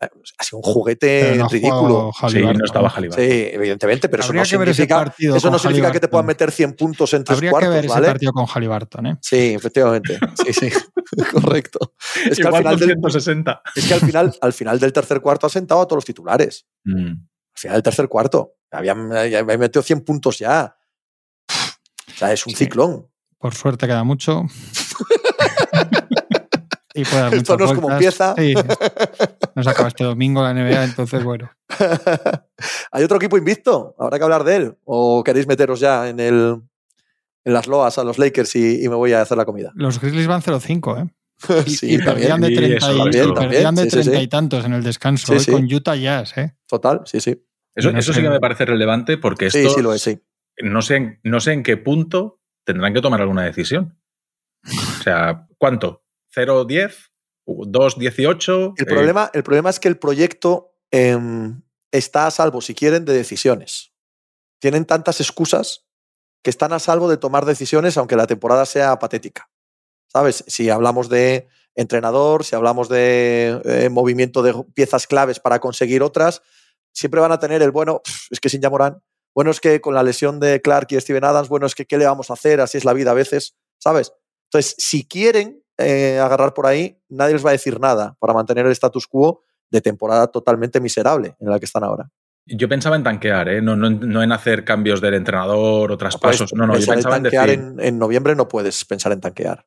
ha 0.00 0.44
sido 0.44 0.58
un 0.58 0.62
juguete 0.62 1.36
no 1.36 1.48
ridículo. 1.48 2.10
Sí, 2.28 2.40
no 2.40 2.64
estaba 2.64 2.88
Halliburton. 2.88 3.22
Sí, 3.22 3.48
evidentemente, 3.52 4.08
pero 4.08 4.24
Habría 4.24 4.42
eso 4.42 4.56
no 4.56 4.64
significa, 4.64 5.14
eso 5.18 5.50
no 5.50 5.58
significa 5.58 5.92
que 5.92 6.00
te 6.00 6.08
puedan 6.08 6.26
meter 6.26 6.50
100 6.50 6.72
puntos 6.74 7.12
en 7.12 7.24
tres 7.24 7.36
Habría 7.36 7.50
cuartos, 7.50 7.68
que 7.68 7.74
ver 7.74 7.88
¿vale? 7.88 8.06
ese 8.06 8.12
partido 8.12 8.32
con 8.32 8.46
Halliburton, 8.46 9.06
¿eh? 9.06 9.18
Sí, 9.20 9.54
efectivamente. 9.54 10.18
Sí, 10.42 10.52
sí, 10.54 10.70
correcto. 11.32 11.94
Es 12.30 12.38
que, 12.38 12.48
al 12.48 12.56
final 12.56 12.78
del, 12.78 12.96
es 13.76 13.86
que 13.86 13.94
al 13.94 14.00
final, 14.00 14.34
al 14.40 14.52
final 14.54 14.78
del 14.78 14.92
tercer 14.92 15.20
cuarto 15.20 15.46
ha 15.46 15.50
sentado 15.50 15.82
a 15.82 15.84
todos 15.86 15.98
los 15.98 16.04
titulares. 16.06 16.66
Mm. 16.84 17.12
Al 17.60 17.62
final 17.62 17.76
del 17.76 17.82
tercer 17.82 18.08
cuarto. 18.08 18.54
Habían, 18.70 19.12
habían 19.12 19.60
metido 19.60 19.82
100 19.82 20.00
puntos 20.00 20.38
ya. 20.38 20.78
O 21.46 22.12
sea, 22.16 22.32
es 22.32 22.46
un 22.46 22.54
sí. 22.54 22.64
ciclón. 22.64 23.06
Por 23.38 23.54
suerte 23.54 23.86
queda 23.86 24.02
mucho. 24.02 24.44
y 26.94 27.04
puede 27.04 27.20
dar 27.20 27.34
Esto 27.34 27.58
no 27.58 27.66
es 27.66 27.72
como 27.72 27.90
empieza. 27.90 28.34
Sí, 28.38 28.54
nos 29.54 29.66
acaba 29.66 29.88
este 29.88 30.04
domingo 30.04 30.42
la 30.42 30.54
NBA, 30.54 30.84
entonces 30.84 31.22
bueno. 31.22 31.50
¿Hay 32.92 33.04
otro 33.04 33.18
equipo 33.18 33.36
invicto? 33.36 33.94
¿Habrá 33.98 34.16
que 34.16 34.24
hablar 34.24 34.44
de 34.44 34.56
él? 34.56 34.78
¿O 34.84 35.22
queréis 35.22 35.46
meteros 35.46 35.80
ya 35.80 36.08
en, 36.08 36.18
el, 36.18 36.62
en 37.44 37.52
las 37.52 37.66
loas 37.66 37.98
a 37.98 38.04
los 38.04 38.18
Lakers 38.18 38.56
y, 38.56 38.82
y 38.82 38.88
me 38.88 38.94
voy 38.94 39.12
a 39.12 39.20
hacer 39.20 39.36
la 39.36 39.44
comida? 39.44 39.70
Los 39.74 40.00
Grizzlies 40.00 40.28
van 40.28 40.40
0-5, 40.40 41.04
¿eh? 41.04 41.10
Y, 41.66 41.70
sí, 41.70 41.94
y 41.94 41.98
perdían 41.98 42.40
de 42.40 42.54
30 42.54 42.92
y, 42.92 42.98
también, 42.98 43.34
perdían 43.34 43.74
de 43.74 43.82
sí, 43.84 43.88
30 43.88 44.12
sí, 44.12 44.22
y 44.22 44.28
tantos 44.28 44.64
en 44.64 44.72
el 44.72 44.82
descanso 44.82 45.26
Sí, 45.26 45.32
hoy 45.32 45.40
sí. 45.40 45.50
con 45.50 45.72
Utah 45.72 45.96
Jazz, 45.96 46.36
¿eh? 46.38 46.54
Total, 46.66 47.02
sí, 47.04 47.20
sí. 47.20 47.42
Eso, 47.74 47.92
No 47.92 47.98
eso 47.98 48.12
sé. 48.12 48.18
sí 48.20 48.24
que 48.24 48.30
me 48.30 48.40
parece 48.40 48.64
relevante 48.64 49.16
porque 49.18 49.46
esto 49.46 49.58
Sí, 49.58 49.68
sí 49.76 49.82
lo 49.82 49.92
es, 49.94 50.02
sí. 50.02 50.20
no, 50.62 50.82
sé, 50.82 50.96
en- 50.96 51.20
no 51.24 51.40
sé 51.40 51.52
en 51.52 51.62
qué 51.62 51.76
punto 51.76 52.40
tendrán 52.64 52.92
que 52.94 53.00
tomar 53.00 53.20
alguna 53.20 53.44
decisión. 53.44 53.98
O 54.64 55.02
sea, 55.02 55.46
¿cuánto? 55.58 56.04
¿0-10? 56.34 57.10
¿2-18? 57.46 58.74
El 58.76 58.82
Eh, 58.82 58.86
problema, 58.86 59.30
el 59.32 59.42
problema 59.42 59.70
es 59.70 59.80
que 59.80 59.88
el 59.88 59.98
proyecto 59.98 60.74
em, 60.92 61.62
está 61.92 62.26
a 62.26 62.30
salvo, 62.30 62.60
si 62.60 62.74
quieren, 62.74 63.04
de 63.04 63.12
decisiones. 63.12 63.92
Tienen 64.60 64.84
tantas 64.84 65.20
excusas 65.20 65.86
que 66.42 66.50
están 66.50 66.72
a 66.72 66.78
salvo 66.80 67.08
de 67.08 67.16
tomar 67.16 67.44
decisiones 67.44 67.96
aunque 67.96 68.16
la 68.16 68.26
temporada 68.26 68.66
sea 68.66 68.98
patética. 68.98 69.50
¿Sabes? 70.08 70.42
Si 70.48 70.68
hablamos 70.70 71.08
de 71.08 71.46
entrenador, 71.76 72.44
si 72.44 72.56
hablamos 72.56 72.88
de 72.88 73.60
eh, 73.64 73.88
movimiento 73.90 74.42
de 74.42 74.52
piezas 74.74 75.06
claves 75.06 75.38
para 75.38 75.60
conseguir 75.60 76.02
otras, 76.02 76.42
siempre 76.92 77.20
van 77.20 77.32
a 77.32 77.38
tener 77.38 77.62
el 77.62 77.70
bueno, 77.70 78.00
"Pff, 78.04 78.32
es 78.32 78.40
que 78.40 78.48
sin 78.48 78.60
Yamorán, 78.60 79.02
bueno, 79.34 79.50
es 79.50 79.60
que 79.60 79.80
con 79.80 79.94
la 79.94 80.02
lesión 80.02 80.40
de 80.40 80.60
Clark 80.60 80.88
y 80.90 81.00
Steven 81.00 81.24
Adams, 81.24 81.48
bueno, 81.48 81.66
es 81.66 81.74
que 81.74 81.86
qué 81.86 81.98
le 81.98 82.06
vamos 82.06 82.30
a 82.30 82.34
hacer, 82.34 82.60
así 82.60 82.78
es 82.78 82.84
la 82.84 82.92
vida 82.92 83.12
a 83.12 83.14
veces, 83.14 83.56
¿sabes? 83.78 84.12
Entonces, 84.52 84.74
si 84.78 85.06
quieren 85.06 85.62
eh, 85.78 86.18
agarrar 86.18 86.52
por 86.52 86.66
ahí, 86.66 86.98
nadie 87.08 87.34
les 87.34 87.44
va 87.44 87.50
a 87.50 87.52
decir 87.52 87.80
nada 87.80 88.16
para 88.18 88.34
mantener 88.34 88.66
el 88.66 88.72
status 88.72 89.06
quo 89.06 89.44
de 89.70 89.80
temporada 89.80 90.26
totalmente 90.26 90.80
miserable 90.80 91.36
en 91.38 91.48
la 91.48 91.58
que 91.58 91.64
están 91.64 91.84
ahora. 91.84 92.10
Yo 92.46 92.68
pensaba 92.68 92.96
en 92.96 93.04
tanquear, 93.04 93.48
¿eh? 93.48 93.62
no, 93.62 93.76
no, 93.76 93.88
no 93.90 94.22
en 94.22 94.32
hacer 94.32 94.64
cambios 94.64 95.00
del 95.00 95.14
entrenador 95.14 95.92
o 95.92 95.96
traspasos. 95.96 96.52
No, 96.52 96.66
no, 96.66 96.76
yo 96.76 96.86
pensaba 96.86 97.16
en 97.16 97.22
tanquear 97.22 97.50
en, 97.50 97.78
en 97.78 97.98
noviembre 97.98 98.34
no 98.34 98.48
puedes 98.48 98.84
pensar 98.84 99.12
en 99.12 99.20
tanquear. 99.20 99.64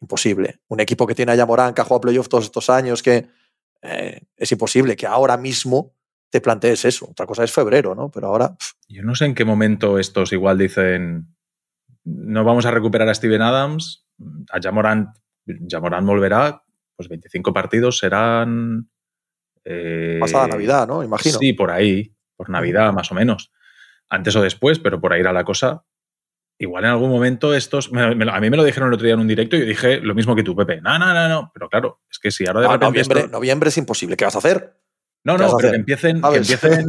Imposible. 0.00 0.60
Un 0.68 0.80
equipo 0.80 1.06
que 1.06 1.14
tiene 1.14 1.32
a 1.32 1.34
Yamorán, 1.34 1.74
que 1.74 1.82
ha 1.82 1.84
jugado 1.84 2.00
playoff 2.00 2.28
todos 2.28 2.44
estos 2.44 2.70
años, 2.70 3.02
que 3.02 3.28
eh, 3.82 4.22
es 4.36 4.50
imposible 4.50 4.96
que 4.96 5.06
ahora 5.06 5.36
mismo 5.36 5.94
te 6.32 6.40
plantees 6.40 6.86
eso. 6.86 7.08
Otra 7.10 7.26
cosa 7.26 7.44
es 7.44 7.52
febrero, 7.52 7.94
¿no? 7.94 8.10
Pero 8.10 8.28
ahora, 8.28 8.56
pff, 8.56 8.72
Yo 8.88 9.02
no 9.02 9.14
sé 9.14 9.26
en 9.26 9.34
qué 9.34 9.44
momento 9.44 9.98
estos 9.98 10.32
igual 10.32 10.56
dicen. 10.56 11.28
No 12.04 12.42
vamos 12.42 12.64
a 12.64 12.70
recuperar 12.70 13.06
a 13.08 13.14
Steven 13.14 13.42
Adams. 13.42 14.06
A 14.50 14.58
Jamorant, 14.60 15.10
Jamorant 15.68 16.06
volverá. 16.06 16.64
Pues 16.96 17.08
25 17.08 17.52
partidos 17.52 17.98
serán. 17.98 18.88
eh, 19.64 20.16
pasada 20.20 20.48
Navidad, 20.48 20.88
¿no? 20.88 21.04
Imagino. 21.04 21.38
Sí, 21.38 21.52
por 21.52 21.70
ahí. 21.70 22.14
Por 22.36 22.48
Navidad, 22.50 22.92
más 22.92 23.12
o 23.12 23.14
menos. 23.14 23.52
Antes 24.08 24.34
o 24.34 24.42
después, 24.42 24.78
pero 24.78 25.00
por 25.00 25.12
ahí 25.12 25.20
era 25.20 25.32
la 25.32 25.44
cosa. 25.44 25.84
Igual 26.58 26.84
en 26.84 26.90
algún 26.90 27.10
momento 27.10 27.54
estos. 27.54 27.92
me- 27.92 28.14
me 28.14 28.24
lo- 28.24 28.32
a 28.32 28.40
mí 28.40 28.48
me 28.50 28.56
lo 28.56 28.64
dijeron 28.64 28.88
el 28.88 28.94
otro 28.94 29.04
día 29.04 29.14
en 29.14 29.20
un 29.20 29.28
directo 29.28 29.56
y 29.56 29.60
yo 29.60 29.66
dije 29.66 30.00
lo 30.00 30.14
mismo 30.14 30.34
que 30.34 30.42
tú, 30.42 30.56
Pepe. 30.56 30.80
No, 30.80 30.98
no, 30.98 31.12
no, 31.14 31.28
no. 31.28 31.50
Pero 31.54 31.68
claro, 31.68 32.00
es 32.10 32.18
que 32.18 32.30
si 32.30 32.46
ahora 32.46 32.60
de 32.60 32.66
Ah, 32.66 32.72
repente. 32.72 32.86
noviembre, 32.86 33.20
esto- 33.20 33.30
noviembre 33.32 33.68
es 33.68 33.78
imposible. 33.78 34.16
¿Qué 34.16 34.24
vas 34.24 34.34
a 34.34 34.38
hacer? 34.38 34.74
No, 35.24 35.36
¿qué 35.36 35.42
vas 35.42 35.52
no, 35.52 35.58
pero 35.58 35.70
que 35.70 35.76
empiecen, 35.76 36.20
que 36.20 36.36
empiecen 36.36 36.86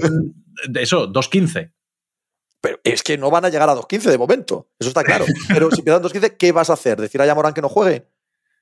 eso, 0.75 1.11
2.15. 1.11 1.71
Pero 2.61 2.79
es 2.83 3.03
que 3.03 3.17
no 3.17 3.29
van 3.29 3.45
a 3.45 3.49
llegar 3.49 3.69
a 3.69 3.75
2.15 3.75 4.03
de 4.03 4.17
momento. 4.17 4.69
Eso 4.79 4.89
está 4.89 5.03
claro. 5.03 5.25
Pero 5.49 5.69
si 5.71 5.79
empiezan 5.79 6.01
2.15, 6.01 6.37
¿qué 6.37 6.51
vas 6.51 6.69
a 6.69 6.73
hacer? 6.73 6.99
¿Decir 6.99 7.21
a 7.21 7.25
Yamorán 7.25 7.53
que 7.53 7.61
no 7.61 7.69
juegue? 7.69 8.07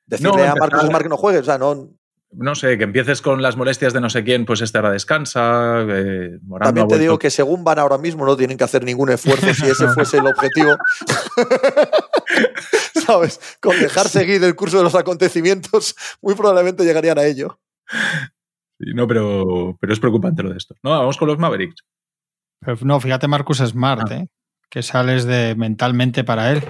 ¿Decirle 0.08 0.46
No, 0.46 0.52
a 0.52 0.56
Marcos 0.56 0.88
Smart 0.88 1.04
que 1.04 1.10
no 1.10 1.18
juegue? 1.18 1.38
O 1.40 1.44
sea, 1.44 1.60
no, 1.60 1.92
no 2.34 2.56
sé, 2.56 2.78
que 2.78 2.86
empieces 2.86 3.22
con 3.22 3.42
las 3.42 3.58
molestias 3.58 3.92
de 3.92 4.00
no 4.00 4.10
sé 4.10 4.24
quién, 4.24 4.46
pues 4.46 4.62
este 4.62 4.78
ahora 4.78 4.92
descansa. 4.92 5.82
Eh, 5.82 6.40
También 6.62 6.88
te 6.88 6.98
digo 6.98 7.20
que 7.20 7.30
según 7.30 7.64
van 7.64 7.78
ahora 7.78 7.98
mismo 7.98 8.26
no 8.26 8.38
tienen 8.38 8.58
que 8.58 8.64
hacer 8.64 8.84
ningún 8.84 9.10
esfuerzo 9.10 9.54
si 9.54 9.66
ese 9.66 9.88
fuese 9.94 10.18
el 10.18 10.28
objetivo. 10.28 10.72
¿Sabes? 13.06 13.40
Con 13.60 13.78
dejar 13.78 14.08
seguir 14.08 14.42
el 14.44 14.56
curso 14.56 14.78
de 14.78 14.84
los 14.84 14.96
acontecimientos, 14.96 15.96
muy 16.22 16.34
probablemente 16.36 16.86
llegarían 16.86 17.20
a 17.20 17.26
ello. 17.26 17.60
No, 18.94 19.08
pero, 19.08 19.78
pero 19.80 19.94
es 19.94 20.00
preocupante 20.00 20.44
lo 20.44 20.50
de 20.50 20.58
esto. 20.58 20.76
No, 20.84 20.92
vamos 20.92 21.18
con 21.18 21.28
los 21.28 21.38
Mavericks. 21.38 21.84
Pero 22.60 22.78
no, 22.82 23.00
fíjate 23.00 23.28
Marcus 23.28 23.58
Smart, 23.60 24.12
Ah. 24.12 24.16
¿eh? 24.16 24.28
que 24.70 24.84
sales 24.84 25.26
de 25.26 25.54
mentalmente 25.56 26.24
para 26.24 26.52
él, 26.54 26.64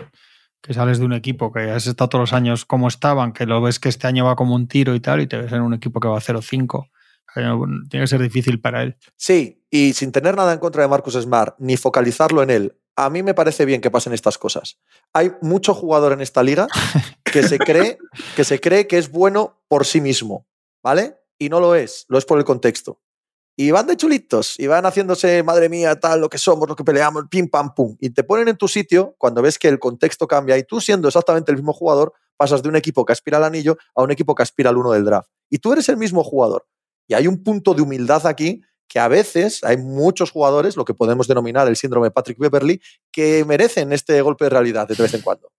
que 0.59 0.74
sales 0.74 0.97
de 0.97 1.05
un 1.05 1.14
equipo 1.14 1.51
que 1.53 1.70
has 1.70 1.86
estado 1.86 2.09
todos 2.09 2.24
los 2.24 2.34
años 2.34 2.66
como 2.66 2.88
estaban, 2.88 3.32
que 3.32 3.45
lo 3.45 3.62
ves 3.62 3.80
que 3.80 3.89
este 3.89 4.07
año 4.07 4.26
va 4.26 4.36
como 4.36 4.55
un 4.55 4.68
tiro 4.68 4.95
y 4.95 4.99
tal, 4.99 5.22
y 5.22 5.28
te 5.28 5.38
ves 5.38 5.51
en 5.51 5.62
un 5.62 5.76
equipo 5.76 5.99
que 5.99 6.07
va 6.07 6.18
a 6.18 6.22
0-5. 6.22 6.89
Tiene 7.36 8.03
que 8.03 8.07
ser 8.07 8.22
difícil 8.22 8.59
para 8.59 8.82
él. 8.82 8.97
Sí, 9.16 9.64
y 9.70 9.93
sin 9.93 10.12
tener 10.12 10.36
nada 10.36 10.51
en 10.51 10.59
contra 10.59 10.82
de 10.82 10.89
Marcus 10.89 11.14
Smart, 11.14 11.55
ni 11.59 11.78
focalizarlo 11.78 12.41
en 12.41 12.49
él, 12.49 12.76
a 12.95 13.09
mí 13.12 13.22
me 13.24 13.34
parece 13.36 13.66
bien 13.66 13.82
que 13.82 13.91
pasen 13.91 14.14
estas 14.14 14.38
cosas. 14.39 14.80
Hay 15.14 15.32
mucho 15.41 15.74
jugador 15.76 16.12
en 16.12 16.22
esta 16.22 16.41
liga 16.43 16.68
que 17.24 17.43
se 17.43 17.59
cree 17.59 17.99
que, 18.36 18.43
se 18.43 18.59
cree 18.59 18.88
que 18.88 18.97
es 18.97 19.12
bueno 19.12 19.62
por 19.68 19.86
sí 19.86 20.01
mismo, 20.01 20.47
¿vale? 20.84 21.20
Y 21.41 21.49
no 21.49 21.59
lo 21.59 21.73
es, 21.73 22.05
lo 22.07 22.19
es 22.19 22.25
por 22.25 22.37
el 22.37 22.43
contexto. 22.43 23.01
Y 23.57 23.71
van 23.71 23.87
de 23.87 23.97
chulitos, 23.97 24.59
y 24.59 24.67
van 24.67 24.85
haciéndose, 24.85 25.41
madre 25.41 25.69
mía, 25.69 25.99
tal, 25.99 26.21
lo 26.21 26.29
que 26.29 26.37
somos, 26.37 26.69
lo 26.69 26.75
que 26.75 26.83
peleamos, 26.83 27.23
pim, 27.31 27.49
pam, 27.49 27.73
pum. 27.73 27.97
Y 27.99 28.11
te 28.11 28.23
ponen 28.23 28.47
en 28.47 28.57
tu 28.57 28.67
sitio 28.67 29.15
cuando 29.17 29.41
ves 29.41 29.57
que 29.57 29.67
el 29.67 29.79
contexto 29.79 30.27
cambia 30.27 30.55
y 30.59 30.63
tú 30.63 30.79
siendo 30.79 31.07
exactamente 31.07 31.51
el 31.51 31.57
mismo 31.57 31.73
jugador, 31.73 32.13
pasas 32.37 32.61
de 32.61 32.69
un 32.69 32.75
equipo 32.75 33.05
que 33.05 33.13
aspira 33.13 33.37
al 33.37 33.43
anillo 33.43 33.75
a 33.95 34.03
un 34.03 34.11
equipo 34.11 34.35
que 34.35 34.43
aspira 34.43 34.69
al 34.69 34.77
uno 34.77 34.91
del 34.91 35.03
draft. 35.03 35.31
Y 35.49 35.57
tú 35.57 35.73
eres 35.73 35.89
el 35.89 35.97
mismo 35.97 36.23
jugador. 36.23 36.67
Y 37.07 37.15
hay 37.15 37.25
un 37.25 37.41
punto 37.41 37.73
de 37.73 37.81
humildad 37.81 38.27
aquí 38.27 38.61
que 38.91 38.99
a 38.99 39.07
veces 39.07 39.63
hay 39.63 39.77
muchos 39.77 40.31
jugadores, 40.31 40.75
lo 40.75 40.83
que 40.83 40.93
podemos 40.93 41.25
denominar 41.25 41.65
el 41.65 41.77
síndrome 41.77 42.11
Patrick 42.11 42.37
Beverly, 42.37 42.81
que 43.09 43.45
merecen 43.45 43.93
este 43.93 44.21
golpe 44.21 44.43
de 44.43 44.49
realidad 44.49 44.85
de 44.85 44.95
vez 44.95 45.13
en 45.13 45.21
cuando. 45.21 45.49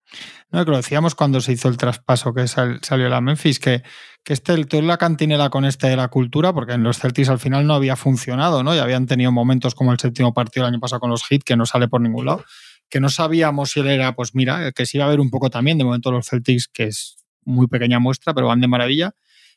No, 0.50 0.62
que 0.66 0.70
lo 0.70 0.76
decíamos 0.76 1.14
cuando 1.14 1.40
se 1.40 1.52
hizo 1.52 1.68
el 1.68 1.78
traspaso 1.78 2.34
que 2.34 2.46
salió 2.46 3.08
la 3.08 3.22
Memphis, 3.22 3.58
que, 3.58 3.82
que 4.22 4.34
este, 4.34 4.62
tú 4.66 4.82
la 4.82 4.98
cantinela 4.98 5.48
con 5.48 5.64
este 5.64 5.86
de 5.86 5.96
la 5.96 6.08
cultura, 6.08 6.52
porque 6.52 6.74
en 6.74 6.82
los 6.82 6.98
Celtics 6.98 7.30
al 7.30 7.38
final 7.38 7.66
no 7.66 7.72
había 7.72 7.96
funcionado, 7.96 8.62
¿no? 8.62 8.74
Y 8.74 8.78
habían 8.78 9.06
tenido 9.06 9.32
momentos 9.32 9.74
como 9.74 9.92
el 9.92 9.98
séptimo 9.98 10.34
partido 10.34 10.66
el 10.66 10.74
año 10.74 10.80
pasado 10.80 11.00
con 11.00 11.08
los 11.08 11.24
Heat, 11.24 11.40
que 11.42 11.56
no 11.56 11.64
sale 11.64 11.88
por 11.88 12.02
ningún 12.02 12.26
lado, 12.26 12.44
que 12.90 13.00
no 13.00 13.08
sabíamos 13.08 13.70
si 13.70 13.80
él 13.80 13.88
era, 13.88 14.14
pues 14.14 14.34
mira, 14.34 14.72
que 14.72 14.84
se 14.84 14.98
iba 14.98 15.06
a 15.06 15.08
ver 15.08 15.20
un 15.20 15.30
poco 15.30 15.48
también, 15.48 15.78
de 15.78 15.84
momento 15.84 16.12
los 16.12 16.28
Celtics, 16.28 16.68
que 16.68 16.84
es 16.84 17.16
muy 17.46 17.66
pequeña 17.66 17.98
muestra, 17.98 18.34
pero 18.34 18.48
van 18.48 18.60
de 18.60 18.68
maravilla 18.68 19.14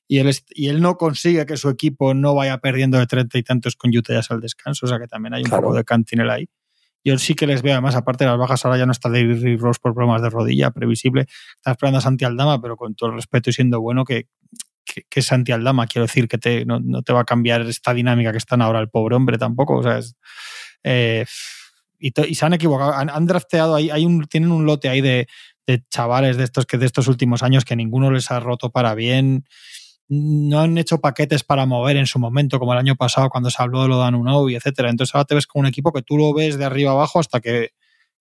y 0.08 0.20
él, 0.20 0.36
y 0.50 0.68
él 0.68 0.82
no 0.82 0.98
consigue 0.98 1.46
que 1.46 1.58
su 1.58 1.70
equipo 1.70 2.14
no 2.14 2.36
vaya 2.36 2.60
perdiendo 2.60 3.00
de 3.00 3.08
treinta 3.08 3.38
y 3.38 3.44
tantos 3.44 3.76
con 3.76 3.96
Utah 3.96 4.14
ya 4.14 4.22
al 4.30 4.42
descanso, 4.42 4.86
o 4.86 4.90
sea 4.90 5.00
que 5.00 5.08
también 5.08 5.34
hay 5.34 5.44
un 5.44 5.50
poco 5.50 5.74
de 5.74 5.84
cantinela 5.84 6.36
ahí. 6.36 6.48
Yo 7.04 7.18
sí 7.20 7.36
que 7.36 7.46
les 7.46 7.62
veo, 7.62 7.74
además, 7.74 7.96
aparte 7.96 8.24
de 8.24 8.32
las 8.32 8.40
bajas, 8.40 8.66
ahora 8.66 8.80
ya 8.80 8.88
no 8.88 8.92
está 8.92 9.10
David 9.10 9.60
Ross 9.60 9.78
por 9.78 9.94
problemas 9.94 10.24
de 10.24 10.32
rodilla, 10.32 10.72
previsible. 10.72 11.28
Está 11.56 11.72
esperando 11.72 12.00
a 12.00 12.02
Santi 12.02 12.26
Aldama, 12.26 12.60
pero 12.60 12.78
con 12.78 12.96
todo 12.96 13.10
el 13.10 13.16
respeto 13.16 13.52
y 13.52 13.54
siendo 13.54 13.80
bueno, 13.80 14.06
que, 14.06 14.26
que, 15.08 15.22
Santi 15.22 15.52
Aldama, 15.52 15.86
quiero 15.86 16.08
decir, 16.08 16.28
que 16.28 16.40
te, 16.40 16.66
no, 16.66 16.82
te 17.04 17.14
va 17.14 17.22
a 17.22 17.26
cambiar 17.26 17.62
esta 17.62 17.94
dinámica 17.94 18.32
que 18.32 18.40
están 18.40 18.64
ahora 18.64 18.80
el 18.80 18.90
pobre 18.90 19.16
hombre 19.16 19.38
tampoco. 19.38 19.78
O 19.78 19.84
sea, 19.84 20.00
eh, 20.84 21.26
y, 22.00 22.12
se 22.34 22.46
han 22.46 22.54
equivocado. 22.54 22.92
Han, 22.94 23.28
drafteado, 23.28 23.76
hay, 23.76 23.92
hay 23.92 24.04
un, 24.04 24.26
tienen 24.26 24.52
un 24.52 24.66
lote 24.66 24.90
ahí 24.90 25.02
de, 25.02 25.28
de 25.68 25.84
chavales 25.92 26.38
de 26.38 26.44
estos 26.44 26.66
que 26.66 26.80
de 26.80 26.88
estos 26.88 27.08
últimos 27.08 27.44
años 27.44 27.66
que 27.66 27.76
ninguno 27.76 28.10
les 28.10 28.32
ha 28.32 28.40
roto 28.40 28.72
para 28.72 28.96
bien 28.96 29.46
no 30.08 30.60
han 30.60 30.78
hecho 30.78 31.00
paquetes 31.00 31.44
para 31.44 31.66
mover 31.66 31.98
en 31.98 32.06
su 32.06 32.20
momento, 32.20 32.60
como 32.60 32.74
el 32.74 32.80
año 32.80 32.96
pasado 32.96 33.30
cuando 33.30 33.50
se 33.50 33.62
habló 33.62 33.84
de 33.84 33.88
lo 33.88 34.04
de 34.04 34.52
y 34.52 34.56
etcétera. 34.56 34.90
Entonces 34.90 35.16
ahora 35.16 35.26
te 35.26 35.36
ves 35.36 35.48
con 35.48 35.62
un 35.62 35.66
equipo 35.66 35.92
que 35.92 36.02
tú 36.02 36.18
lo 36.18 36.34
ves 36.34 36.58
de 36.58 36.66
arriba 36.66 36.92
abajo 36.92 37.20
hasta 37.20 37.40
que, 37.40 37.72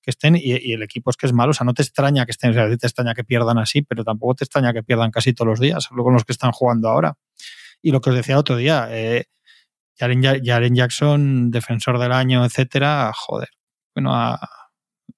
estén, 0.06 0.36
y, 0.36 0.72
el 0.72 0.82
equipo 0.82 1.10
es 1.10 1.16
que 1.16 1.26
es 1.26 1.32
malo, 1.32 1.50
o 1.50 1.54
sea, 1.54 1.64
no 1.64 1.74
te 1.74 1.82
extraña 1.82 2.24
que 2.24 2.32
estén, 2.32 2.50
o 2.50 2.54
sea, 2.54 2.68
te 2.68 2.86
extraña 2.86 3.14
que 3.14 3.24
pierdan 3.24 3.58
así, 3.58 3.82
pero 3.82 4.04
tampoco 4.04 4.34
te 4.34 4.44
extraña 4.44 4.72
que 4.72 4.82
pierdan 4.82 5.10
casi 5.10 5.32
todos 5.32 5.48
los 5.48 5.60
días, 5.60 5.88
con 5.88 6.12
los 6.12 6.24
que 6.24 6.32
están 6.32 6.52
jugando 6.52 6.88
ahora. 6.88 7.16
Y 7.82 7.90
lo 7.90 8.00
que 8.00 8.10
os 8.10 8.16
decía 8.16 8.38
otro 8.38 8.56
día, 8.56 8.88
eh, 8.90 9.26
Jaren, 9.98 10.74
Jackson, 10.74 11.50
defensor 11.50 11.98
del 11.98 12.12
año, 12.12 12.44
etcétera, 12.44 13.12
joder. 13.14 13.50
Bueno, 13.94 14.14
a, 14.14 14.40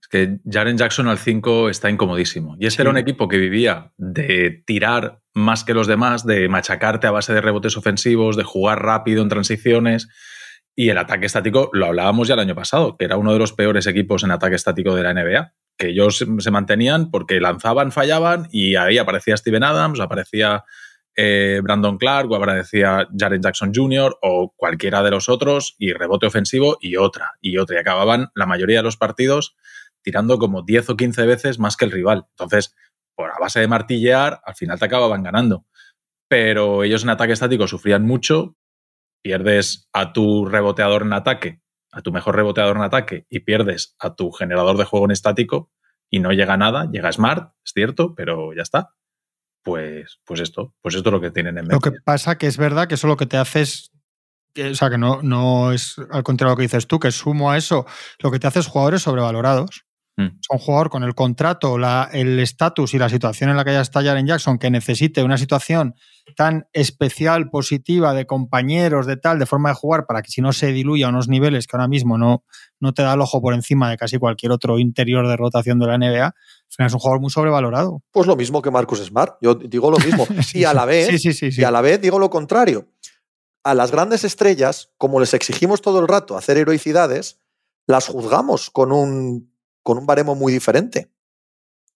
es 0.00 0.08
que 0.08 0.38
Jaren 0.48 0.76
Jackson 0.76 1.08
al 1.08 1.18
5 1.18 1.70
está 1.70 1.90
incomodísimo. 1.90 2.56
Y 2.58 2.66
ese 2.66 2.82
era 2.82 2.90
un 2.90 2.98
equipo 2.98 3.28
que 3.28 3.38
vivía 3.38 3.92
de 3.96 4.62
tirar 4.66 5.20
más 5.36 5.64
que 5.64 5.74
los 5.74 5.86
demás, 5.86 6.24
de 6.24 6.48
machacarte 6.48 7.06
a 7.06 7.10
base 7.10 7.34
de 7.34 7.42
rebotes 7.42 7.76
ofensivos, 7.76 8.36
de 8.36 8.42
jugar 8.42 8.82
rápido 8.82 9.22
en 9.22 9.28
transiciones. 9.28 10.08
Y 10.74 10.88
el 10.88 10.96
ataque 10.96 11.26
estático, 11.26 11.68
lo 11.74 11.86
hablábamos 11.86 12.26
ya 12.26 12.34
el 12.34 12.40
año 12.40 12.54
pasado, 12.54 12.96
que 12.96 13.04
era 13.04 13.18
uno 13.18 13.34
de 13.34 13.38
los 13.38 13.52
peores 13.52 13.86
equipos 13.86 14.24
en 14.24 14.30
ataque 14.30 14.56
estático 14.56 14.94
de 14.94 15.02
la 15.02 15.12
NBA. 15.12 15.52
Que 15.76 15.88
ellos 15.88 16.24
se 16.38 16.50
mantenían 16.50 17.10
porque 17.10 17.38
lanzaban, 17.38 17.92
fallaban 17.92 18.48
y 18.50 18.76
ahí 18.76 18.96
aparecía 18.96 19.36
Steven 19.36 19.62
Adams, 19.62 20.00
aparecía 20.00 20.64
eh, 21.14 21.60
Brandon 21.62 21.98
Clark 21.98 22.30
o 22.30 22.36
aparecía 22.36 23.06
Jaren 23.14 23.42
Jackson 23.42 23.72
Jr. 23.74 24.16
o 24.22 24.54
cualquiera 24.56 25.02
de 25.02 25.10
los 25.10 25.28
otros 25.28 25.76
y 25.78 25.92
rebote 25.92 26.26
ofensivo 26.26 26.78
y 26.80 26.96
otra 26.96 27.32
y 27.42 27.58
otra. 27.58 27.76
Y 27.76 27.80
acababan 27.80 28.30
la 28.34 28.46
mayoría 28.46 28.78
de 28.78 28.84
los 28.84 28.96
partidos 28.96 29.54
tirando 30.00 30.38
como 30.38 30.62
10 30.62 30.90
o 30.90 30.96
15 30.96 31.26
veces 31.26 31.58
más 31.58 31.76
que 31.76 31.84
el 31.84 31.90
rival. 31.90 32.24
Entonces, 32.30 32.74
por 33.16 33.30
a 33.30 33.38
base 33.40 33.60
de 33.60 33.68
martillear, 33.68 34.40
al 34.44 34.54
final 34.54 34.78
te 34.78 34.84
acababan 34.84 35.22
ganando. 35.22 35.66
Pero 36.28 36.84
ellos 36.84 37.02
en 37.02 37.10
ataque 37.10 37.32
estático 37.32 37.66
sufrían 37.66 38.04
mucho, 38.04 38.56
pierdes 39.22 39.88
a 39.92 40.12
tu 40.12 40.44
reboteador 40.44 41.02
en 41.02 41.12
ataque, 41.12 41.60
a 41.92 42.02
tu 42.02 42.12
mejor 42.12 42.36
reboteador 42.36 42.76
en 42.76 42.82
ataque, 42.82 43.26
y 43.28 43.40
pierdes 43.40 43.96
a 43.98 44.14
tu 44.14 44.30
generador 44.30 44.76
de 44.76 44.84
juego 44.84 45.06
en 45.06 45.12
estático, 45.12 45.70
y 46.10 46.20
no 46.20 46.32
llega 46.32 46.56
nada, 46.56 46.88
llega 46.90 47.10
Smart, 47.10 47.54
es 47.64 47.72
cierto, 47.74 48.14
pero 48.14 48.54
ya 48.54 48.62
está. 48.62 48.94
Pues, 49.64 50.20
pues 50.24 50.40
esto, 50.40 50.74
pues 50.80 50.94
esto 50.94 51.08
es 51.08 51.12
lo 51.12 51.20
que 51.20 51.32
tienen 51.32 51.58
en 51.58 51.66
mente. 51.66 51.74
Lo 51.74 51.80
que 51.80 52.00
pasa 52.04 52.38
que 52.38 52.46
es 52.46 52.56
verdad 52.56 52.86
que 52.86 52.94
eso 52.94 53.08
lo 53.08 53.16
que 53.16 53.26
te 53.26 53.36
hace 53.36 53.62
es 53.62 53.90
o 54.58 54.74
sea, 54.74 54.90
que 54.90 54.98
no, 54.98 55.22
no 55.22 55.72
es 55.72 55.96
al 56.10 56.22
contrario 56.22 56.50
de 56.50 56.52
lo 56.52 56.56
que 56.56 56.62
dices 56.62 56.86
tú, 56.86 56.98
que 56.98 57.10
sumo 57.10 57.50
a 57.50 57.56
eso, 57.56 57.86
lo 58.18 58.30
que 58.30 58.38
te 58.38 58.46
hace 58.46 58.60
es 58.60 58.66
jugadores 58.66 59.02
sobrevalorados. 59.02 59.85
Mm. 60.18 60.38
un 60.48 60.58
jugador 60.58 60.88
con 60.88 61.02
el 61.02 61.14
contrato, 61.14 61.76
el 62.10 62.38
estatus 62.38 62.94
y 62.94 62.98
la 62.98 63.10
situación 63.10 63.50
en 63.50 63.56
la 63.56 63.66
que 63.66 63.72
ya 63.72 63.82
está 63.82 64.02
Jaren 64.02 64.26
Jackson 64.26 64.58
que 64.58 64.70
necesite 64.70 65.22
una 65.22 65.36
situación 65.36 65.94
tan 66.36 66.68
especial, 66.72 67.50
positiva, 67.50 68.14
de 68.14 68.24
compañeros, 68.24 69.06
de 69.06 69.18
tal, 69.18 69.38
de 69.38 69.44
forma 69.44 69.68
de 69.68 69.74
jugar, 69.74 70.06
para 70.06 70.22
que 70.22 70.30
si 70.30 70.40
no 70.40 70.54
se 70.54 70.72
diluya 70.72 71.06
a 71.06 71.08
unos 71.10 71.28
niveles 71.28 71.66
que 71.66 71.76
ahora 71.76 71.86
mismo 71.86 72.16
no, 72.16 72.44
no 72.80 72.94
te 72.94 73.02
da 73.02 73.12
el 73.12 73.20
ojo 73.20 73.42
por 73.42 73.52
encima 73.52 73.90
de 73.90 73.98
casi 73.98 74.18
cualquier 74.18 74.52
otro 74.52 74.78
interior 74.78 75.28
de 75.28 75.36
rotación 75.36 75.78
de 75.78 75.86
la 75.86 75.98
NBA, 75.98 76.34
es 76.78 76.92
un 76.94 76.98
jugador 76.98 77.20
muy 77.20 77.30
sobrevalorado. 77.30 78.02
Pues 78.10 78.26
lo 78.26 78.36
mismo 78.36 78.62
que 78.62 78.70
Marcus 78.70 79.04
Smart. 79.04 79.36
Yo 79.42 79.54
digo 79.54 79.90
lo 79.90 79.98
mismo. 79.98 80.26
y 80.54 80.64
a 80.64 80.72
la 80.72 80.86
vez, 80.86 81.24
y 81.40 81.64
a 81.64 81.70
la 81.70 81.82
vez 81.82 82.00
digo 82.00 82.18
lo 82.18 82.30
contrario. 82.30 82.88
A 83.64 83.74
las 83.74 83.90
grandes 83.90 84.24
estrellas, 84.24 84.90
como 84.96 85.20
les 85.20 85.34
exigimos 85.34 85.82
todo 85.82 86.00
el 86.00 86.08
rato 86.08 86.36
hacer 86.36 86.56
heroicidades, 86.56 87.38
las 87.86 88.08
juzgamos 88.08 88.70
con 88.70 88.92
un 88.92 89.55
con 89.86 89.98
un 89.98 90.06
baremo 90.06 90.34
muy 90.34 90.52
diferente. 90.52 91.12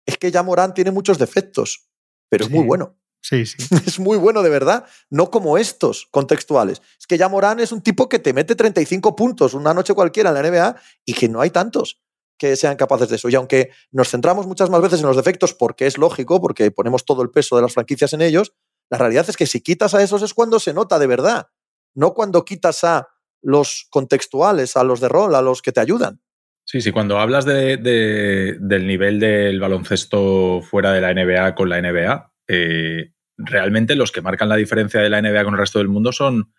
Es 0.05 0.17
que 0.17 0.29
ya 0.29 0.43
Morán 0.43 0.73
tiene 0.73 0.91
muchos 0.91 1.17
defectos, 1.17 1.87
pero 2.27 2.43
es 2.43 2.51
muy 2.51 2.65
bueno. 2.65 2.97
Sí, 3.21 3.45
sí. 3.45 3.55
Es 3.87 3.97
muy 3.97 4.17
bueno 4.17 4.43
de 4.43 4.49
verdad, 4.49 4.85
no 5.09 5.31
como 5.31 5.57
estos 5.57 6.07
contextuales. 6.11 6.81
Es 6.99 7.07
que 7.07 7.17
ya 7.17 7.29
Morán 7.29 7.61
es 7.61 7.71
un 7.71 7.81
tipo 7.81 8.09
que 8.09 8.19
te 8.19 8.33
mete 8.33 8.55
35 8.55 9.15
puntos 9.15 9.53
una 9.53 9.73
noche 9.73 9.93
cualquiera 9.93 10.31
en 10.31 10.35
la 10.35 10.49
NBA 10.49 10.75
y 11.05 11.13
que 11.13 11.29
no 11.29 11.39
hay 11.39 11.49
tantos 11.49 12.01
que 12.37 12.57
sean 12.57 12.75
capaces 12.75 13.07
de 13.07 13.15
eso. 13.15 13.29
Y 13.29 13.35
aunque 13.35 13.71
nos 13.91 14.09
centramos 14.09 14.47
muchas 14.47 14.69
más 14.69 14.81
veces 14.81 14.99
en 14.99 15.07
los 15.07 15.15
defectos, 15.15 15.53
porque 15.53 15.87
es 15.87 15.97
lógico, 15.97 16.41
porque 16.41 16.69
ponemos 16.71 17.05
todo 17.05 17.21
el 17.21 17.31
peso 17.31 17.55
de 17.55 17.61
las 17.61 17.73
franquicias 17.73 18.11
en 18.11 18.21
ellos, 18.21 18.53
la 18.89 18.97
realidad 18.97 19.29
es 19.29 19.37
que 19.37 19.47
si 19.47 19.61
quitas 19.61 19.93
a 19.93 20.03
esos 20.03 20.21
es 20.23 20.33
cuando 20.33 20.59
se 20.59 20.73
nota 20.73 20.99
de 20.99 21.07
verdad, 21.07 21.47
no 21.95 22.13
cuando 22.13 22.43
quitas 22.43 22.83
a 22.83 23.07
los 23.41 23.87
contextuales, 23.89 24.75
a 24.75 24.83
los 24.83 24.99
de 24.99 25.07
rol, 25.07 25.35
a 25.35 25.41
los 25.41 25.61
que 25.61 25.71
te 25.71 25.79
ayudan. 25.79 26.21
Sí, 26.69 26.81
sí, 26.81 26.91
cuando 26.91 27.17
hablas 27.17 27.45
de, 27.45 27.77
del 27.77 28.87
nivel 28.87 29.21
del 29.21 29.57
baloncesto 29.57 30.61
fuera 30.61 30.91
de 30.91 30.99
la 30.99 31.13
NBA 31.13 31.55
con 31.55 31.69
la 31.69 31.81
NBA, 31.81 32.33
eh, 32.49 33.13
realmente 33.37 33.95
los 33.95 34.11
que 34.11 34.21
marcan 34.21 34.49
la 34.49 34.57
diferencia 34.57 34.99
de 34.99 35.09
la 35.09 35.21
NBA 35.21 35.45
con 35.45 35.53
el 35.53 35.61
resto 35.61 35.79
del 35.79 35.87
mundo 35.87 36.11
son 36.11 36.51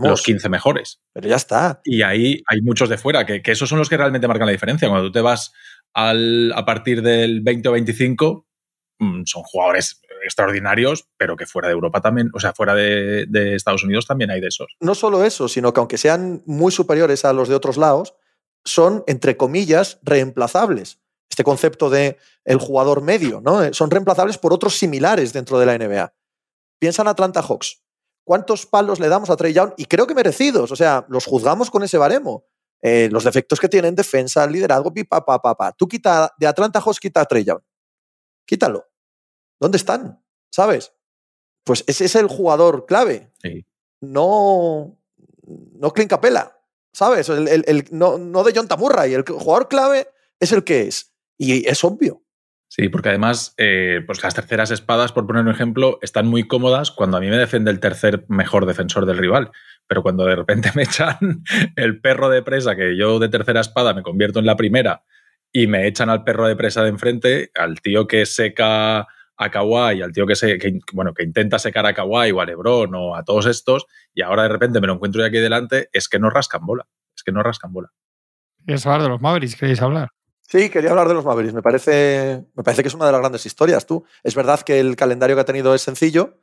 los 0.00 0.22
15 0.22 0.48
mejores. 0.48 1.00
Pero 1.12 1.28
ya 1.28 1.36
está. 1.36 1.80
Y 1.84 2.02
ahí 2.02 2.42
hay 2.48 2.60
muchos 2.60 2.88
de 2.88 2.98
fuera, 2.98 3.24
que, 3.24 3.40
esos 3.44 3.68
son 3.68 3.78
los 3.78 3.88
que 3.88 3.96
realmente 3.96 4.26
marcan 4.26 4.46
la 4.46 4.52
diferencia. 4.52 4.88
Cuando 4.88 5.06
tú 5.06 5.12
te 5.12 5.20
vas 5.20 5.52
al, 5.94 6.52
a 6.56 6.64
partir 6.64 7.00
del 7.00 7.40
20 7.42 7.68
o 7.68 7.72
25, 7.72 8.48
mm, 8.98 9.22
son 9.26 9.42
jugadores 9.44 10.02
extraordinarios, 10.24 11.06
pero 11.16 11.36
que 11.36 11.46
fuera 11.46 11.68
de 11.68 11.74
Europa 11.74 12.00
también, 12.00 12.30
o 12.34 12.40
sea, 12.40 12.52
fuera 12.52 12.74
de, 12.74 13.26
de 13.28 13.54
Estados 13.54 13.84
Unidos 13.84 14.08
también 14.08 14.32
hay 14.32 14.40
de 14.40 14.48
esos. 14.48 14.74
No 14.80 14.96
solo 14.96 15.22
eso, 15.24 15.46
sino 15.46 15.72
que 15.72 15.78
aunque 15.78 15.98
sean 15.98 16.42
muy 16.46 16.72
superiores 16.72 17.24
a 17.24 17.32
los 17.32 17.48
de 17.48 17.54
otros 17.54 17.76
lados, 17.76 18.16
son, 18.64 19.04
entre 19.06 19.36
comillas, 19.36 19.98
reemplazables. 20.02 20.98
Este 21.28 21.44
concepto 21.44 21.88
de 21.88 22.18
el 22.44 22.58
jugador 22.58 23.02
medio, 23.02 23.40
¿no? 23.40 23.62
Eh, 23.62 23.72
son 23.72 23.90
reemplazables 23.90 24.38
por 24.38 24.52
otros 24.52 24.76
similares 24.76 25.32
dentro 25.32 25.58
de 25.58 25.66
la 25.66 25.78
NBA. 25.78 26.14
Piensa 26.78 27.02
en 27.02 27.08
Atlanta 27.08 27.42
Hawks. 27.42 27.82
¿Cuántos 28.24 28.66
palos 28.66 29.00
le 29.00 29.08
damos 29.08 29.30
a 29.30 29.36
Trey 29.36 29.52
Young? 29.52 29.72
Y 29.76 29.86
creo 29.86 30.06
que 30.06 30.14
merecidos. 30.14 30.70
O 30.70 30.76
sea, 30.76 31.06
los 31.08 31.24
juzgamos 31.24 31.70
con 31.70 31.82
ese 31.82 31.98
baremo. 31.98 32.44
Eh, 32.82 33.08
los 33.10 33.24
defectos 33.24 33.60
que 33.60 33.68
tienen, 33.68 33.94
defensa, 33.94 34.46
liderazgo, 34.46 34.92
pipa, 34.92 35.24
pa, 35.24 35.40
pa, 35.40 35.56
pa. 35.56 35.72
Tú 35.72 35.88
quita 35.88 36.32
de 36.38 36.46
Atlanta 36.46 36.80
Hawks, 36.80 37.00
quita 37.00 37.20
a 37.20 37.24
Trey 37.24 37.44
Young. 37.44 37.62
Quítalo. 38.44 38.86
¿Dónde 39.60 39.76
están? 39.76 40.22
¿Sabes? 40.50 40.92
Pues 41.64 41.84
ese 41.86 42.04
es 42.04 42.14
el 42.16 42.26
jugador 42.26 42.86
clave. 42.86 43.32
No, 44.00 44.98
no 45.46 45.90
Clint 45.92 46.10
Capela. 46.10 46.60
¿Sabes? 46.92 47.28
El, 47.28 47.84
no, 47.90 48.18
de 48.18 48.52
John 48.54 48.68
y 49.08 49.14
el 49.14 49.22
jugador 49.22 49.68
clave 49.68 50.08
es 50.40 50.52
el 50.52 50.64
que 50.64 50.82
es. 50.82 51.12
Y 51.38 51.66
es 51.68 51.82
obvio. 51.84 52.22
Sí, 52.68 52.88
porque 52.88 53.10
además, 53.10 53.54
eh, 53.58 54.00
pues 54.06 54.22
las 54.22 54.34
terceras 54.34 54.70
espadas, 54.70 55.12
por 55.12 55.26
poner 55.26 55.42
un 55.42 55.50
ejemplo, 55.50 55.98
están 56.00 56.26
muy 56.26 56.46
cómodas 56.46 56.90
cuando 56.90 57.18
a 57.18 57.20
mí 57.20 57.28
me 57.28 57.36
defiende 57.36 57.70
el 57.70 57.80
tercer 57.80 58.24
mejor 58.28 58.64
defensor 58.64 59.04
del 59.04 59.18
rival. 59.18 59.50
Pero 59.86 60.02
cuando 60.02 60.24
de 60.24 60.36
repente 60.36 60.70
me 60.74 60.84
echan 60.84 61.42
el 61.76 62.00
perro 62.00 62.30
de 62.30 62.42
presa, 62.42 62.74
que 62.74 62.96
yo 62.96 63.18
de 63.18 63.28
tercera 63.28 63.60
espada 63.60 63.92
me 63.92 64.02
convierto 64.02 64.38
en 64.38 64.46
la 64.46 64.56
primera, 64.56 65.04
y 65.52 65.66
me 65.66 65.86
echan 65.86 66.08
al 66.08 66.24
perro 66.24 66.48
de 66.48 66.56
presa 66.56 66.82
de 66.82 66.88
enfrente, 66.88 67.50
al 67.54 67.80
tío 67.82 68.06
que 68.06 68.24
seca 68.24 69.06
a 69.36 69.50
Kawhi, 69.50 70.02
al 70.02 70.12
tío 70.12 70.26
que, 70.26 70.36
se, 70.36 70.58
bueno, 70.92 71.14
que 71.14 71.24
intenta 71.24 71.58
secar 71.58 71.86
a 71.86 71.94
Kawhi 71.94 72.30
o 72.32 72.40
a 72.40 72.44
Lebron 72.44 72.94
o 72.94 73.16
a 73.16 73.24
todos 73.24 73.46
estos, 73.46 73.86
y 74.14 74.22
ahora 74.22 74.44
de 74.44 74.50
repente 74.50 74.80
me 74.80 74.86
lo 74.86 74.94
encuentro 74.94 75.22
de 75.22 75.28
aquí 75.28 75.38
delante, 75.38 75.88
es 75.92 76.08
que 76.08 76.18
no 76.18 76.30
rascan 76.30 76.64
bola. 76.64 76.86
Es 77.16 77.22
que 77.22 77.32
no 77.32 77.42
rascan 77.42 77.72
bola. 77.72 77.92
¿Quieres 78.64 78.86
hablar 78.86 79.02
de 79.02 79.08
los 79.08 79.20
Mavericks? 79.20 79.56
¿Queréis 79.56 79.82
hablar? 79.82 80.10
Sí, 80.40 80.68
quería 80.68 80.90
hablar 80.90 81.08
de 81.08 81.14
los 81.14 81.24
Mavericks. 81.24 81.54
Me 81.54 81.62
parece, 81.62 82.44
me 82.54 82.62
parece 82.62 82.82
que 82.82 82.88
es 82.88 82.94
una 82.94 83.06
de 83.06 83.12
las 83.12 83.20
grandes 83.20 83.46
historias. 83.46 83.86
Tú, 83.86 84.04
es 84.22 84.34
verdad 84.34 84.60
que 84.60 84.78
el 84.80 84.96
calendario 84.96 85.36
que 85.36 85.40
ha 85.40 85.46
tenido 85.46 85.74
es 85.74 85.82
sencillo, 85.82 86.38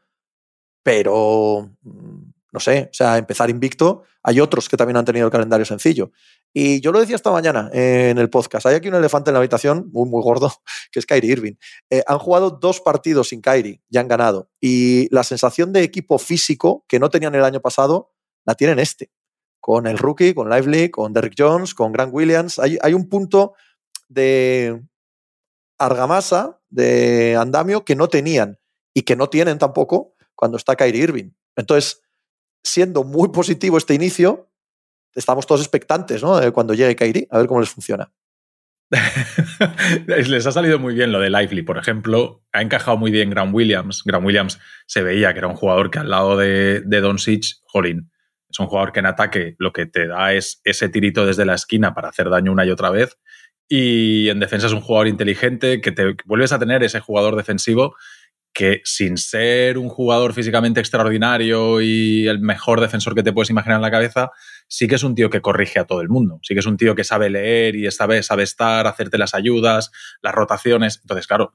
pero 0.84 1.70
mm, 1.82 2.32
no 2.52 2.60
sé, 2.60 2.90
o 2.92 2.94
sea, 2.94 3.18
empezar 3.18 3.50
invicto. 3.50 4.04
Hay 4.24 4.40
otros 4.40 4.68
que 4.68 4.78
también 4.78 4.98
han 4.98 5.06
tenido 5.06 5.28
el 5.28 5.32
calendario 5.32 5.66
sencillo. 5.66 6.12
Y 6.54 6.82
yo 6.82 6.92
lo 6.92 7.00
decía 7.00 7.16
esta 7.16 7.32
mañana 7.32 7.70
en 7.74 8.18
el 8.18 8.30
podcast. 8.30 8.66
Hay 8.66 8.76
aquí 8.76 8.88
un 8.88 8.96
elefante 8.96 9.30
en 9.30 9.34
la 9.34 9.40
habitación, 9.40 9.90
muy, 9.92 10.10
muy 10.10 10.22
gordo, 10.22 10.52
que 10.92 11.00
es 11.00 11.06
Kyrie 11.06 11.32
Irving. 11.32 11.54
Eh, 11.90 12.04
han 12.08 12.18
jugado 12.20 12.52
dos 12.52 12.82
partidos 12.82 13.30
sin 13.30 13.42
Kyrie 13.42 13.82
y 13.90 13.98
han 13.98 14.08
ganado. 14.08 14.50
Y 14.60 15.14
la 15.14 15.24
sensación 15.24 15.72
de 15.74 15.84
equipo 15.84 16.18
físico 16.18 16.86
que 16.88 17.00
no 17.00 17.10
tenían 17.10 17.36
el 17.36 17.44
año 17.44 17.62
pasado, 17.62 18.12
la 18.46 18.56
tienen 18.56 18.80
este. 18.80 19.12
Con 19.60 19.86
el 19.86 19.98
rookie, 19.98 20.34
con 20.34 20.50
Lively, 20.50 20.90
con 20.90 21.14
Derrick 21.14 21.36
Jones, 21.38 21.76
con 21.76 21.92
Grant 21.92 22.14
Williams. 22.14 22.58
Hay, 22.58 22.78
hay 22.82 22.94
un 22.94 23.10
punto 23.10 23.54
de 24.08 24.82
argamasa, 25.78 26.60
de 26.70 27.36
andamio, 27.36 27.86
que 27.86 27.96
no 27.96 28.08
tenían 28.08 28.60
y 28.94 29.04
que 29.04 29.16
no 29.16 29.30
tienen 29.30 29.60
tampoco 29.60 30.16
cuando 30.36 30.58
está 30.58 30.76
Kyrie 30.76 31.04
Irving. 31.04 31.32
Entonces, 31.56 32.02
siendo 32.64 33.04
muy 33.04 33.30
positivo 33.30 33.78
este 33.78 33.94
inicio, 33.94 34.49
estamos 35.16 35.46
todos 35.46 35.62
expectantes 35.62 36.24
¿no? 36.24 36.40
cuando 36.54 36.74
llegue 36.74 36.96
Kyrie, 36.96 37.28
a 37.30 37.38
ver 37.38 37.48
cómo 37.48 37.60
les 37.60 37.70
funciona. 37.70 38.12
les 40.08 40.48
ha 40.48 40.52
salido 40.52 40.80
muy 40.80 40.96
bien 40.96 41.12
lo 41.12 41.20
de 41.20 41.30
Lively, 41.30 41.62
por 41.62 41.78
ejemplo. 41.78 42.44
Ha 42.52 42.62
encajado 42.62 42.98
muy 42.98 43.12
bien 43.12 43.30
Grant 43.30 43.54
Williams. 43.54 44.04
Grant 44.04 44.26
Williams 44.26 44.60
se 44.88 45.04
veía 45.04 45.32
que 45.34 45.40
era 45.40 45.48
un 45.48 45.56
jugador 45.56 45.92
que 45.92 46.00
al 46.00 46.10
lado 46.10 46.38
de, 46.38 46.82
de 46.82 47.02
Don 47.02 47.20
Sitch, 47.20 47.60
jolín, 47.64 48.12
es 48.50 48.60
un 48.60 48.66
jugador 48.66 48.92
que 48.92 49.00
en 49.00 49.06
ataque 49.06 49.56
lo 49.60 49.72
que 49.74 49.86
te 49.86 50.08
da 50.08 50.34
es 50.34 50.60
ese 50.64 50.90
tirito 50.90 51.26
desde 51.26 51.46
la 51.46 51.54
esquina 51.54 51.94
para 51.94 52.10
hacer 52.10 52.30
daño 52.30 52.52
una 52.52 52.66
y 52.66 52.72
otra 52.72 52.90
vez. 52.90 53.18
Y 53.68 54.30
en 54.30 54.40
defensa 54.40 54.66
es 54.66 54.74
un 54.74 54.82
jugador 54.82 55.08
inteligente, 55.08 55.82
que 55.82 55.92
te 55.92 56.16
vuelves 56.26 56.52
a 56.52 56.58
tener 56.58 56.82
ese 56.82 57.00
jugador 57.00 57.36
defensivo 57.36 57.96
que 58.52 58.82
sin 58.84 59.18
ser 59.18 59.78
un 59.78 59.90
jugador 59.90 60.34
físicamente 60.34 60.80
extraordinario 60.80 61.82
y 61.82 62.28
el 62.28 62.40
mejor 62.40 62.82
defensor 62.82 63.14
que 63.14 63.22
te 63.22 63.32
puedes 63.32 63.52
imaginar 63.52 63.78
en 63.78 63.84
la 63.84 63.92
cabeza, 63.92 64.32
sí 64.70 64.88
que 64.88 64.96
es 64.96 65.04
un 65.04 65.16
tío 65.16 65.30
que 65.30 65.42
corrige 65.42 65.80
a 65.80 65.86
todo 65.86 66.00
el 66.02 66.08
mundo. 66.08 66.40
Sí 66.44 66.54
que 66.54 66.62
es 66.62 66.66
un 66.66 66.78
tío 66.78 66.96
que 66.96 67.04
sabe 67.04 67.30
leer 67.30 67.76
y 67.76 67.90
sabe, 67.92 68.24
sabe 68.24 68.44
estar, 68.44 68.88
hacerte 68.88 69.18
las 69.18 69.34
ayudas, 69.34 69.92
las 70.22 70.34
rotaciones. 70.34 71.00
Entonces, 71.02 71.28
claro, 71.28 71.54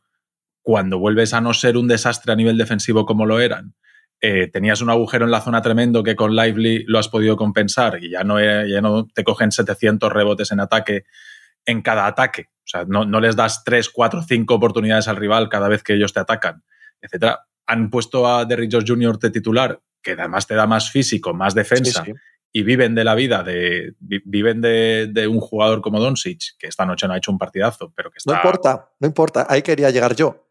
cuando 0.60 0.98
vuelves 0.98 1.32
a 1.32 1.40
no 1.40 1.54
ser 1.54 1.76
un 1.76 1.88
desastre 1.88 2.32
a 2.32 2.36
nivel 2.36 2.58
defensivo 2.58 3.06
como 3.06 3.24
lo 3.24 3.40
eran, 3.40 3.74
eh, 4.20 4.48
tenías 4.48 4.80
un 4.80 4.90
agujero 4.90 5.24
en 5.24 5.30
la 5.30 5.40
zona 5.40 5.62
tremendo 5.62 6.02
que 6.02 6.16
con 6.16 6.34
Lively 6.34 6.84
lo 6.86 6.98
has 6.98 7.08
podido 7.08 7.36
compensar 7.36 8.02
y 8.02 8.10
ya 8.10 8.24
no, 8.24 8.40
ya 8.40 8.80
no 8.80 9.06
te 9.06 9.22
cogen 9.22 9.52
700 9.52 10.12
rebotes 10.12 10.50
en 10.50 10.60
ataque 10.60 11.04
en 11.66 11.82
cada 11.82 12.06
ataque. 12.06 12.50
O 12.58 12.66
sea, 12.66 12.84
no, 12.86 13.04
les 13.20 13.36
das 13.36 13.62
3, 13.64 13.90
4, 13.90 14.22
5 14.22 14.54
oportunidades 14.54 15.08
al 15.08 15.16
rival 15.16 15.48
cada 15.48 15.68
vez 15.68 15.82
que 15.82 15.94
ellos 15.94 16.12
te 16.12 16.20
atacan, 16.20 16.64
etc. 17.00 17.36
Han 17.66 17.90
puesto 17.90 18.26
a 18.26 18.44
Derrick 18.44 18.70
Jones 18.72 18.88
Jr. 18.88 19.18
de 19.18 19.30
titular, 19.30 19.80
que 20.02 20.12
además 20.12 20.46
te 20.46 20.54
da 20.54 20.66
más 20.66 20.90
físico, 20.90 21.34
más 21.34 21.54
defensa, 21.54 22.04
y 22.56 22.62
viven 22.62 22.94
de 22.94 23.02
la 23.02 23.16
vida, 23.16 23.42
de, 23.42 23.94
viven 23.98 24.60
de, 24.60 25.26
un 25.28 25.40
jugador 25.40 25.82
como 25.82 25.98
Doncic, 25.98 26.56
que 26.56 26.68
esta 26.68 26.86
noche 26.86 27.08
no 27.08 27.14
ha 27.14 27.18
hecho 27.18 27.32
un 27.32 27.38
partidazo, 27.38 27.92
pero 27.96 28.12
que 28.12 28.18
está... 28.18 28.30
No 28.30 28.38
importa, 28.38 28.92
no 29.00 29.08
importa, 29.08 29.46
ahí 29.50 29.60
quería 29.60 29.90
llegar 29.90 30.14
yo. 30.14 30.48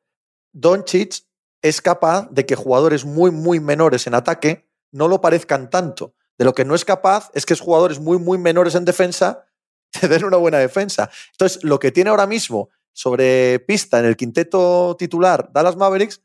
Doncic 0.51 1.23
es 1.61 1.81
capaz 1.81 2.29
de 2.29 2.45
que 2.45 2.55
jugadores 2.55 3.05
muy, 3.05 3.31
muy 3.31 3.61
menores 3.61 4.05
en 4.05 4.15
ataque 4.15 4.69
no 4.91 5.07
lo 5.07 5.21
parezcan 5.21 5.69
tanto. 5.69 6.13
De 6.37 6.43
lo 6.43 6.53
que 6.53 6.65
no 6.65 6.75
es 6.75 6.83
capaz 6.83 7.31
es 7.33 7.45
que 7.45 7.53
es 7.53 7.61
jugadores 7.61 8.01
muy, 8.01 8.19
muy 8.19 8.37
menores 8.37 8.75
en 8.75 8.83
defensa 8.83 9.45
te 9.99 10.07
den 10.09 10.25
una 10.25 10.37
buena 10.37 10.57
defensa. 10.57 11.09
Entonces, 11.31 11.63
lo 11.63 11.79
que 11.79 11.91
tiene 11.91 12.09
ahora 12.09 12.27
mismo 12.27 12.69
sobre 12.91 13.59
pista 13.59 13.99
en 13.99 14.05
el 14.05 14.17
quinteto 14.17 14.95
titular 14.99 15.49
Dallas 15.53 15.77
Mavericks, 15.77 16.21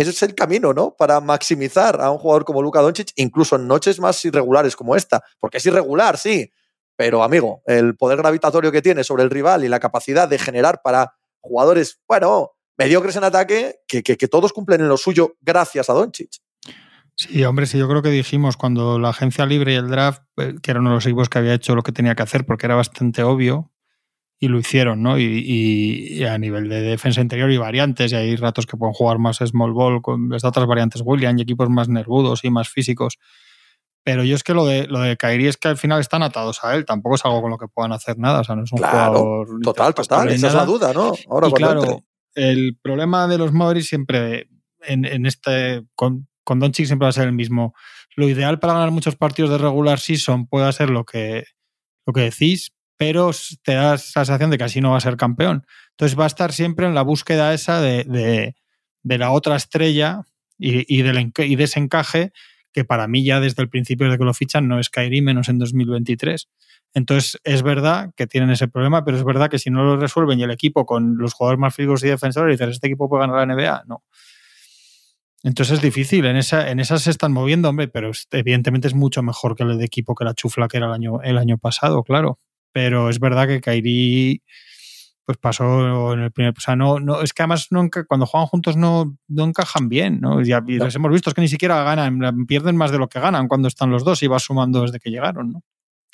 ese 0.00 0.10
es 0.10 0.22
el 0.22 0.34
camino, 0.34 0.72
¿no? 0.72 0.94
Para 0.96 1.20
maximizar 1.20 2.00
a 2.00 2.10
un 2.10 2.18
jugador 2.18 2.44
como 2.44 2.62
Luka 2.62 2.80
Doncic, 2.80 3.12
incluso 3.16 3.56
en 3.56 3.66
noches 3.66 4.00
más 4.00 4.24
irregulares 4.24 4.76
como 4.76 4.96
esta. 4.96 5.22
Porque 5.40 5.58
es 5.58 5.66
irregular, 5.66 6.16
sí, 6.18 6.52
pero 6.96 7.22
amigo, 7.22 7.62
el 7.66 7.96
poder 7.96 8.18
gravitatorio 8.18 8.72
que 8.72 8.82
tiene 8.82 9.04
sobre 9.04 9.22
el 9.22 9.30
rival 9.30 9.64
y 9.64 9.68
la 9.68 9.80
capacidad 9.80 10.28
de 10.28 10.38
generar 10.38 10.80
para 10.82 11.14
jugadores, 11.40 12.00
bueno, 12.08 12.52
mediocres 12.76 13.16
en 13.16 13.24
ataque, 13.24 13.80
que, 13.86 14.02
que, 14.02 14.16
que 14.16 14.28
todos 14.28 14.52
cumplen 14.52 14.80
en 14.80 14.88
lo 14.88 14.96
suyo 14.96 15.36
gracias 15.40 15.90
a 15.90 15.92
Doncic. 15.92 16.30
Sí, 17.14 17.42
hombre, 17.44 17.66
sí, 17.66 17.78
yo 17.78 17.88
creo 17.88 18.00
que 18.00 18.10
dijimos 18.10 18.56
cuando 18.56 19.00
la 19.00 19.08
agencia 19.08 19.44
libre 19.44 19.72
y 19.72 19.76
el 19.76 19.88
draft, 19.88 20.22
eh, 20.36 20.54
que 20.62 20.70
eran 20.70 20.82
uno 20.82 20.90
de 20.90 20.96
los 20.96 21.06
equipos 21.06 21.28
que 21.28 21.38
había 21.38 21.54
hecho 21.54 21.74
lo 21.74 21.82
que 21.82 21.90
tenía 21.90 22.14
que 22.14 22.22
hacer 22.22 22.46
porque 22.46 22.66
era 22.66 22.76
bastante 22.76 23.24
obvio, 23.24 23.72
y 24.40 24.48
lo 24.48 24.58
hicieron, 24.58 25.02
¿no? 25.02 25.18
Y, 25.18 26.24
a 26.24 26.38
nivel 26.38 26.68
de 26.68 26.80
defensa 26.80 27.20
interior 27.20 27.50
y 27.50 27.56
variantes, 27.56 28.12
y 28.12 28.14
hay 28.14 28.36
ratos 28.36 28.66
que 28.66 28.76
pueden 28.76 28.92
jugar 28.92 29.18
más 29.18 29.38
small 29.38 29.72
ball 29.72 30.00
con 30.00 30.28
las 30.28 30.44
otras 30.44 30.66
variantes 30.66 31.02
William 31.04 31.36
y 31.38 31.42
equipos 31.42 31.68
más 31.68 31.88
nervudos 31.88 32.44
y 32.44 32.50
más 32.50 32.68
físicos. 32.68 33.18
Pero 34.04 34.24
yo 34.24 34.36
es 34.36 34.44
que 34.44 34.54
lo 34.54 34.64
de, 34.64 34.86
lo 34.86 35.00
de 35.00 35.16
Kairi 35.16 35.48
es 35.48 35.56
que 35.56 35.68
al 35.68 35.76
final 35.76 36.00
están 36.00 36.22
atados 36.22 36.62
a 36.62 36.74
él, 36.74 36.84
tampoco 36.84 37.16
es 37.16 37.24
algo 37.24 37.42
con 37.42 37.50
lo 37.50 37.58
que 37.58 37.66
puedan 37.66 37.92
hacer 37.92 38.16
nada, 38.18 38.40
o 38.40 38.44
sea, 38.44 38.54
no 38.54 38.64
es 38.64 38.72
un 38.72 38.78
jugador... 38.78 39.60
Total, 39.62 39.92
total, 39.92 40.28
esa 40.28 40.46
es 40.46 40.54
la 40.54 40.64
duda, 40.64 40.92
¿no? 40.92 41.12
Ahora 41.28 41.50
claro, 41.50 42.04
el 42.34 42.78
problema 42.80 43.26
de 43.26 43.38
los 43.38 43.52
Mavericks 43.52 43.88
siempre 43.88 44.48
en, 44.80 45.04
en 45.04 45.26
este... 45.26 45.84
Con, 45.94 46.28
con 46.44 46.60
Doncic 46.60 46.86
siempre 46.86 47.04
va 47.04 47.10
a 47.10 47.12
ser 47.12 47.26
el 47.26 47.34
mismo. 47.34 47.74
Lo 48.16 48.26
ideal 48.26 48.58
para 48.58 48.72
ganar 48.72 48.90
muchos 48.90 49.16
partidos 49.16 49.50
de 49.50 49.58
regular 49.58 49.98
season 49.98 50.46
puede 50.46 50.72
ser 50.72 50.88
lo 50.88 51.04
que, 51.04 51.44
lo 52.06 52.14
que 52.14 52.22
decís, 52.22 52.72
pero 52.98 53.30
te 53.62 53.74
da 53.74 53.92
la 53.92 53.98
sensación 53.98 54.50
de 54.50 54.58
que 54.58 54.64
así 54.64 54.80
no 54.80 54.90
va 54.90 54.98
a 54.98 55.00
ser 55.00 55.16
campeón. 55.16 55.64
Entonces 55.92 56.18
va 56.18 56.24
a 56.24 56.26
estar 56.26 56.52
siempre 56.52 56.86
en 56.86 56.94
la 56.94 57.02
búsqueda 57.02 57.54
esa 57.54 57.80
de, 57.80 58.54
la 59.04 59.30
otra 59.30 59.56
estrella 59.56 60.22
y, 60.58 61.02
del, 61.02 61.32
y 61.36 61.56
de 61.56 61.64
ese 61.64 61.78
encaje 61.78 62.32
que 62.72 62.84
para 62.84 63.08
mí 63.08 63.24
ya 63.24 63.40
desde 63.40 63.62
el 63.62 63.70
principio 63.70 64.10
de 64.10 64.18
que 64.18 64.24
lo 64.24 64.34
fichan 64.34 64.68
no 64.68 64.78
es 64.78 64.90
Kairi, 64.90 65.22
menos 65.22 65.48
en 65.48 65.58
2023. 65.58 66.48
Entonces 66.92 67.40
es 67.44 67.62
verdad 67.62 68.10
que 68.16 68.26
tienen 68.26 68.50
ese 68.50 68.66
problema, 68.66 69.04
pero 69.04 69.16
es 69.16 69.24
verdad 69.24 69.48
que 69.48 69.58
si 69.58 69.70
no 69.70 69.84
lo 69.84 69.96
resuelven 69.96 70.40
y 70.40 70.42
el 70.42 70.50
equipo 70.50 70.84
con 70.84 71.16
los 71.18 71.34
jugadores 71.34 71.60
más 71.60 71.74
físicos 71.74 72.02
y 72.02 72.08
defensores 72.08 72.58
dices, 72.58 72.74
¿este 72.74 72.88
equipo 72.88 73.08
puede 73.08 73.26
ganar 73.26 73.46
la 73.46 73.54
NBA? 73.54 73.84
No. 73.86 74.02
Entonces 75.44 75.76
es 75.76 75.82
difícil, 75.82 76.24
en 76.24 76.36
esa, 76.36 76.68
en 76.68 76.80
esas 76.80 77.02
se 77.02 77.10
están 77.10 77.32
moviendo, 77.32 77.68
hombre, 77.68 77.86
pero 77.86 78.10
evidentemente 78.32 78.88
es 78.88 78.94
mucho 78.94 79.22
mejor 79.22 79.54
que 79.54 79.62
el 79.62 79.78
de 79.78 79.84
equipo 79.84 80.16
que 80.16 80.24
la 80.24 80.34
chufla 80.34 80.66
que 80.66 80.78
era 80.78 80.86
el 80.86 80.92
año, 80.92 81.22
el 81.22 81.38
año 81.38 81.58
pasado, 81.58 82.02
claro. 82.02 82.40
Pero 82.78 83.10
es 83.10 83.18
verdad 83.18 83.48
que 83.48 83.60
Kairi 83.60 84.40
pues 85.24 85.36
pasó 85.36 86.12
en 86.12 86.20
el 86.20 86.30
primer. 86.30 86.54
O 86.56 86.60
sea, 86.60 86.76
no, 86.76 87.00
no, 87.00 87.22
es 87.22 87.32
que 87.32 87.42
además 87.42 87.66
no, 87.72 87.90
cuando 88.06 88.24
juegan 88.24 88.46
juntos 88.46 88.76
no, 88.76 89.18
no 89.26 89.44
encajan 89.46 89.88
bien, 89.88 90.20
¿no? 90.20 90.40
Ya, 90.44 90.60
les 90.60 90.94
hemos 90.94 91.10
visto 91.10 91.28
es 91.28 91.34
que 91.34 91.40
ni 91.40 91.48
siquiera 91.48 91.82
ganan, 91.82 92.46
pierden 92.46 92.76
más 92.76 92.92
de 92.92 92.98
lo 92.98 93.08
que 93.08 93.18
ganan 93.18 93.48
cuando 93.48 93.66
están 93.66 93.90
los 93.90 94.04
dos 94.04 94.22
y 94.22 94.28
va 94.28 94.38
sumando 94.38 94.82
desde 94.82 95.00
que 95.00 95.10
llegaron, 95.10 95.54
¿no? 95.54 95.64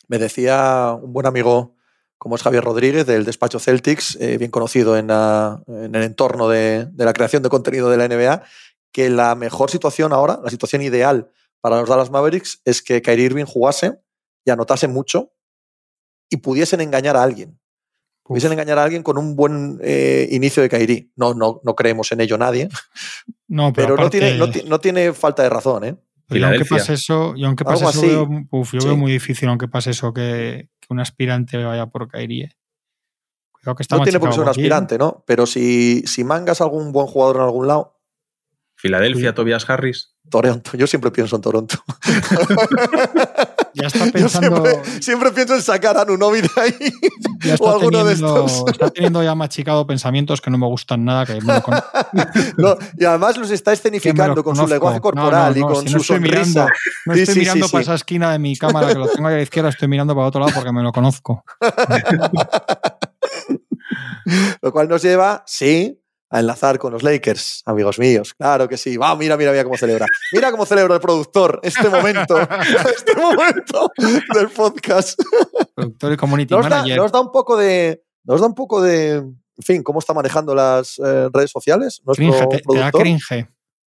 Me 0.09 0.17
decía 0.17 0.97
un 0.99 1.13
buen 1.13 1.27
amigo 1.27 1.77
como 2.17 2.37
es 2.37 2.43
Javier 2.43 2.65
Rodríguez 2.65 3.05
del 3.05 3.27
despacho 3.27 3.59
Celtics, 3.59 4.17
eh, 4.23 4.39
bien 4.39 4.51
conocido 4.51 4.97
en, 4.97 5.11
en 5.11 5.95
el 5.95 6.03
entorno 6.03 6.49
de, 6.49 6.87
de, 6.87 7.05
la 7.05 7.13
creación 7.13 7.43
de 7.43 7.51
contenido 7.51 7.91
de 7.91 7.99
la 7.99 8.09
NBA, 8.09 8.43
que 8.91 9.11
la 9.11 9.35
mejor 9.35 9.71
situación 9.71 10.15
ahora, 10.15 10.41
la 10.43 10.49
situación 10.49 10.81
ideal 10.81 11.31
para 11.61 11.79
los 11.79 11.91
Dallas 11.91 12.11
Mavericks 12.11 12.63
es 12.65 12.81
que 12.81 13.03
Kyrie 13.03 13.27
Irving 13.27 13.45
jugase 13.45 14.01
y 14.47 14.51
anotase 14.51 14.89
mucho 14.89 15.34
y 16.29 16.39
pudiesen 16.39 16.81
engañar 16.81 17.17
a 17.17 17.23
alguien. 17.23 17.59
Pudiesen 18.23 18.53
engañar 18.53 18.79
a 18.79 18.85
alguien 18.85 19.03
con 19.03 19.19
un 19.19 19.37
buen 19.37 19.79
eh, 19.83 20.29
inicio 20.31 20.63
de 20.63 20.69
Kyrie. 20.69 21.11
No, 21.17 21.35
no, 21.35 21.61
no 21.63 21.75
creemos 21.75 22.11
en 22.13 22.21
ello 22.21 22.39
nadie. 22.39 22.69
No, 23.47 23.73
pero, 23.73 23.97
no, 23.97 24.09
tiene, 24.11 24.39
no, 24.67 24.81
tiene 24.81 25.13
falta 25.13 25.43
de 25.43 25.51
razón, 25.51 25.85
¿eh? 25.85 25.97
Y 26.31 26.43
aunque 26.43 26.65
pase 26.65 26.95
eso, 26.95 27.35
y 27.37 27.45
aunque 27.45 27.65
pase 27.65 27.85
eso, 27.85 28.01
veo, 28.01 28.65
yo 28.73 28.85
veo 28.85 28.97
muy 28.97 29.13
difícil, 29.13 29.49
aunque 29.49 29.69
pase 29.69 29.91
eso, 29.91 30.13
que, 30.15 30.71
un 30.89 30.99
aspirante 30.99 31.63
vaya 31.63 31.87
por 31.87 32.09
Kyrie. 32.09 32.45
¿eh? 32.45 32.57
Cuidado 33.53 33.77
que 33.77 33.83
está 33.83 33.97
no 33.97 34.03
tiene 34.03 34.19
por 34.19 34.31
qué 34.31 34.35
ser 34.35 34.43
un 34.43 34.49
aspirante, 34.49 34.99
¿no? 34.99 35.23
Pero 35.27 35.47
si, 35.47 36.03
si 36.07 36.25
mangas 36.25 36.63
algún 36.63 36.91
buen 36.91 37.07
jugador 37.07 37.37
en 37.37 37.43
algún 37.43 37.69
lado, 37.69 37.95
Filadelfia, 38.77 39.35
Tobias 39.35 39.69
Harris. 39.71 40.15
Toronto, 40.31 40.77
yo 40.77 40.87
siempre 40.87 41.11
pienso 41.11 41.37
en 41.37 41.43
Toronto. 41.43 41.77
Ya 43.75 43.89
está 43.89 44.07
pensando. 44.13 44.65
Siempre, 44.65 45.03
siempre, 45.03 45.33
pienso 45.33 45.55
en 45.55 45.63
sacar 45.63 45.97
a 45.97 46.05
Nunovi 46.05 46.43
de 46.43 46.51
ahí. 46.57 46.93
Ya 47.41 47.57
o 47.61 47.71
alguno 47.71 48.05
de 48.05 48.15
estos. 48.15 48.65
Está 48.69 48.91
teniendo 48.91 49.23
ya 49.23 49.35
machicado 49.35 49.87
pensamientos 49.87 50.41
que 50.41 50.51
no 50.51 50.59
me 50.59 50.67
gustan 50.67 51.05
nada. 51.05 51.27
Que 51.27 51.41
me 51.41 51.61
con... 51.61 51.75
no, 52.57 52.77
y 52.99 53.05
además 53.05 53.37
los 53.37 53.51
está 53.51 53.73
escenificando 53.73 54.43
con 54.43 54.57
su 54.57 54.67
lenguaje 54.67 55.01
corporal 55.01 55.57
y 55.57 55.61
con 55.61 55.89
su 55.89 56.01
sonrisa. 56.01 56.35
Mirando, 56.35 56.67
no 57.07 57.15
estoy 57.15 57.35
sí, 57.35 57.41
mirando 57.41 57.67
sí, 57.67 57.73
para 57.73 57.83
esa 57.83 57.95
esquina 57.95 58.33
de 58.33 58.39
mi 58.39 58.57
cámara 58.57 58.89
que 58.89 58.95
lo 58.95 59.09
tengo 59.09 59.29
ahí 59.29 59.35
a 59.35 59.39
la 59.39 59.43
izquierda, 59.43 59.71
estoy 59.71 59.89
mirando 59.89 60.15
para 60.15 60.29
otro 60.29 60.41
lado 60.41 60.53
porque 60.55 60.73
me 60.73 60.83
lo 60.83 60.93
conozco. 60.93 61.45
lo 64.63 64.73
cual 64.73 64.89
nos 64.89 65.03
lleva, 65.03 65.43
sí, 65.47 66.01
a 66.35 66.41
enlazar 66.41 66.79
con 66.81 66.93
los 66.93 67.03
Lakers, 67.05 67.63
amigos 67.65 67.99
míos. 68.01 68.35
Claro 68.35 68.69
que 68.69 68.77
sí. 68.77 68.97
Va, 68.97 69.15
mira, 69.15 69.37
mira, 69.37 69.53
mira 69.53 69.63
cómo 69.63 69.77
celebra. 69.77 70.07
Mira 70.33 70.51
cómo 70.51 70.67
celebra 70.67 70.95
el 70.97 71.01
productor 71.01 71.61
este 71.63 71.89
momento, 71.89 72.37
este 72.97 73.15
momento 73.15 73.89
del 74.35 74.49
podcast. 74.51 75.21
Productor 75.77 76.13
y 76.13 76.17
community 76.17 76.53
nos 76.55 76.69
manager. 76.69 76.97
Da, 76.97 77.03
nos 77.03 77.13
da 77.13 77.21
un 77.21 77.31
poco 77.31 77.57
de, 77.57 78.03
nos 78.25 78.41
da 78.41 78.47
un 78.49 78.55
poco 78.55 78.83
de, 78.83 79.15
en 79.15 79.63
fin, 79.63 79.83
cómo 79.85 80.01
está 80.01 80.13
manejando 80.13 80.55
las 80.57 80.99
eh, 80.99 81.29
redes 81.33 81.53
sociales. 81.53 82.03
Nuestro 82.05 82.27
cringe, 82.27 82.49
te, 82.49 82.59
productor. 82.65 82.75
te, 82.75 82.81
da 82.81 82.91
cringe. 82.91 83.49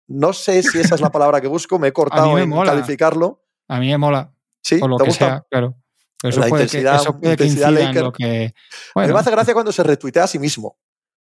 No 0.08 0.34
sé 0.34 0.64
si 0.64 0.80
esa 0.80 0.96
es 0.96 1.02
la 1.02 1.12
palabra 1.12 1.40
que 1.42 1.48
busco. 1.48 1.78
Me 1.78 1.90
he 1.90 1.94
cortado 1.94 2.34
me 2.34 2.42
en 2.42 2.50
mola. 2.50 2.72
calificarlo. 2.72 3.44
A 3.68 3.80
mí 3.80 3.88
me 3.90 3.98
mola. 4.00 4.34
Sí, 4.64 4.78
por 4.80 4.90
lo 4.90 4.98
¿te 4.98 5.04
que 5.04 5.10
gusta? 5.12 5.26
sea, 5.28 5.46
claro. 5.48 5.76
Pero 6.20 6.30
eso 6.32 6.40
La 6.40 6.48
puede 6.48 6.64
intensidad- 6.64 6.96
que, 6.98 7.02
eso 7.02 7.20
puede 7.20 7.38
que 7.38 7.44
intensidad 7.46 7.72
Laker. 7.72 8.04
lo 8.04 8.12
que. 8.12 8.54
Bueno, 8.96 9.14
me 9.14 9.20
hace 9.20 9.30
gracia 9.32 9.54
cuando 9.54 9.72
se 9.72 9.84
retuitea 9.84 10.24
a 10.24 10.28
sí 10.28 10.40
mismo. 10.40 10.78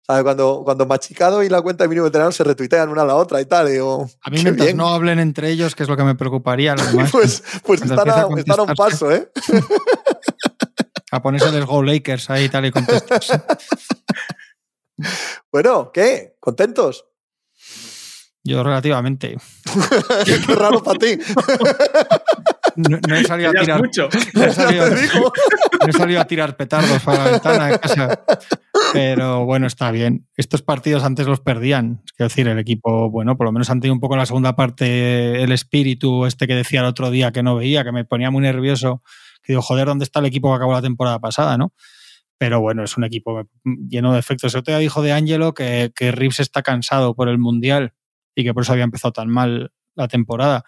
¿Sabe? 0.10 0.24
Cuando, 0.24 0.64
cuando 0.66 0.88
Machicado 0.88 1.44
y 1.44 1.50
la 1.50 1.62
cuenta 1.62 1.84
de 1.84 1.88
mínimo 1.88 2.06
veterano 2.06 2.32
se 2.32 2.44
retuitean 2.44 2.90
una 2.90 3.04
a 3.04 3.06
la 3.06 3.16
otra 3.16 3.40
y 3.42 3.46
tal. 3.46 3.68
y 3.70 3.74
digo, 3.74 4.10
a 4.24 4.30
mí 4.32 4.40
mientras 4.42 4.66
bien. 4.66 4.78
no 4.78 4.88
hablen 4.88 5.20
entre 5.20 5.52
ellos, 5.52 5.76
que 5.76 5.84
es 5.84 5.90
lo 5.90 5.96
que 5.96 6.04
me 6.04 6.16
preocuparía, 6.16 6.74
lo 6.76 6.84
demás, 6.92 7.12
Pues, 7.12 7.44
pues 7.64 7.84
están, 7.84 8.10
a, 8.10 8.26
están 8.36 8.60
un 8.62 8.74
paso, 8.74 9.12
¿eh? 9.12 9.30
a 11.12 11.22
ponerse 11.22 11.52
los 11.52 11.64
Go 11.68 11.84
Lakers 11.84 12.28
ahí 12.32 12.46
y 12.46 12.50
tal 12.50 12.66
y 12.66 12.72
contestarse. 12.72 13.40
Bueno, 15.52 15.92
¿qué? 15.94 16.36
¿Contentos? 16.42 17.06
Yo 18.44 18.62
relativamente. 18.64 19.38
qué 20.26 20.56
raro 20.56 20.84
para 20.84 21.00
ti. 21.00 21.18
No, 22.76 22.98
no 23.08 23.16
he 23.16 23.24
salido 23.24 23.52
a 23.52 23.54
tirar. 23.54 23.80
mucho. 23.80 24.10
No 24.34 24.44
he 24.44 24.54
salido, 24.54 24.90
no 24.90 25.88
he 25.88 25.94
salido 25.94 26.20
a 26.20 26.26
tirar 26.26 26.58
petardos 26.58 27.02
para 27.02 27.24
la 27.24 27.32
ventana 27.32 27.68
de 27.68 27.80
casa. 27.80 28.24
Pero 28.94 29.46
bueno, 29.46 29.68
está 29.68 29.92
bien. 29.92 30.28
Estos 30.36 30.62
partidos 30.62 31.04
antes 31.04 31.28
los 31.28 31.40
perdían. 31.40 32.02
Es 32.18 32.18
decir, 32.18 32.48
el 32.48 32.60
equipo, 32.60 33.10
bueno, 33.10 33.38
por 33.38 33.46
lo 33.46 33.52
menos 33.52 33.70
han 33.70 33.80
tenido 33.80 33.94
un 33.94 34.00
poco 34.00 34.16
en 34.16 34.20
la 34.20 34.26
segunda 34.26 34.56
parte 34.56 35.44
el 35.44 35.52
espíritu 35.52 36.26
este 36.26 36.48
que 36.48 36.56
decía 36.56 36.82
el 36.82 36.88
otro 36.88 37.12
día 37.12 37.32
que 37.32 37.44
no 37.44 37.56
veía, 37.56 37.84
que 37.84 37.92
me 37.92 38.06
ponía 38.06 38.32
muy 38.32 38.42
nervioso. 38.42 39.04
Que 39.44 39.54
digo, 39.54 39.62
joder, 39.62 39.88
¿dónde 39.88 40.04
está 40.04 40.20
el 40.20 40.26
equipo 40.26 40.50
que 40.50 40.56
acabó 40.56 40.74
la 40.74 40.82
temporada 40.82 41.20
pasada, 41.20 41.58
no? 41.58 41.74
Pero 42.38 42.62
bueno, 42.62 42.84
es 42.84 42.98
un 42.98 43.04
equipo 43.04 43.50
lleno 43.64 44.14
de 44.14 44.20
efectos. 44.20 44.54
El 44.54 44.62
otro 44.62 44.72
día 44.74 44.80
dijo 44.80 45.02
de 45.02 45.12
Angelo 45.12 45.54
que, 45.54 45.92
que 45.96 46.14
está 46.40 46.62
cansado 46.62 47.16
por 47.16 47.30
el 47.30 47.38
Mundial 47.38 47.94
y 48.34 48.44
que 48.44 48.54
por 48.54 48.64
eso 48.64 48.72
había 48.72 48.86
empezado 48.86 49.12
tan 49.12 49.30
mal 49.30 49.72
la 49.96 50.08
temporada. 50.08 50.64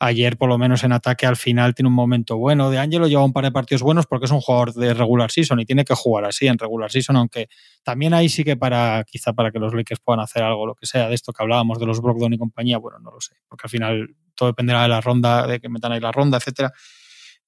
Ayer, 0.00 0.36
por 0.36 0.48
lo 0.48 0.58
menos 0.58 0.84
en 0.84 0.92
ataque, 0.92 1.26
al 1.26 1.36
final 1.36 1.74
tiene 1.74 1.88
un 1.88 1.94
momento 1.94 2.36
bueno. 2.36 2.70
De 2.70 2.78
Angelo 2.78 3.08
lleva 3.08 3.24
un 3.24 3.32
par 3.32 3.44
de 3.44 3.50
partidos 3.50 3.82
buenos 3.82 4.06
porque 4.06 4.26
es 4.26 4.30
un 4.30 4.40
jugador 4.40 4.72
de 4.72 4.94
regular 4.94 5.32
season 5.32 5.58
y 5.58 5.64
tiene 5.64 5.84
que 5.84 5.94
jugar 5.94 6.24
así 6.24 6.46
en 6.46 6.56
regular 6.56 6.90
season, 6.92 7.16
aunque 7.16 7.48
también 7.82 8.14
ahí 8.14 8.28
sí 8.28 8.44
que 8.44 8.56
para, 8.56 9.02
quizá 9.04 9.32
para 9.32 9.50
que 9.50 9.58
los 9.58 9.74
Lakers 9.74 10.00
puedan 10.00 10.20
hacer 10.20 10.44
algo, 10.44 10.66
lo 10.66 10.76
que 10.76 10.86
sea, 10.86 11.08
de 11.08 11.16
esto 11.16 11.32
que 11.32 11.42
hablábamos 11.42 11.80
de 11.80 11.86
los 11.86 12.00
Brogdon 12.00 12.32
y 12.32 12.38
compañía, 12.38 12.78
bueno, 12.78 13.00
no 13.00 13.10
lo 13.10 13.20
sé, 13.20 13.34
porque 13.48 13.62
al 13.64 13.70
final 13.70 14.16
todo 14.36 14.50
dependerá 14.50 14.82
de 14.82 14.88
la 14.88 15.00
ronda, 15.00 15.48
de 15.48 15.58
que 15.58 15.68
metan 15.68 15.90
ahí 15.90 16.00
la 16.00 16.12
ronda, 16.12 16.38
etcétera. 16.38 16.72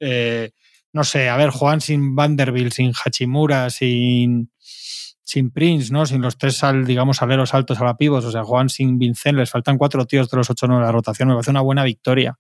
Eh, 0.01 0.51
no 0.93 1.05
sé, 1.05 1.29
a 1.29 1.37
ver, 1.37 1.51
juegan 1.51 1.81
sin 1.81 2.17
Vanderbilt, 2.17 2.73
sin 2.73 2.93
Hachimura, 2.93 3.71
sin, 3.71 4.51
sin 5.31 5.53
Prince, 5.53 5.93
¿no? 5.93 6.07
Sin 6.07 6.23
los 6.23 6.37
tres, 6.37 6.57
sal, 6.57 6.85
digamos, 6.85 7.23
aleros 7.23 7.55
altos 7.55 7.81
a 7.81 7.85
la 7.85 7.97
pivos, 7.97 8.25
o 8.25 8.33
sea, 8.33 8.43
juegan 8.43 8.69
sin 8.69 8.99
Vincent, 8.99 9.39
les 9.39 9.49
faltan 9.49 9.79
cuatro 9.79 10.05
tíos 10.05 10.29
de 10.29 10.37
los 10.37 10.51
ocho 10.51 10.67
no 10.67 10.75
de 10.75 10.83
la 10.83 10.91
rotación, 10.91 11.29
me 11.29 11.35
parece 11.35 11.53
una 11.53 11.61
buena 11.61 11.85
victoria. 11.85 12.37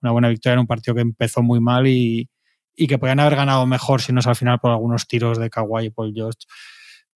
Una 0.00 0.12
buena 0.12 0.28
victoria 0.30 0.54
en 0.54 0.60
un 0.60 0.66
partido 0.66 0.94
que 0.94 1.02
empezó 1.02 1.42
muy 1.42 1.60
mal 1.60 1.86
y, 1.86 2.30
y 2.74 2.86
que 2.86 2.96
podían 2.96 3.20
haber 3.20 3.36
ganado 3.36 3.66
mejor 3.66 4.00
si 4.00 4.14
no 4.14 4.20
es 4.20 4.26
al 4.26 4.36
final 4.36 4.58
por 4.58 4.70
algunos 4.70 5.06
tiros 5.06 5.38
de 5.38 5.50
Kawhi 5.50 5.86
y 5.86 5.90
Paul 5.90 6.14
George. 6.14 6.38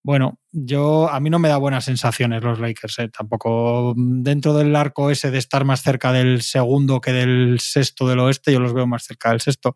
Bueno, 0.03 0.39
yo 0.53 1.09
a 1.09 1.19
mí 1.21 1.31
no 1.31 1.39
me 1.39 1.49
da 1.49 1.57
buenas 1.57 1.87
sensaciones 1.87 2.43
los 2.43 2.61
Lakers, 2.61 2.99
¿eh? 2.99 3.09
tampoco 3.09 3.95
dentro 3.97 4.53
del 4.53 4.77
arco 4.77 5.11
ese 5.11 5.31
de 5.31 5.39
estar 5.39 5.65
más 5.65 5.81
cerca 5.81 6.13
del 6.13 6.43
segundo 6.43 7.01
que 7.01 7.15
del 7.15 7.59
sexto 7.61 8.07
del 8.07 8.19
oeste, 8.19 8.53
yo 8.53 8.61
los 8.61 8.75
veo 8.75 8.87
más 8.87 9.05
cerca 9.05 9.31
del 9.31 9.41
sexto. 9.41 9.75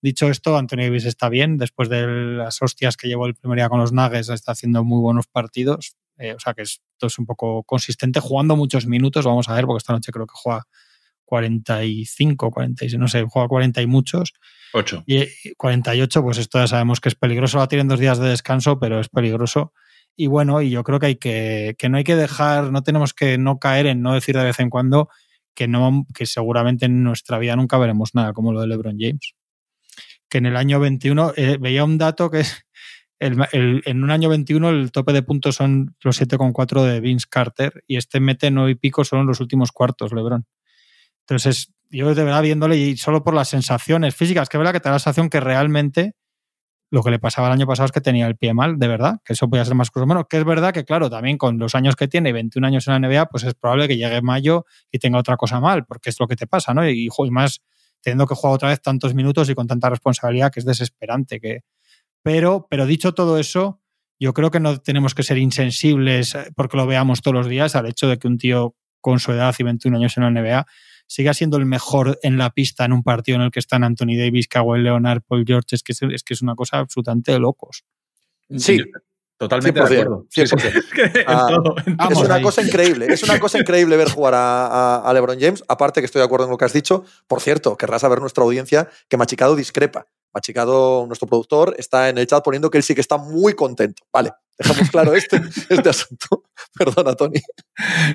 Dicho 0.00 0.28
esto, 0.28 0.56
Anthony 0.56 0.82
Davis 0.82 1.04
está 1.04 1.28
bien, 1.28 1.56
después 1.56 1.88
de 1.88 2.06
las 2.06 2.62
hostias 2.62 2.96
que 2.96 3.08
llevó 3.08 3.26
el 3.26 3.34
primer 3.34 3.58
día 3.58 3.68
con 3.68 3.80
los 3.80 3.92
Nuggets, 3.92 4.28
está 4.28 4.52
haciendo 4.52 4.84
muy 4.84 5.00
buenos 5.00 5.26
partidos, 5.26 5.96
eh, 6.18 6.34
o 6.34 6.40
sea 6.40 6.54
que 6.54 6.62
esto 6.62 7.06
es 7.06 7.18
un 7.18 7.26
poco 7.26 7.64
consistente, 7.64 8.20
jugando 8.20 8.56
muchos 8.56 8.86
minutos, 8.86 9.24
vamos 9.24 9.48
a 9.48 9.54
ver, 9.54 9.64
porque 9.66 9.78
esta 9.78 9.92
noche 9.92 10.12
creo 10.12 10.26
que 10.26 10.34
juega 10.36 10.66
45, 11.24 12.50
46, 12.50 12.98
no 12.98 13.06
sé, 13.06 13.24
juega 13.28 13.48
40 13.48 13.82
y 13.82 13.86
muchos. 13.86 14.32
Ocho. 14.72 15.04
Y 15.06 15.26
48, 15.56 16.22
pues 16.22 16.38
esto 16.38 16.58
ya 16.58 16.66
sabemos 16.66 17.00
que 17.00 17.10
es 17.10 17.14
peligroso. 17.14 17.58
La 17.58 17.68
tienen 17.68 17.86
dos 17.86 18.00
días 18.00 18.18
de 18.18 18.28
descanso, 18.28 18.78
pero 18.78 18.98
es 18.98 19.10
peligroso. 19.10 19.74
Y 20.16 20.26
bueno, 20.26 20.62
y 20.62 20.70
yo 20.70 20.82
creo 20.84 20.98
que 20.98 21.06
hay 21.06 21.16
que, 21.16 21.76
que 21.78 21.90
no 21.90 21.98
hay 21.98 22.04
que 22.04 22.16
dejar, 22.16 22.72
no 22.72 22.82
tenemos 22.82 23.12
que 23.12 23.36
no 23.36 23.58
caer 23.58 23.86
en 23.86 24.00
no 24.00 24.14
decir 24.14 24.36
de 24.36 24.44
vez 24.44 24.58
en 24.58 24.70
cuando 24.70 25.10
que 25.54 25.68
no, 25.68 26.06
que 26.14 26.24
seguramente 26.24 26.86
en 26.86 27.02
nuestra 27.02 27.38
vida 27.38 27.56
nunca 27.56 27.78
veremos 27.78 28.14
nada 28.14 28.32
como 28.32 28.52
lo 28.52 28.60
de 28.60 28.68
LeBron 28.68 28.96
James. 28.98 29.34
Que 30.28 30.38
en 30.38 30.46
el 30.46 30.56
año 30.56 30.80
21 30.80 31.32
eh, 31.36 31.56
veía 31.60 31.84
un 31.84 31.98
dato 31.98 32.30
que 32.30 32.40
es 32.40 32.66
el, 33.18 33.82
en 33.84 34.04
un 34.04 34.10
año 34.10 34.28
21 34.28 34.70
el 34.70 34.92
tope 34.92 35.12
de 35.12 35.22
puntos 35.22 35.56
son 35.56 35.96
los 36.02 36.20
7,4 36.20 36.84
de 36.84 37.00
Vince 37.00 37.26
Carter 37.28 37.82
y 37.86 37.96
este 37.96 38.20
mete 38.20 38.50
9 38.50 38.70
y 38.70 38.74
pico 38.76 39.04
solo 39.04 39.22
en 39.22 39.28
los 39.28 39.40
últimos 39.40 39.72
cuartos, 39.72 40.12
LeBron. 40.12 40.46
Entonces, 41.20 41.72
yo 41.90 42.14
de 42.14 42.24
verdad 42.24 42.42
viéndole 42.42 42.76
y 42.76 42.96
solo 42.96 43.24
por 43.24 43.34
las 43.34 43.48
sensaciones 43.48 44.14
físicas, 44.14 44.48
que 44.48 44.56
es 44.56 44.58
verdad 44.58 44.72
que 44.72 44.80
te 44.80 44.88
da 44.88 44.94
la 44.94 44.98
sensación 44.98 45.30
que 45.30 45.40
realmente 45.40 46.14
lo 46.90 47.02
que 47.02 47.10
le 47.10 47.18
pasaba 47.18 47.48
el 47.48 47.52
año 47.52 47.66
pasado 47.66 47.86
es 47.86 47.92
que 47.92 48.00
tenía 48.00 48.26
el 48.26 48.36
pie 48.36 48.54
mal, 48.54 48.78
de 48.78 48.88
verdad, 48.88 49.20
que 49.24 49.34
eso 49.34 49.48
podía 49.48 49.64
ser 49.64 49.74
más 49.74 49.90
o 49.92 50.06
menos, 50.06 50.24
que 50.28 50.38
es 50.38 50.44
verdad 50.44 50.72
que 50.72 50.84
claro, 50.84 51.10
también 51.10 51.36
con 51.36 51.58
los 51.58 51.74
años 51.74 51.96
que 51.96 52.08
tiene, 52.08 52.32
21 52.32 52.66
años 52.66 52.88
en 52.88 52.94
la 52.94 53.08
NBA, 53.08 53.26
pues 53.26 53.44
es 53.44 53.54
probable 53.54 53.88
que 53.88 53.96
llegue 53.96 54.22
mayo 54.22 54.64
y 54.90 54.98
tenga 54.98 55.18
otra 55.18 55.36
cosa 55.36 55.60
mal, 55.60 55.84
porque 55.84 56.08
es 56.08 56.18
lo 56.18 56.26
que 56.26 56.36
te 56.36 56.46
pasa, 56.46 56.72
¿no? 56.72 56.88
Y, 56.88 57.08
y 57.08 57.30
más 57.30 57.60
teniendo 58.02 58.26
que 58.26 58.34
jugar 58.34 58.54
otra 58.54 58.68
vez 58.68 58.80
tantos 58.80 59.14
minutos 59.14 59.48
y 59.50 59.54
con 59.54 59.66
tanta 59.66 59.90
responsabilidad 59.90 60.52
que 60.52 60.60
es 60.60 60.66
desesperante. 60.66 61.40
Que... 61.40 61.60
Pero, 62.22 62.66
pero 62.70 62.86
dicho 62.86 63.14
todo 63.14 63.38
eso, 63.38 63.80
yo 64.18 64.34
creo 64.34 64.50
que 64.50 64.60
no 64.60 64.80
tenemos 64.80 65.14
que 65.14 65.22
ser 65.22 65.38
insensibles 65.38 66.36
porque 66.56 66.76
lo 66.76 66.86
veamos 66.86 67.22
todos 67.22 67.34
los 67.34 67.48
días 67.48 67.76
al 67.76 67.86
hecho 67.86 68.08
de 68.08 68.18
que 68.18 68.28
un 68.28 68.38
tío 68.38 68.74
con 69.00 69.20
su 69.20 69.32
edad 69.32 69.54
y 69.58 69.62
21 69.62 69.96
años 69.96 70.16
en 70.16 70.22
la 70.24 70.30
NBA 70.30 70.66
siga 71.06 71.32
siendo 71.32 71.56
el 71.56 71.66
mejor 71.66 72.18
en 72.22 72.36
la 72.36 72.50
pista 72.50 72.84
en 72.84 72.92
un 72.92 73.02
partido 73.02 73.36
en 73.36 73.42
el 73.42 73.50
que 73.50 73.60
están 73.60 73.82
Anthony 73.82 74.16
Davis, 74.18 74.46
Kawhi 74.48 74.82
Leonard, 74.82 75.22
Paul 75.22 75.44
George, 75.46 75.68
es 75.74 75.82
que 75.82 75.92
es, 75.92 76.02
es 76.02 76.22
que 76.22 76.34
es 76.34 76.42
una 76.42 76.54
cosa 76.54 76.78
absolutamente 76.78 77.32
de 77.32 77.38
locos. 77.38 77.84
Sí. 78.56 78.78
Totalmente 79.38 79.80
100%, 79.80 79.88
de 79.88 79.94
acuerdo. 80.00 80.26
100%. 80.26 80.28
Sí, 80.30 80.46
sí. 80.46 80.56
Es, 81.14 81.24
Ah, 81.26 82.08
una 82.24 82.34
ahí. 82.34 82.42
cosa 82.42 82.60
increíble. 82.62 83.06
Es 83.08 83.22
una 83.22 83.38
cosa 83.38 83.58
increíble 83.58 83.96
ver 83.96 84.10
jugar 84.10 84.34
a, 84.34 84.66
a- 84.66 85.08
a 85.08 85.12
LeBron 85.14 85.38
James. 85.40 85.62
Aparte 85.68 86.00
que 86.00 86.06
estoy 86.06 86.20
de 86.20 86.24
acuerdo 86.26 86.46
en 86.46 86.50
lo 86.50 86.58
que 86.58 86.64
has 86.64 86.72
dicho. 86.72 87.04
Por 87.26 87.40
cierto, 87.40 87.76
querrá 87.76 87.98
saber 87.98 88.20
nuestra 88.20 88.42
audiencia 88.44 88.88
que 89.08 89.16
Machicado 89.16 89.54
discrepa. 89.56 90.06
Machicado, 90.34 91.06
nuestro 91.06 91.26
productor, 91.26 91.74
está 91.78 92.08
en 92.10 92.18
el 92.18 92.26
chat 92.26 92.44
poniendo 92.44 92.70
que 92.70 92.78
él 92.78 92.84
sí 92.84 92.94
que 92.94 93.00
está 93.00 93.16
muy 93.16 93.54
contento. 93.54 94.02
Vale, 94.12 94.32
dejamos 94.58 94.90
claro 94.90 95.14
este, 95.14 95.40
este 95.70 95.88
asunto. 95.88 96.44
Perdona, 96.76 97.14
Tony. 97.14 97.40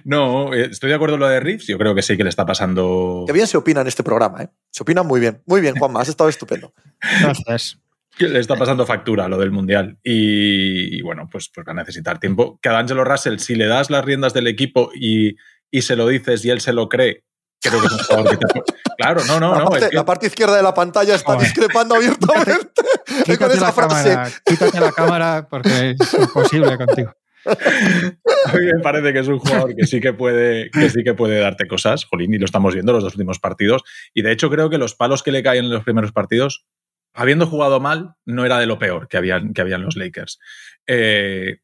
No, 0.03 0.53
eh, 0.53 0.67
estoy 0.71 0.89
de 0.89 0.95
acuerdo 0.95 1.15
en 1.15 1.21
lo 1.21 1.27
de 1.27 1.39
Reeves. 1.39 1.65
Yo 1.67 1.77
creo 1.77 1.95
que 1.95 2.01
sí 2.03 2.15
que 2.17 2.23
le 2.23 2.29
está 2.29 2.45
pasando. 2.45 3.23
Qué 3.25 3.33
bien 3.33 3.47
se 3.47 3.57
opina 3.57 3.81
en 3.81 3.87
este 3.87 4.03
programa, 4.03 4.43
¿eh? 4.43 4.49
Se 4.71 4.83
opina 4.83 5.01
muy 5.03 5.19
bien. 5.19 5.41
Muy 5.47 5.59
bien, 5.61 5.75
Juanma, 5.75 6.01
has 6.01 6.09
estado 6.09 6.29
estupendo. 6.29 6.73
Gracias. 7.21 7.79
Que 8.17 8.27
le 8.27 8.39
está 8.39 8.55
pasando 8.55 8.85
factura 8.85 9.27
lo 9.27 9.37
del 9.37 9.51
mundial. 9.51 9.97
Y, 10.03 10.97
y 10.97 11.01
bueno, 11.01 11.27
pues, 11.31 11.49
pues 11.53 11.65
va 11.67 11.71
a 11.71 11.75
necesitar 11.75 12.19
tiempo. 12.19 12.59
Que 12.61 12.69
a 12.69 12.77
Angelo 12.77 13.03
Russell, 13.03 13.37
si 13.39 13.55
le 13.55 13.65
das 13.67 13.89
las 13.89 14.05
riendas 14.05 14.33
del 14.33 14.47
equipo 14.47 14.91
y, 14.95 15.35
y 15.71 15.81
se 15.81 15.95
lo 15.95 16.07
dices 16.07 16.43
y 16.45 16.49
él 16.51 16.61
se 16.61 16.73
lo 16.73 16.89
cree, 16.89 17.23
creo 17.61 17.79
que 17.81 17.87
es 17.87 17.93
un 17.93 17.99
jugador 17.99 18.29
que 18.29 18.37
te... 18.37 18.61
Claro, 18.95 19.21
no, 19.25 19.39
no, 19.39 19.53
la, 19.53 19.59
no. 19.63 19.65
parte, 19.69 19.85
es 19.85 19.89
que- 19.89 19.95
la 19.95 20.05
parte 20.05 20.27
izquierda 20.27 20.55
de 20.55 20.61
la 20.63 20.73
pantalla 20.75 21.15
está 21.15 21.35
discrepando 21.35 21.95
abiertamente 21.95 22.81
con 23.07 23.23
Quítate 23.23 23.53
esa 23.55 23.65
la, 23.65 23.71
frase. 23.73 24.09
cámara, 24.11 24.31
quítate 24.45 24.79
la 24.79 24.91
cámara 24.91 25.47
porque 25.49 25.95
es 25.99 26.13
imposible 26.13 26.77
contigo. 26.77 27.11
A 27.45 28.53
mí 28.53 28.65
me 28.73 28.79
parece 28.81 29.11
que 29.11 29.19
es 29.19 29.27
un 29.27 29.39
jugador 29.39 29.75
que 29.75 29.85
sí 29.87 29.99
que 29.99 30.13
puede, 30.13 30.69
que 30.69 30.89
sí 30.91 31.03
que 31.03 31.13
puede 31.15 31.39
darte 31.39 31.67
cosas, 31.67 32.05
Jolín, 32.05 32.33
y 32.33 32.37
lo 32.37 32.45
estamos 32.45 32.73
viendo 32.75 32.91
en 32.91 32.97
los 32.97 33.03
dos 33.03 33.13
últimos 33.15 33.39
partidos. 33.39 33.81
Y 34.13 34.21
de 34.21 34.31
hecho, 34.31 34.49
creo 34.51 34.69
que 34.69 34.77
los 34.77 34.95
palos 34.95 35.23
que 35.23 35.31
le 35.31 35.41
caen 35.43 35.65
en 35.65 35.71
los 35.71 35.83
primeros 35.83 36.11
partidos, 36.11 36.65
habiendo 37.13 37.47
jugado 37.47 37.79
mal, 37.79 38.15
no 38.25 38.45
era 38.45 38.59
de 38.59 38.65
lo 38.65 38.79
peor 38.79 39.07
que 39.07 39.17
habían, 39.17 39.53
que 39.53 39.61
habían 39.61 39.83
los 39.83 39.95
Lakers. 39.95 40.39
Eh, 40.87 41.59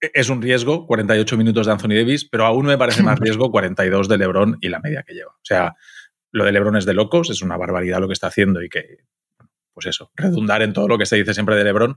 es 0.00 0.28
un 0.28 0.42
riesgo, 0.42 0.86
48 0.86 1.36
minutos 1.36 1.66
de 1.66 1.72
Anthony 1.72 1.94
Davis, 1.94 2.28
pero 2.28 2.44
aún 2.44 2.66
me 2.66 2.78
parece 2.78 3.02
más 3.02 3.18
riesgo 3.20 3.50
42 3.50 4.08
de 4.08 4.18
LeBron 4.18 4.58
y 4.60 4.68
la 4.68 4.80
media 4.80 5.02
que 5.02 5.14
lleva. 5.14 5.32
O 5.32 5.44
sea, 5.44 5.74
lo 6.34 6.44
de 6.44 6.52
Lebron 6.52 6.76
es 6.76 6.84
de 6.84 6.94
locos, 6.94 7.30
es 7.30 7.42
una 7.42 7.56
barbaridad 7.56 8.00
lo 8.00 8.08
que 8.08 8.12
está 8.12 8.26
haciendo 8.26 8.62
y 8.62 8.68
que, 8.68 9.04
pues 9.72 9.86
eso, 9.86 10.10
redundar 10.16 10.62
en 10.62 10.72
todo 10.72 10.88
lo 10.88 10.98
que 10.98 11.06
se 11.06 11.16
dice 11.16 11.32
siempre 11.32 11.54
de 11.56 11.64
Lebron. 11.64 11.96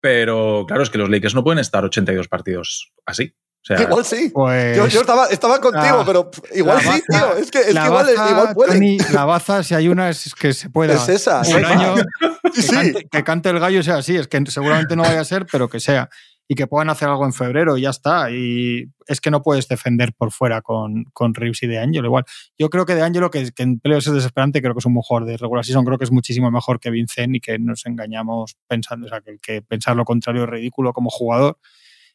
Pero 0.00 0.64
claro, 0.66 0.82
es 0.82 0.90
que 0.90 0.98
los 0.98 1.10
Lakers 1.10 1.34
no 1.34 1.42
pueden 1.42 1.58
estar 1.58 1.84
82 1.84 2.28
partidos 2.28 2.92
así. 3.04 3.34
Igual 3.68 4.04
sí. 4.04 4.30
Pues, 4.32 4.76
yo, 4.76 5.00
estaba, 5.00 5.26
estaba, 5.28 5.60
contigo, 5.60 6.02
pero 6.04 6.30
igual 6.54 6.80
sí, 6.80 7.02
tío. 7.08 7.36
Es 7.36 7.50
que, 7.50 7.58
es 7.60 7.66
que 7.66 7.72
igual, 7.72 8.08
igual 8.10 8.54
puede. 8.54 8.98
la 9.12 9.24
baza, 9.24 9.62
si 9.62 9.74
hay 9.74 9.88
una, 9.88 10.10
es 10.10 10.34
que 10.34 10.52
se 10.52 10.70
pueda. 10.70 10.94
Es 10.94 11.08
esa. 11.08 11.40
Un 11.40 11.64
año 11.64 11.94
que, 13.10 13.24
cante, 13.24 13.48
el 13.48 13.60
gallo 13.60 13.82
sea 13.82 13.96
así. 13.96 14.16
Es 14.16 14.28
que 14.28 14.44
seguramente 14.46 14.96
no 14.96 15.02
vaya 15.02 15.20
a 15.20 15.24
ser, 15.24 15.46
pero 15.50 15.68
que 15.68 15.80
sea 15.80 16.08
y 16.46 16.54
que 16.54 16.66
puedan 16.66 16.90
hacer 16.90 17.08
algo 17.08 17.24
en 17.24 17.32
febrero 17.32 17.76
y 17.76 17.82
ya 17.82 17.90
está. 17.90 18.30
Y 18.30 18.90
es 19.06 19.20
que 19.20 19.30
no 19.30 19.42
puedes 19.42 19.66
defender 19.68 20.12
por 20.12 20.30
fuera 20.30 20.60
con, 20.60 21.04
con 21.12 21.34
Reeves 21.34 21.62
y 21.62 21.66
De 21.66 21.78
Angelo. 21.78 22.06
Igual, 22.06 22.24
yo 22.58 22.68
creo 22.68 22.84
que 22.84 22.94
De 22.94 23.02
Angelo, 23.02 23.30
que, 23.30 23.50
que 23.52 23.62
en 23.62 23.80
playoffs 23.80 24.08
es 24.08 24.14
desesperante, 24.14 24.60
creo 24.60 24.74
que 24.74 24.80
es 24.80 24.86
un 24.86 24.94
mejor 24.94 25.24
de 25.24 25.36
regular 25.36 25.64
season, 25.64 25.84
creo 25.84 25.98
que 25.98 26.04
es 26.04 26.12
muchísimo 26.12 26.50
mejor 26.50 26.80
que 26.80 26.90
Vincent 26.90 27.34
y 27.36 27.40
que 27.40 27.58
nos 27.58 27.86
engañamos 27.86 28.56
pensando, 28.66 29.06
o 29.06 29.08
sea, 29.08 29.20
que, 29.20 29.38
que 29.38 29.62
pensar 29.62 29.96
lo 29.96 30.04
contrario 30.04 30.44
es 30.44 30.50
ridículo 30.50 30.92
como 30.92 31.10
jugador. 31.10 31.58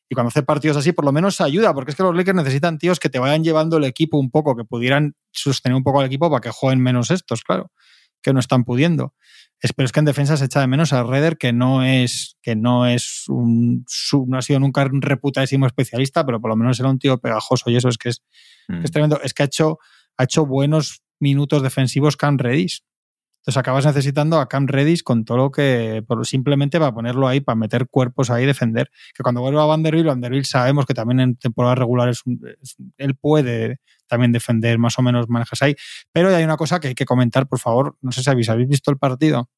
Y 0.09 0.15
cuando 0.15 0.29
hace 0.29 0.41
partidos 0.41 0.75
así, 0.75 0.91
por 0.91 1.05
lo 1.05 1.11
menos 1.11 1.39
ayuda, 1.39 1.73
porque 1.73 1.91
es 1.91 1.97
que 1.97 2.01
los 2.01 2.15
Lakers 2.15 2.35
necesitan 2.35 2.79
tíos 2.79 2.99
que 2.99 3.09
te 3.09 3.19
vayan 3.19 3.43
llevando 3.43 3.77
el 3.77 3.83
equipo 3.83 4.17
un 4.17 4.31
poco, 4.31 4.55
que 4.55 4.63
pudieran 4.63 5.15
sostener 5.31 5.75
un 5.75 5.83
poco 5.83 5.99
al 5.99 6.07
equipo 6.07 6.29
para 6.29 6.41
que 6.41 6.49
jueguen 6.49 6.81
menos 6.81 7.11
estos, 7.11 7.43
claro, 7.43 7.71
que 8.23 8.33
no 8.33 8.39
están 8.39 8.63
pudiendo. 8.63 9.13
Pero 9.75 9.85
es 9.85 9.91
que 9.91 9.99
en 9.99 10.05
defensa 10.05 10.37
se 10.37 10.45
echa 10.45 10.61
de 10.61 10.67
menos 10.67 10.93
a 10.93 11.03
Redder, 11.03 11.37
que 11.37 11.53
no 11.53 11.83
es, 11.83 12.37
que 12.41 12.55
no 12.55 12.87
es 12.87 13.25
un, 13.27 13.85
no 14.27 14.37
ha 14.37 14.41
sido 14.41 14.59
nunca 14.59 14.83
un 14.85 15.01
reputadísimo 15.01 15.67
especialista, 15.67 16.25
pero 16.25 16.39
por 16.41 16.49
lo 16.49 16.55
menos 16.55 16.79
era 16.79 16.89
un 16.89 16.97
tío 16.97 17.19
pegajoso 17.19 17.69
y 17.69 17.75
eso 17.75 17.89
es 17.89 17.97
que 17.97 18.09
es, 18.09 18.23
es 18.69 18.89
mm. 18.89 18.93
tremendo. 18.93 19.21
Es 19.21 19.33
que 19.33 19.43
ha 19.43 19.45
hecho, 19.45 19.77
ha 20.17 20.23
hecho 20.23 20.45
buenos 20.45 21.03
minutos 21.19 21.61
defensivos 21.61 22.15
Cam 22.15 22.37
Redis. 22.37 22.83
Entonces 23.39 23.57
acabas 23.57 23.85
necesitando 23.85 24.39
a 24.39 24.49
Cam 24.49 24.67
Redis 24.67 25.01
con 25.01 25.23
todo 25.23 25.37
lo 25.37 25.51
que, 25.51 26.03
simplemente 26.23 26.77
para 26.77 26.93
ponerlo 26.93 27.27
ahí, 27.27 27.39
para 27.39 27.55
meter 27.55 27.87
cuerpos 27.87 28.29
ahí 28.29 28.43
y 28.43 28.47
defender. 28.47 28.91
Que 29.15 29.23
cuando 29.23 29.39
vuelva 29.39 29.63
a 29.63 29.65
Vanderbilt, 29.65 30.07
Vanderbilt 30.07 30.45
sabemos 30.45 30.85
que 30.85 30.93
también 30.93 31.21
en 31.21 31.35
temporadas 31.37 31.77
regulares 31.77 32.21
él 32.97 33.15
puede 33.15 33.79
también 34.07 34.33
defender 34.33 34.77
más 34.77 34.99
o 34.99 35.01
menos 35.01 35.29
manejas 35.29 35.61
ahí. 35.61 35.75
Pero 36.11 36.35
hay 36.35 36.43
una 36.43 36.57
cosa 36.57 36.81
que 36.81 36.89
hay 36.89 36.95
que 36.95 37.05
comentar, 37.05 37.47
por 37.47 37.59
favor. 37.59 37.95
No 38.01 38.11
sé 38.11 38.23
si 38.23 38.29
habéis, 38.29 38.49
visto 38.67 38.91
el 38.91 38.97
partido. 38.97 39.49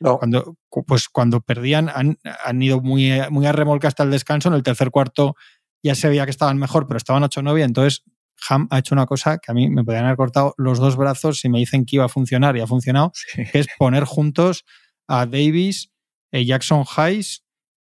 No. 0.00 0.16
Cuando, 0.16 0.56
pues 0.86 1.08
cuando 1.08 1.40
perdían, 1.42 1.90
han, 1.94 2.16
han, 2.44 2.62
ido 2.62 2.80
muy, 2.80 3.20
muy 3.30 3.44
a 3.44 3.52
remolque 3.52 3.88
hasta 3.88 4.04
el 4.04 4.10
descanso. 4.10 4.48
En 4.48 4.54
el 4.54 4.62
tercer 4.62 4.90
cuarto 4.90 5.34
ya 5.82 5.94
se 5.94 6.08
veía 6.08 6.24
que 6.24 6.30
estaban 6.30 6.56
mejor, 6.56 6.86
pero 6.86 6.96
estaban 6.96 7.22
8-9. 7.24 7.62
Entonces, 7.62 8.04
Ham 8.48 8.68
ha 8.70 8.78
hecho 8.78 8.94
una 8.94 9.06
cosa 9.06 9.38
que 9.38 9.50
a 9.50 9.54
mí 9.54 9.68
me 9.68 9.84
podrían 9.84 10.04
haber 10.04 10.16
cortado 10.16 10.54
los 10.56 10.78
dos 10.78 10.96
brazos 10.96 11.40
si 11.40 11.48
me 11.48 11.58
dicen 11.58 11.84
que 11.84 11.96
iba 11.96 12.04
a 12.04 12.08
funcionar 12.08 12.56
y 12.56 12.60
ha 12.60 12.66
funcionado, 12.66 13.12
que 13.34 13.58
es 13.58 13.66
poner 13.78 14.04
juntos 14.04 14.64
a 15.06 15.26
Davis, 15.26 15.90
eh, 16.32 16.44
Jackson 16.44 16.84
Hayes 16.96 17.44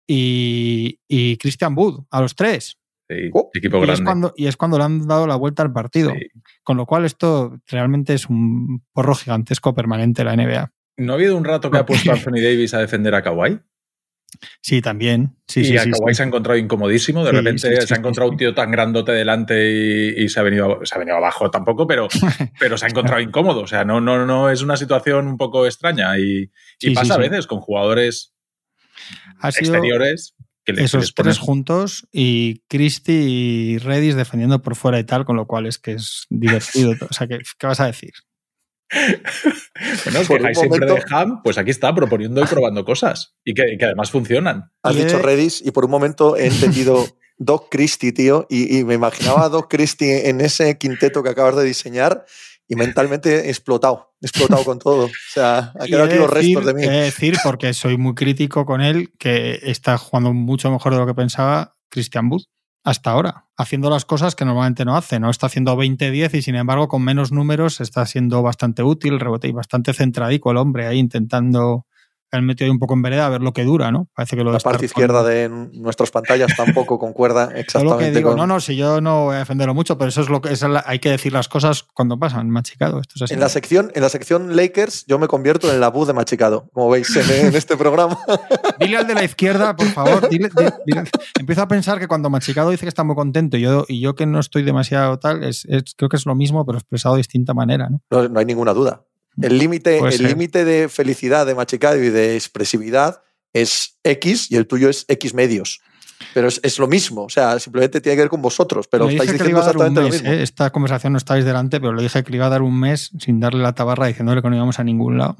y, 0.07 0.99
y 1.09 1.37
Christian 1.37 1.77
Wood, 1.77 2.05
a 2.11 2.21
los 2.21 2.35
tres. 2.35 2.81
Oh, 3.33 3.51
equipo 3.53 3.85
y, 3.85 3.91
Es 3.91 4.01
cuando, 4.01 4.33
y 4.37 4.47
es 4.47 4.57
cuando 4.57 4.79
le 4.79 4.85
han 4.85 5.07
dado 5.07 5.27
la 5.27 5.37
vuelta 5.37 5.63
al 5.63 5.73
partido. 5.73 6.13
Con 6.63 6.77
lo 6.77 6.87
cual, 6.87 7.05
esto 7.05 7.59
realmente 7.67 8.15
es 8.15 8.29
un 8.29 8.85
porro 8.93 9.15
gigantesco 9.15 9.75
permanente 9.75 10.25
la 10.25 10.37
NBA. 10.37 10.73
¿No 10.99 11.13
ha 11.13 11.17
habido 11.17 11.37
un 11.37 11.45
rato 11.45 11.71
que 11.71 11.79
ha 11.79 11.87
puesto 11.87 12.13
Anthony 12.13 12.41
Davis 12.43 12.75
a 12.75 12.79
defender 12.79 13.15
a 13.15 13.23
Kawhi? 13.23 13.61
Sí, 14.61 14.81
también. 14.81 15.37
Sí, 15.47 15.61
y 15.61 15.64
sí, 15.64 15.78
a 15.78 15.85
Kawhi 15.85 16.14
se 16.14 16.22
ha 16.22 16.26
encontrado 16.26 16.59
incomodísimo. 16.59 17.24
De 17.24 17.33
repente 17.33 17.81
se 17.81 17.95
ha 17.95 17.97
encontrado 17.97 18.31
un 18.31 18.37
tío 18.37 18.55
tan 18.55 18.70
grandote 18.70 19.12
delante 19.12 20.14
y, 20.16 20.28
se, 20.28 20.41
ha 20.41 20.43
venido, 20.43 20.81
se 20.85 20.95
ha 20.95 20.99
venido 20.99 21.16
abajo 21.16 21.51
tampoco, 21.51 21.87
pero, 21.87 22.09
pero 22.59 22.78
se 22.78 22.87
ha 22.87 22.89
encontrado 22.89 23.20
incómodo. 23.20 23.61
O 23.61 23.66
sea, 23.66 23.85
no, 23.85 24.01
no, 24.01 24.24
no 24.26 24.51
es 24.51 24.62
una 24.62 24.76
situación 24.76 25.26
un 25.26 25.37
poco 25.37 25.66
extraña. 25.66 26.18
Y, 26.18 26.51
pasa 26.95 27.14
a 27.14 27.18
veces 27.18 27.47
con 27.47 27.61
jugadores 27.61 28.35
exteriores. 29.43 30.35
Esos 30.66 31.14
tres 31.14 31.39
juntos 31.39 32.07
y 32.12 32.62
Christie 32.68 33.22
y 33.22 33.78
Redis 33.78 34.14
defendiendo 34.14 34.62
por 34.62 34.76
fuera 34.76 35.01
y 35.01 35.05
tal, 35.05 35.24
con 35.24 35.35
lo 35.35 35.47
cual 35.47 35.66
es 35.66 35.78
que 35.78 35.93
es 35.93 36.26
divertido. 36.28 36.93
o 37.11 37.12
sea, 37.12 37.26
¿qué, 37.26 37.39
¿qué 37.59 37.66
vas 37.66 37.81
a 37.81 37.87
decir? 37.87 38.12
bueno, 40.05 40.20
que 40.20 40.55
siempre 40.55 40.86
de 40.86 41.03
Ham, 41.11 41.43
pues 41.43 41.59
aquí 41.59 41.70
está 41.70 41.95
proponiendo 41.95 42.43
y 42.43 42.47
probando 42.47 42.84
cosas 42.84 43.34
y 43.45 43.55
que, 43.55 43.78
además 43.82 44.11
funcionan. 44.11 44.72
Has 44.82 44.97
dicho 44.97 45.18
Redis 45.18 45.62
y 45.64 45.70
por 45.70 45.84
un 45.84 45.91
momento 45.91 46.36
he 46.36 46.47
entendido 46.47 47.07
Doc 47.38 47.68
Christie, 47.70 48.12
tío, 48.12 48.47
y, 48.51 48.84
me 48.84 48.95
imaginaba 48.95 49.45
a 49.45 49.49
Doc 49.49 49.70
Christie 49.70 50.28
en 50.28 50.41
ese 50.41 50.76
quinteto 50.76 51.22
que 51.22 51.30
acabas 51.30 51.57
de 51.57 51.64
diseñar 51.64 52.26
y 52.68 52.76
mentalmente 52.76 53.47
he 53.47 53.49
explotado, 53.49 54.14
he 54.20 54.26
explotado 54.26 54.64
con 54.64 54.78
todo. 54.78 55.07
O 55.07 55.11
sea, 55.32 55.72
ha 55.78 55.84
quedado 55.86 56.05
aquí 56.05 56.16
los 56.16 56.30
restos 56.30 56.66
de 56.66 56.74
mí. 56.74 56.84
He 56.84 56.91
decir, 56.91 57.36
porque 57.43 57.72
soy 57.72 57.97
muy 57.97 58.14
crítico 58.14 58.66
con 58.66 58.80
él, 58.80 59.12
que 59.18 59.59
está 59.62 59.99
jugando 59.99 60.32
mucho 60.32 60.70
mejor 60.70 60.93
de 60.93 60.99
lo 60.99 61.07
que 61.07 61.14
pensaba 61.14 61.76
Christian 61.88 62.28
Wood 62.30 62.43
hasta 62.85 63.11
ahora, 63.11 63.47
haciendo 63.57 63.91
las 63.91 64.05
cosas 64.05 64.35
que 64.35 64.45
normalmente 64.45 64.85
no 64.85 64.97
hace. 64.97 65.20
No 65.20 65.31
está 65.31 65.47
haciendo 65.47 65.76
20-10 65.76 66.35
y 66.35 66.43
sin 66.43 66.55
embargo 66.57 66.89
con 66.89 67.03
menos 67.03 67.33
números 67.33 67.81
está 67.81 68.07
siendo 68.07 68.43
bastante 68.43 68.83
útil, 68.83 69.20
rebote 69.20 69.49
y 69.49 69.53
bastante 69.53 69.93
centradico 69.93 70.51
el 70.51 70.57
hombre 70.57 70.87
ahí 70.87 70.99
intentando 70.99 71.87
han 72.33 72.47
metido 72.47 72.70
un 72.70 72.78
poco 72.78 72.95
en 72.95 73.03
vereda 73.03 73.26
a 73.26 73.28
ver 73.28 73.43
lo 73.43 73.53
que 73.53 73.64
dura, 73.64 73.91
¿no? 73.91 74.09
Parece 74.14 74.37
que 74.37 74.45
lo 74.45 74.53
La 74.53 74.59
parte 74.59 74.87
izquierda 74.87 75.22
de 75.22 75.49
nuestras 75.49 76.11
pantallas 76.11 76.55
tampoco 76.57 76.99
concuerda 76.99 77.51
exactamente. 77.55 78.18
digo, 78.18 78.37
no, 78.37 78.47
no, 78.47 78.61
si 78.61 78.76
yo 78.76 79.01
no 79.01 79.24
voy 79.24 79.37
a 79.37 79.39
defenderlo 79.41 79.74
mucho, 79.74 79.99
pero 79.99 80.09
eso 80.09 80.20
es 80.20 80.28
lo 80.28 80.41
que 80.41 80.55
hay 80.85 80.99
que 80.99 81.11
decir 81.11 81.33
las 81.33 81.49
cosas 81.49 81.83
cuando 81.83 82.18
pasan, 82.18 82.51
machicado. 82.51 83.01
Esto 83.01 83.24
En 83.33 83.41
la 83.41 83.49
sección, 83.49 83.91
en 83.95 84.03
la 84.03 84.09
sección 84.09 84.57
Lakers, 84.57 85.07
yo 85.07 85.18
me 85.18 85.28
convierto 85.28 85.72
en 85.72 85.81
la 85.81 85.89
bu 85.89 86.05
de 86.05 86.12
machicado, 86.12 86.68
como 86.72 86.91
veis 86.91 87.14
en, 87.16 87.55
este 87.55 87.76
programa. 87.76 88.18
dile 88.78 88.99
al 88.99 89.07
de 89.07 89.14
la 89.14 89.24
izquierda, 89.24 89.74
por 89.76 89.89
favor. 89.89 90.28
Empiezo 91.39 91.62
a 91.62 91.68
pensar 91.68 91.99
que 91.99 92.09
cuando 92.09 92.31
machicado 92.31 92.70
dice 92.70 92.85
que 92.85 92.89
está 92.89 93.05
muy 93.05 93.16
contento 93.16 93.57
y 93.57 93.62
yo, 93.62 93.85
y 93.89 94.01
yo 94.01 94.14
que 94.14 94.26
no 94.26 94.39
estoy 94.41 94.62
demasiado 94.62 95.18
tal, 95.18 95.43
es, 95.45 95.66
creo 95.97 96.09
que 96.09 96.16
es 96.16 96.26
lo 96.26 96.35
mismo, 96.35 96.64
pero 96.64 96.78
expresado 96.78 97.14
de 97.16 97.20
distinta 97.20 97.55
manera, 97.55 97.89
¿no? 97.89 98.01
No, 98.11 98.28
no 98.28 98.39
hay 98.39 98.47
ninguna 98.47 98.72
duda. 98.72 99.05
El 99.43 99.59
límite 99.59 99.99
el 99.99 100.22
límite 100.22 100.64
de 100.64 100.88
felicidad 100.88 101.47
de 101.47 101.55
Machicado 101.55 101.97
y 102.03 102.11
de 102.11 102.34
expresividad 102.34 103.22
es 103.53 103.99
X 104.05 104.51
y 104.51 104.57
el 104.57 104.66
tuyo 104.66 104.88
es 104.88 105.05
X 105.09 105.34
medios. 105.34 105.80
Pero 106.34 106.49
es, 106.49 106.78
lo 106.78 106.86
mismo, 106.86 107.24
o 107.24 107.28
sea, 107.30 107.59
simplemente 107.59 108.01
tiene 108.01 108.14
que 108.16 108.22
ver 108.22 108.28
con 108.28 108.43
vosotros, 108.43 108.86
pero 108.88 109.09
estáis 109.09 109.32
diciendo 109.32 109.59
exactamente 109.59 110.01
lo 110.03 110.09
mismo. 110.09 110.30
¿eh? 110.30 110.43
Esta 110.43 110.70
conversación 110.70 111.14
no 111.14 111.16
estáis 111.16 111.45
delante, 111.45 111.80
pero 111.80 111.95
le 111.95 112.03
dije 112.03 112.22
que 112.22 112.30
le 112.30 112.36
iba 112.36 112.47
a 112.47 112.51
dar 112.51 112.62
un 112.62 112.78
mes 112.78 113.11
sin 113.18 113.41
darle 113.41 113.62
la 113.62 113.74
tabarra 113.74 114.07
diciéndole 114.07 114.43
que 114.43 114.51
no 114.51 114.57
íbamos 114.57 114.78
a 114.78 114.84
ningún 114.84 115.16
lado. 115.16 115.36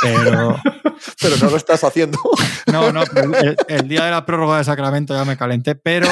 Pero, 0.00 0.56
pero 1.20 1.36
no 1.42 1.50
lo 1.50 1.56
estás 1.56 1.82
haciendo. 1.82 2.18
No, 2.70 2.92
no, 2.92 3.02
el, 3.68 3.88
día 3.88 4.04
de 4.04 4.10
la 4.12 4.24
prórroga 4.24 4.58
de 4.58 4.64
Sacramento 4.64 5.12
ya 5.12 5.24
me 5.24 5.36
calenté, 5.36 5.74
pero 5.74 6.08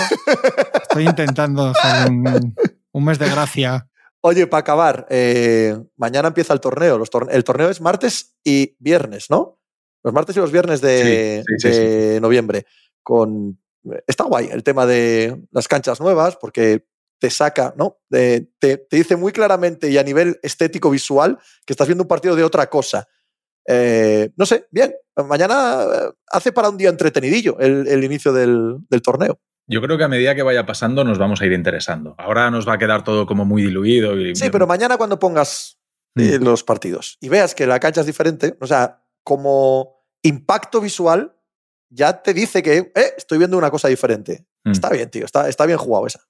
estoy 0.83 1.07
intentando 1.07 1.69
hacer 1.69 2.11
un 2.11 3.05
mes 3.05 3.19
de 3.19 3.31
gracia 3.31 3.89
Oye, 4.21 4.47
para 4.47 4.61
acabar, 4.61 5.07
eh, 5.11 5.79
mañana 5.97 6.29
empieza 6.29 6.53
el 6.53 6.61
torneo. 6.61 7.01
el 7.31 7.45
torneo 7.45 7.71
es 7.71 7.81
martes 7.81 8.37
y 8.45 8.77
viernes, 8.81 9.31
¿no? 9.31 9.61
Los 10.03 10.13
martes 10.13 10.37
y 10.37 10.41
los 10.41 10.51
viernes 10.51 10.81
de, 10.81 12.19
noviembre. 12.21 12.67
Con, 13.03 13.61
está 14.07 14.25
guay 14.25 14.49
el 14.51 14.63
tema 14.65 14.87
de 14.87 15.41
las 15.53 15.69
canchas 15.69 16.01
nuevas 16.01 16.37
porque 16.37 16.87
te 17.21 17.31
saca, 17.31 17.75
¿no? 17.77 17.99
te, 18.11 18.49
dice 18.91 19.17
muy 19.17 19.33
claramente 19.33 19.91
y 19.91 19.99
a 19.99 20.05
nivel 20.05 20.39
estético 20.43 20.91
visual 20.91 21.39
que 21.65 21.73
estás 21.73 21.89
viendo 21.89 22.05
un 22.05 22.09
partido 22.09 22.37
de 22.37 22.45
otra 22.45 22.69
cosa. 22.69 23.09
Eh, 23.67 24.31
no 24.37 24.47
sé, 24.47 24.67
bien. 24.71 24.95
Mañana 25.17 25.83
eh, 25.83 26.11
hace 26.31 26.53
para 26.53 26.71
un 26.71 26.77
día 26.77 26.91
entretenidillo 26.91 27.59
el, 27.59 28.03
inicio 28.03 28.33
del 28.33 29.03
torneo. 29.03 29.39
Yo 29.69 29.83
creo 29.83 29.99
que 29.99 30.05
a 30.05 30.09
medida 30.09 30.35
que 30.35 30.43
vaya 30.43 30.65
pasando 30.65 31.05
nos 31.05 31.19
vamos 31.19 31.43
a 31.43 31.47
ir 31.47 31.53
interesando. 31.53 32.15
Ahora 32.17 32.51
nos 32.51 32.67
va 32.67 32.75
a 32.75 32.79
quedar 32.79 33.05
todo 33.05 33.27
como 33.27 33.45
muy 33.45 33.63
diluido. 33.63 34.19
Y... 34.19 34.35
Sí, 34.35 34.49
pero 34.51 34.67
mañana 34.67 34.97
cuando 34.97 35.19
pongas 35.19 35.79
eh, 36.17 36.39
mm. 36.39 36.43
los 36.43 36.65
partidos 36.65 37.19
y 37.21 37.29
veas 37.29 37.55
que 37.55 37.67
la 37.67 37.79
cancha 37.79 38.01
es 38.01 38.07
diferente, 38.07 38.57
o 38.61 38.67
sea, 38.67 39.05
como 39.23 40.07
impacto 40.23 40.81
visual, 40.81 41.37
ya 41.91 42.23
te 42.23 42.33
dice 42.33 42.63
que 42.63 42.79
eh, 42.79 43.15
estoy 43.17 43.37
viendo 43.37 43.59
una 43.59 43.71
cosa 43.71 43.89
diferente. 43.89 44.47
Mm. 44.65 44.71
Está 44.71 44.89
bien, 44.89 45.11
tío, 45.11 45.27
está, 45.27 45.49
está 45.51 45.67
bien 45.67 45.79
jugado 45.79 46.07
esa. 46.07 46.21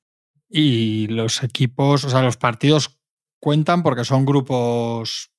Y 0.50 1.06
los 1.06 1.42
equipos, 1.44 2.04
o 2.04 2.10
sea, 2.10 2.22
los 2.22 2.36
partidos 2.36 2.98
cuentan 3.38 3.84
porque 3.84 4.04
son 4.04 4.24
grupos 4.24 5.30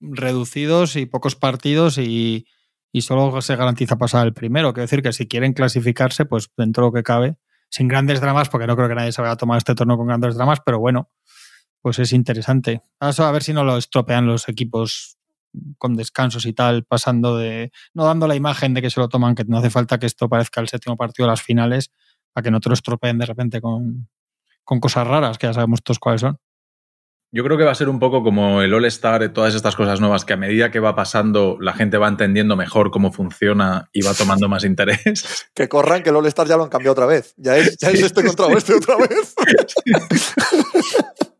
reducidos 0.00 0.96
y 0.96 1.06
pocos 1.06 1.36
partidos 1.36 1.98
y, 1.98 2.46
y 2.92 3.02
solo 3.02 3.40
se 3.42 3.56
garantiza 3.56 3.96
pasar 3.96 4.26
el 4.26 4.34
primero. 4.34 4.72
Quiero 4.72 4.84
decir 4.84 5.02
que 5.02 5.12
si 5.12 5.28
quieren 5.28 5.52
clasificarse, 5.52 6.24
pues 6.24 6.50
dentro 6.56 6.84
de 6.84 6.88
lo 6.88 6.92
que 6.92 7.02
cabe, 7.02 7.36
sin 7.74 7.88
grandes 7.88 8.20
dramas, 8.20 8.48
porque 8.48 8.68
no 8.68 8.76
creo 8.76 8.88
que 8.88 8.94
nadie 8.94 9.10
se 9.10 9.20
vaya 9.20 9.32
a 9.32 9.36
tomar 9.36 9.58
este 9.58 9.74
torneo 9.74 9.96
con 9.96 10.06
grandes 10.06 10.36
dramas, 10.36 10.60
pero 10.64 10.78
bueno, 10.78 11.10
pues 11.82 11.98
es 11.98 12.12
interesante. 12.12 12.82
a 13.00 13.30
ver 13.32 13.42
si 13.42 13.52
no 13.52 13.64
lo 13.64 13.76
estropean 13.76 14.28
los 14.28 14.48
equipos 14.48 15.18
con 15.76 15.96
descansos 15.96 16.46
y 16.46 16.52
tal, 16.52 16.84
pasando 16.84 17.36
de. 17.36 17.72
no 17.92 18.04
dando 18.04 18.28
la 18.28 18.36
imagen 18.36 18.74
de 18.74 18.82
que 18.82 18.90
se 18.90 19.00
lo 19.00 19.08
toman, 19.08 19.34
que 19.34 19.42
no 19.44 19.58
hace 19.58 19.70
falta 19.70 19.98
que 19.98 20.06
esto 20.06 20.28
parezca 20.28 20.60
el 20.60 20.68
séptimo 20.68 20.96
partido 20.96 21.26
de 21.26 21.32
las 21.32 21.42
finales, 21.42 21.90
para 22.32 22.44
que 22.44 22.52
no 22.52 22.60
te 22.60 22.68
lo 22.68 22.74
estropeen 22.74 23.18
de 23.18 23.26
repente 23.26 23.60
con, 23.60 24.08
con 24.62 24.78
cosas 24.78 25.08
raras, 25.08 25.36
que 25.36 25.48
ya 25.48 25.52
sabemos 25.52 25.82
todos 25.82 25.98
cuáles 25.98 26.20
son. 26.20 26.38
Yo 27.34 27.42
creo 27.42 27.58
que 27.58 27.64
va 27.64 27.72
a 27.72 27.74
ser 27.74 27.88
un 27.88 27.98
poco 27.98 28.22
como 28.22 28.62
el 28.62 28.72
All-Star, 28.72 29.28
todas 29.30 29.56
estas 29.56 29.74
cosas 29.74 29.98
nuevas, 29.98 30.24
que 30.24 30.34
a 30.34 30.36
medida 30.36 30.70
que 30.70 30.78
va 30.78 30.94
pasando, 30.94 31.58
la 31.60 31.72
gente 31.72 31.98
va 31.98 32.06
entendiendo 32.06 32.54
mejor 32.54 32.92
cómo 32.92 33.10
funciona 33.10 33.90
y 33.92 34.02
va 34.02 34.14
tomando 34.14 34.48
más 34.48 34.62
interés. 34.62 35.44
Que 35.52 35.68
corran, 35.68 36.04
que 36.04 36.10
el 36.10 36.16
All-Star 36.16 36.46
ya 36.46 36.56
lo 36.56 36.62
han 36.62 36.68
cambiado 36.68 36.92
otra 36.92 37.06
vez. 37.06 37.34
Ya 37.36 37.56
es, 37.56 37.76
ya 37.78 37.90
es 37.90 38.02
este 38.02 38.22
contra 38.22 38.46
este 38.52 38.74
otra 38.74 38.98
vez. 38.98 39.34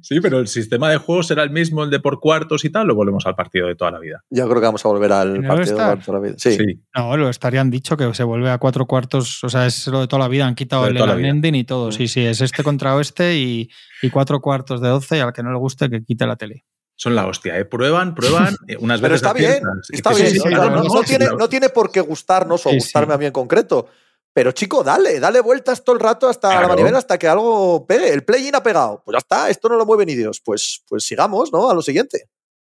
Sí, 0.00 0.20
pero 0.20 0.38
el 0.38 0.48
sistema 0.48 0.90
de 0.90 0.96
juego 0.96 1.22
será 1.22 1.42
el 1.42 1.50
mismo, 1.50 1.84
el 1.84 1.90
de 1.90 2.00
por 2.00 2.20
cuartos 2.20 2.64
y 2.64 2.70
tal, 2.70 2.90
o 2.90 2.94
volvemos 2.94 3.26
al 3.26 3.34
partido 3.34 3.66
de 3.66 3.74
toda 3.74 3.90
la 3.90 3.98
vida. 3.98 4.24
Yo 4.30 4.48
creo 4.48 4.60
que 4.60 4.66
vamos 4.66 4.84
a 4.84 4.88
volver 4.88 5.12
al 5.12 5.36
¿En 5.36 5.44
el 5.44 5.48
partido 5.48 5.76
de 5.76 5.96
toda 5.96 6.18
la 6.18 6.24
vida. 6.24 6.34
Sí. 6.38 6.56
Sí. 6.56 6.82
No, 6.94 7.16
lo 7.16 7.28
estarían 7.28 7.70
dicho 7.70 7.96
que 7.96 8.12
se 8.14 8.24
vuelve 8.24 8.50
a 8.50 8.58
cuatro 8.58 8.86
cuartos, 8.86 9.44
o 9.44 9.48
sea, 9.48 9.66
es 9.66 9.86
lo 9.88 10.00
de 10.00 10.08
toda 10.08 10.20
la 10.20 10.28
vida, 10.28 10.46
han 10.46 10.54
quitado 10.54 10.86
el 10.86 10.96
ending 11.24 11.54
y 11.54 11.64
todo. 11.64 11.92
Sí, 11.92 12.08
sí, 12.08 12.24
es 12.24 12.40
este 12.40 12.62
contra 12.62 12.96
oeste 12.96 13.36
y, 13.36 13.70
y 14.02 14.10
cuatro 14.10 14.40
cuartos 14.40 14.80
de 14.80 14.88
12 14.88 15.18
y 15.18 15.20
al 15.20 15.32
que 15.32 15.42
no 15.42 15.52
le 15.52 15.58
guste 15.58 15.90
que 15.90 16.02
quite 16.02 16.26
la 16.26 16.36
tele. 16.36 16.64
Son 16.94 17.14
la 17.14 17.26
hostia, 17.26 17.58
¿eh? 17.58 17.64
Prueban, 17.64 18.14
prueban, 18.14 18.54
unas 18.80 19.00
Pero 19.00 19.14
veces 19.14 19.26
está 19.26 19.32
bien, 19.32 19.62
está 19.90 20.14
bien. 20.14 20.36
¿no? 20.36 21.02
tiene, 21.02 21.24
claro. 21.24 21.38
no 21.38 21.48
tiene 21.48 21.68
por 21.68 21.90
qué 21.90 22.00
gustarnos 22.00 22.64
o 22.66 22.70
Sí, 22.70 22.76
gustarme 22.76 23.12
sí. 23.12 23.14
a 23.14 23.18
mí 23.18 23.26
en 23.26 23.32
concreto. 23.32 23.88
Pero 24.34 24.52
chico, 24.52 24.82
dale, 24.82 25.20
dale 25.20 25.40
vueltas 25.40 25.84
todo 25.84 25.94
el 25.94 26.00
rato 26.00 26.28
hasta 26.28 26.58
la 26.60 26.66
manivela 26.68 26.96
hasta 26.98 27.18
que 27.18 27.28
algo 27.28 27.86
pegue. 27.86 28.10
El 28.12 28.24
play-in 28.24 28.54
ha 28.54 28.62
pegado. 28.62 29.02
Pues 29.04 29.12
ya 29.14 29.18
está, 29.18 29.50
esto 29.50 29.68
no 29.68 29.76
lo 29.76 29.84
mueve 29.84 30.06
ni 30.06 30.14
Dios. 30.14 30.40
Pues, 30.42 30.82
pues 30.88 31.04
sigamos, 31.04 31.52
¿no? 31.52 31.68
A 31.68 31.74
lo 31.74 31.82
siguiente. 31.82 32.30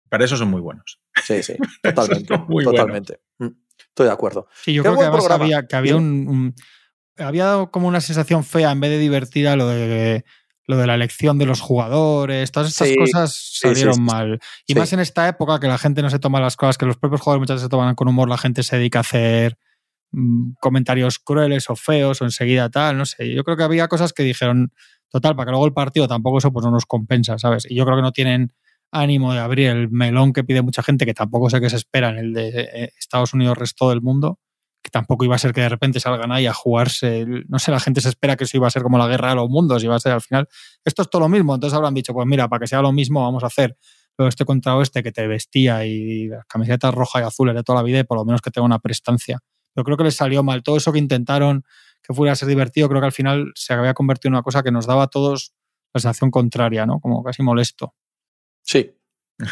Para 0.09 0.25
eso 0.25 0.37
son 0.37 0.49
muy 0.51 0.61
buenos. 0.61 1.01
Sí, 1.25 1.43
sí, 1.43 1.55
totalmente. 1.83 2.39
Muy 2.49 2.63
totalmente. 2.65 3.21
Mm, 3.39 3.49
Estoy 3.91 4.07
de 4.07 4.13
acuerdo. 4.13 4.47
Sí, 4.63 4.73
yo 4.73 4.83
Qué 4.85 4.89
creo 4.91 4.99
que 5.01 5.05
además 5.07 5.31
había, 5.31 5.67
que 5.67 5.75
había 5.77 5.97
un, 5.97 6.27
un- 6.29 6.55
había 7.19 7.45
dado 7.47 7.71
como 7.73 7.89
una 7.89 8.01
sensación 8.01 8.45
fea 8.45 8.71
en 8.71 8.79
vez 8.81 8.91
de 8.91 8.99
divertida 8.99 9.57
lo 9.57 9.67
de 9.69 10.25
lo 10.67 10.77
de 10.77 10.87
la 10.87 10.95
elección 10.95 11.39
de 11.39 11.47
los 11.47 11.61
jugadores, 11.63 12.53
todas 12.53 12.69
estas 12.69 12.89
Sí, 12.89 12.97
cosas 12.97 13.35
salieron 13.59 13.95
sí, 13.95 14.01
sí. 14.01 14.05
mal. 14.05 14.39
Y 14.67 14.75
Sí. 14.75 14.79
más 14.79 14.93
en 14.93 15.01
esta 15.01 15.27
época 15.27 15.59
que 15.59 15.67
la 15.67 15.79
gente 15.79 16.03
no 16.03 16.11
se 16.11 16.19
toma 16.19 16.41
las 16.41 16.57
cosas, 16.57 16.77
que 16.77 16.85
los 16.85 16.99
propios 16.99 17.23
jugadores 17.23 17.41
muchas 17.41 17.55
veces 17.57 17.65
se 17.65 17.69
toman 17.71 17.95
con 17.95 18.07
humor, 18.07 18.29
la 18.29 18.37
gente 18.37 18.63
se 18.63 18.77
dedica 18.77 18.99
a 18.99 19.01
hacer 19.01 19.57
comentarios 20.61 21.19
crueles 21.19 21.69
o 21.71 21.77
feos 21.77 22.23
o 22.23 22.25
enseguida 22.25 22.71
tal, 22.71 22.99
no 22.99 23.07
sé. 23.07 23.33
Yo 23.35 23.45
creo 23.45 23.57
que 23.57 23.63
había 23.63 23.89
cosas 23.89 24.13
que 24.13 24.23
dijeron, 24.23 24.73
total, 25.11 25.37
para 25.37 25.47
que 25.47 25.51
luego 25.53 25.67
el 25.67 25.73
partido 25.73 26.09
tampoco 26.09 26.39
eso 26.39 26.53
pues 26.53 26.65
no 26.65 26.71
nos 26.71 26.87
compensa, 26.87 27.39
¿sabes? 27.39 27.67
Y 27.69 27.75
yo 27.75 27.85
creo 27.85 27.97
que 27.97 28.03
no 28.03 28.13
tienen 28.13 28.53
ánimo 28.91 29.33
de 29.35 29.41
abrir 29.41 29.69
el 29.69 29.91
melón 29.91 30.33
que 30.33 30.45
pide 30.45 30.63
mucha 30.63 30.83
gente, 30.83 31.05
que 31.05 31.15
tampoco 31.15 31.51
sé 31.51 31.61
qué 31.61 31.71
se 31.71 31.77
espera 31.77 32.11
en 32.11 32.19
el 32.19 32.33
de 32.33 32.49
eh, 32.49 32.93
Estados 32.99 33.35
Unidos, 33.35 33.59
resto 33.59 33.91
del 33.91 34.01
mundo, 34.01 34.39
que 34.83 34.91
tampoco 34.91 35.25
iba 35.25 35.35
a 35.35 35.39
ser 35.39 35.53
que 35.53 35.61
de 35.61 35.69
repente 35.69 36.01
salgan 36.01 36.33
ahí 36.33 36.47
a 36.47 36.55
jugarse, 36.55 37.27
no 37.49 37.59
sé, 37.59 37.71
la 37.71 37.81
gente 37.81 38.01
se 38.01 38.09
espera 38.09 38.37
que 38.37 38.45
eso 38.45 38.57
iba 38.57 38.67
a 38.67 38.71
ser 38.71 38.83
como 38.83 38.97
la 38.97 39.07
guerra 39.07 39.31
de 39.31 39.35
los 39.37 39.51
mundos, 39.51 39.85
iba 39.85 39.95
a 39.95 40.01
ser 40.01 40.13
al 40.13 40.23
final, 40.23 40.49
esto 40.85 41.03
es 41.03 41.11
todo 41.11 41.21
lo 41.21 41.29
mismo, 41.29 41.55
entonces 41.55 41.77
habrán 41.77 41.95
dicho, 41.95 42.15
pues 42.15 42.27
mira, 42.27 42.49
para 42.49 42.61
que 42.61 42.67
sea 42.67 42.81
lo 42.81 42.93
mismo 42.93 43.23
vamos 43.23 43.43
a 43.45 43.49
hacer 43.49 43.77
este 44.27 44.45
contra 44.45 44.75
oeste 44.77 45.03
que 45.03 45.13
te 45.13 45.27
vestía 45.29 45.85
y 45.87 46.27
las 46.29 46.45
camisetas 46.47 46.93
rojas 46.93 47.23
y 47.23 47.27
azules 47.27 47.55
de 47.55 47.63
toda 47.63 47.79
la 47.79 47.83
vida 47.85 48.01
y 48.01 48.05
por 48.05 48.19
lo 48.19 48.25
menos 48.25 48.41
que 48.41 48.51
tenga 48.51 48.65
una 48.65 48.81
prestancia. 48.81 49.39
Pero 49.79 49.85
creo 49.85 49.97
que 49.97 50.03
les 50.05 50.17
salió 50.17 50.43
mal. 50.43 50.65
Todo 50.65 50.77
eso 50.77 50.93
que 50.93 50.99
intentaron 50.99 51.65
que 52.03 52.13
fuera 52.13 52.33
a 52.33 52.37
ser 52.37 52.49
divertido, 52.49 52.89
creo 52.89 53.01
que 53.01 53.07
al 53.07 53.13
final 53.13 53.53
se 53.55 53.75
había 53.75 53.95
convertido 53.95 54.31
en 54.31 54.35
una 54.35 54.43
cosa 54.43 54.65
que 54.65 54.73
nos 54.73 54.87
daba 54.87 55.05
a 55.05 55.07
todos 55.07 55.53
la 55.95 56.01
sensación 56.01 56.33
contraria, 56.33 56.85
¿no? 56.85 56.99
Como 56.99 57.23
casi 57.23 57.45
molesto. 57.45 57.95
Sí. 58.63 58.93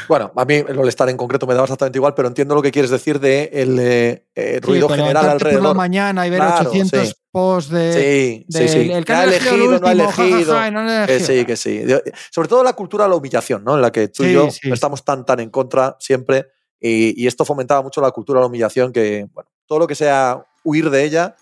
Bueno, 0.09 0.33
a 0.35 0.45
mí 0.45 0.55
el 0.55 0.77
All-Star 0.77 1.09
en 1.11 1.17
concreto 1.17 1.47
me 1.47 1.55
daba 1.55 1.67
exactamente 1.67 1.99
igual, 1.99 2.13
pero 2.15 2.27
entiendo 2.27 2.57
lo 2.57 2.63
que 2.63 2.73
quieres 2.73 2.91
decir 2.91 3.21
de 3.21 3.51
el 3.53 3.79
eh, 3.79 4.27
eh, 4.35 4.59
ruido 4.61 4.89
Sí, 4.89 4.95
general 4.95 5.13
levantarte 5.13 5.39
por 5.45 5.53
la 5.53 5.59
alrededor. 5.59 5.77
mañana 5.77 6.27
y 6.27 6.31
ver 6.31 6.41
Claro, 6.41 6.69
800 6.71 7.09
sí. 7.09 7.15
posts 7.31 7.71
de, 7.71 7.93
Sí, 7.93 8.59
sí, 8.59 8.69
sí. 8.69 8.79
el 8.91 9.05
que 9.05 9.13
Que 9.13 9.13
ha 9.13 9.25
elegido, 9.25 9.79
no 9.79 9.87
ha 9.87 9.93
el 9.93 10.01
último, 10.01 10.11
ja, 10.11 10.17
ja, 10.17 10.25
elegido. 10.27 10.55
ja, 10.55 10.67
y 10.67 10.71
no 10.73 10.81
ha 10.81 11.07
Que 11.07 11.15
elegido. 11.15 11.27
sí, 11.39 11.45
que 11.47 11.57
sí. 11.57 11.83
Yo- 11.87 12.01
Sobre 12.33 12.49
todo 12.49 12.65
la 12.65 12.73
cultura 12.73 13.05
de 13.05 13.11
la 13.11 13.17
humillación, 13.17 13.63
¿no? 13.63 13.77
En 13.77 13.83
la 13.83 13.93
que 13.93 14.09
tú 14.09 14.25
y 14.25 14.33
yo 14.33 14.49
estamos 14.65 15.05
tan, 15.05 15.25
tan 15.25 15.39
en 15.39 15.51
contra 15.51 15.97
siempre. 16.01 16.49
Y, 16.81 17.23
y 17.23 17.27
esto 17.29 17.45
fomentaba 17.45 17.81
mucho 17.83 18.01
la 18.01 18.11
cultura 18.11 18.41
de 18.41 18.43
la 18.43 18.49
humillación, 18.49 18.93
que, 18.93 19.27
bueno, 19.33 19.49
todo 19.67 19.79
lo 19.81 19.87
que 19.87 19.95
sea 19.95 20.45
huir 20.65 20.91
de 20.91 21.05
ella, 21.05 21.37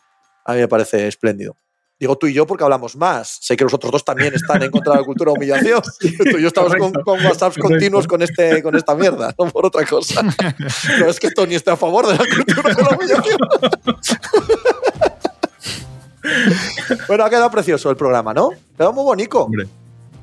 a 0.45 0.53
mí 0.53 0.61
me 0.61 0.69
parece 0.69 1.07
espléndido. 1.09 1.57
Digo 1.99 2.19
tú 2.19 2.27
y 2.27 2.35
yo 2.35 2.47
porque 2.47 2.65
hablamos 2.65 2.97
más. 2.97 3.39
Sé 3.41 3.57
que 3.57 3.65
los 3.65 3.73
otros 3.73 3.93
dos 3.93 4.05
también 4.05 4.35
están 4.35 4.63
en 4.63 4.71
contra 4.71 4.95
de 4.95 5.01
la 5.01 5.05
cultura 5.07 5.33
de 5.33 5.39
la 5.39 5.39
humillación. 5.39 5.81
tú 6.01 6.39
y 6.39 6.43
yo 6.43 6.49
estamos 6.49 6.73
con, 6.73 6.93
correcto, 6.93 7.05
con 7.05 7.25
WhatsApps 7.25 7.57
correcto. 7.57 7.69
continuos 7.69 8.07
con, 8.07 8.23
este, 8.23 8.63
con 8.63 8.75
esta 8.75 8.95
mierda, 8.95 9.33
no 9.39 9.47
por 9.51 9.65
otra 9.67 9.87
cosa. 9.87 10.23
No 10.99 11.07
es 11.07 11.21
que 11.21 11.31
Tony 11.31 11.55
esté 11.55 11.71
a 11.71 11.77
favor 11.77 12.07
de 12.07 12.15
la 12.15 12.19
cultura 12.19 12.75
de 12.75 12.83
la 12.83 12.91
humillación. 12.97 13.39
bueno, 17.09 17.25
ha 17.25 17.31
quedado 17.31 17.51
precioso 17.51 17.91
el 17.91 17.97
programa, 17.97 18.35
¿no? 18.35 18.51
Quedó 18.77 18.93
muy 18.93 19.05
bonito. 19.05 19.45
Hombre, 19.45 19.67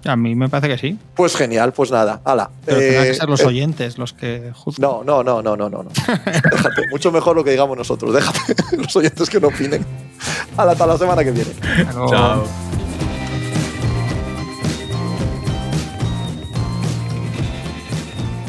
A 0.06 0.16
mí 0.16 0.34
me 0.36 0.50
parece 0.50 0.68
que 0.70 0.78
sí. 0.78 0.98
Pues 1.16 1.36
genial, 1.36 1.74
pues 1.74 1.92
nada, 1.92 2.22
ala. 2.26 2.50
Pero 2.66 2.80
tendrán 2.80 3.04
Eh, 3.06 3.08
que 3.10 3.14
ser 3.16 3.30
los 3.30 3.42
eh, 3.42 3.46
oyentes 3.46 3.98
los 3.98 4.14
que 4.14 4.52
juzguen. 4.54 4.82
no, 4.82 5.04
no, 5.04 5.24
no, 5.24 5.42
no, 5.42 5.56
no, 5.56 5.70
no. 5.70 5.84
déjate, 6.52 6.88
mucho 6.90 7.12
mejor 7.12 7.36
lo 7.36 7.44
que 7.44 7.52
digamos 7.52 7.78
nosotros. 7.78 8.14
Déjate 8.14 8.56
los 8.78 8.96
oyentes 8.96 9.30
que 9.30 9.40
no 9.40 9.48
opinen. 9.50 9.86
Ala, 10.58 10.72
hasta 10.72 10.88
la 10.88 10.98
semana 10.98 11.24
que 11.24 11.32
viene. 11.32 11.52
Chao. 12.10 12.44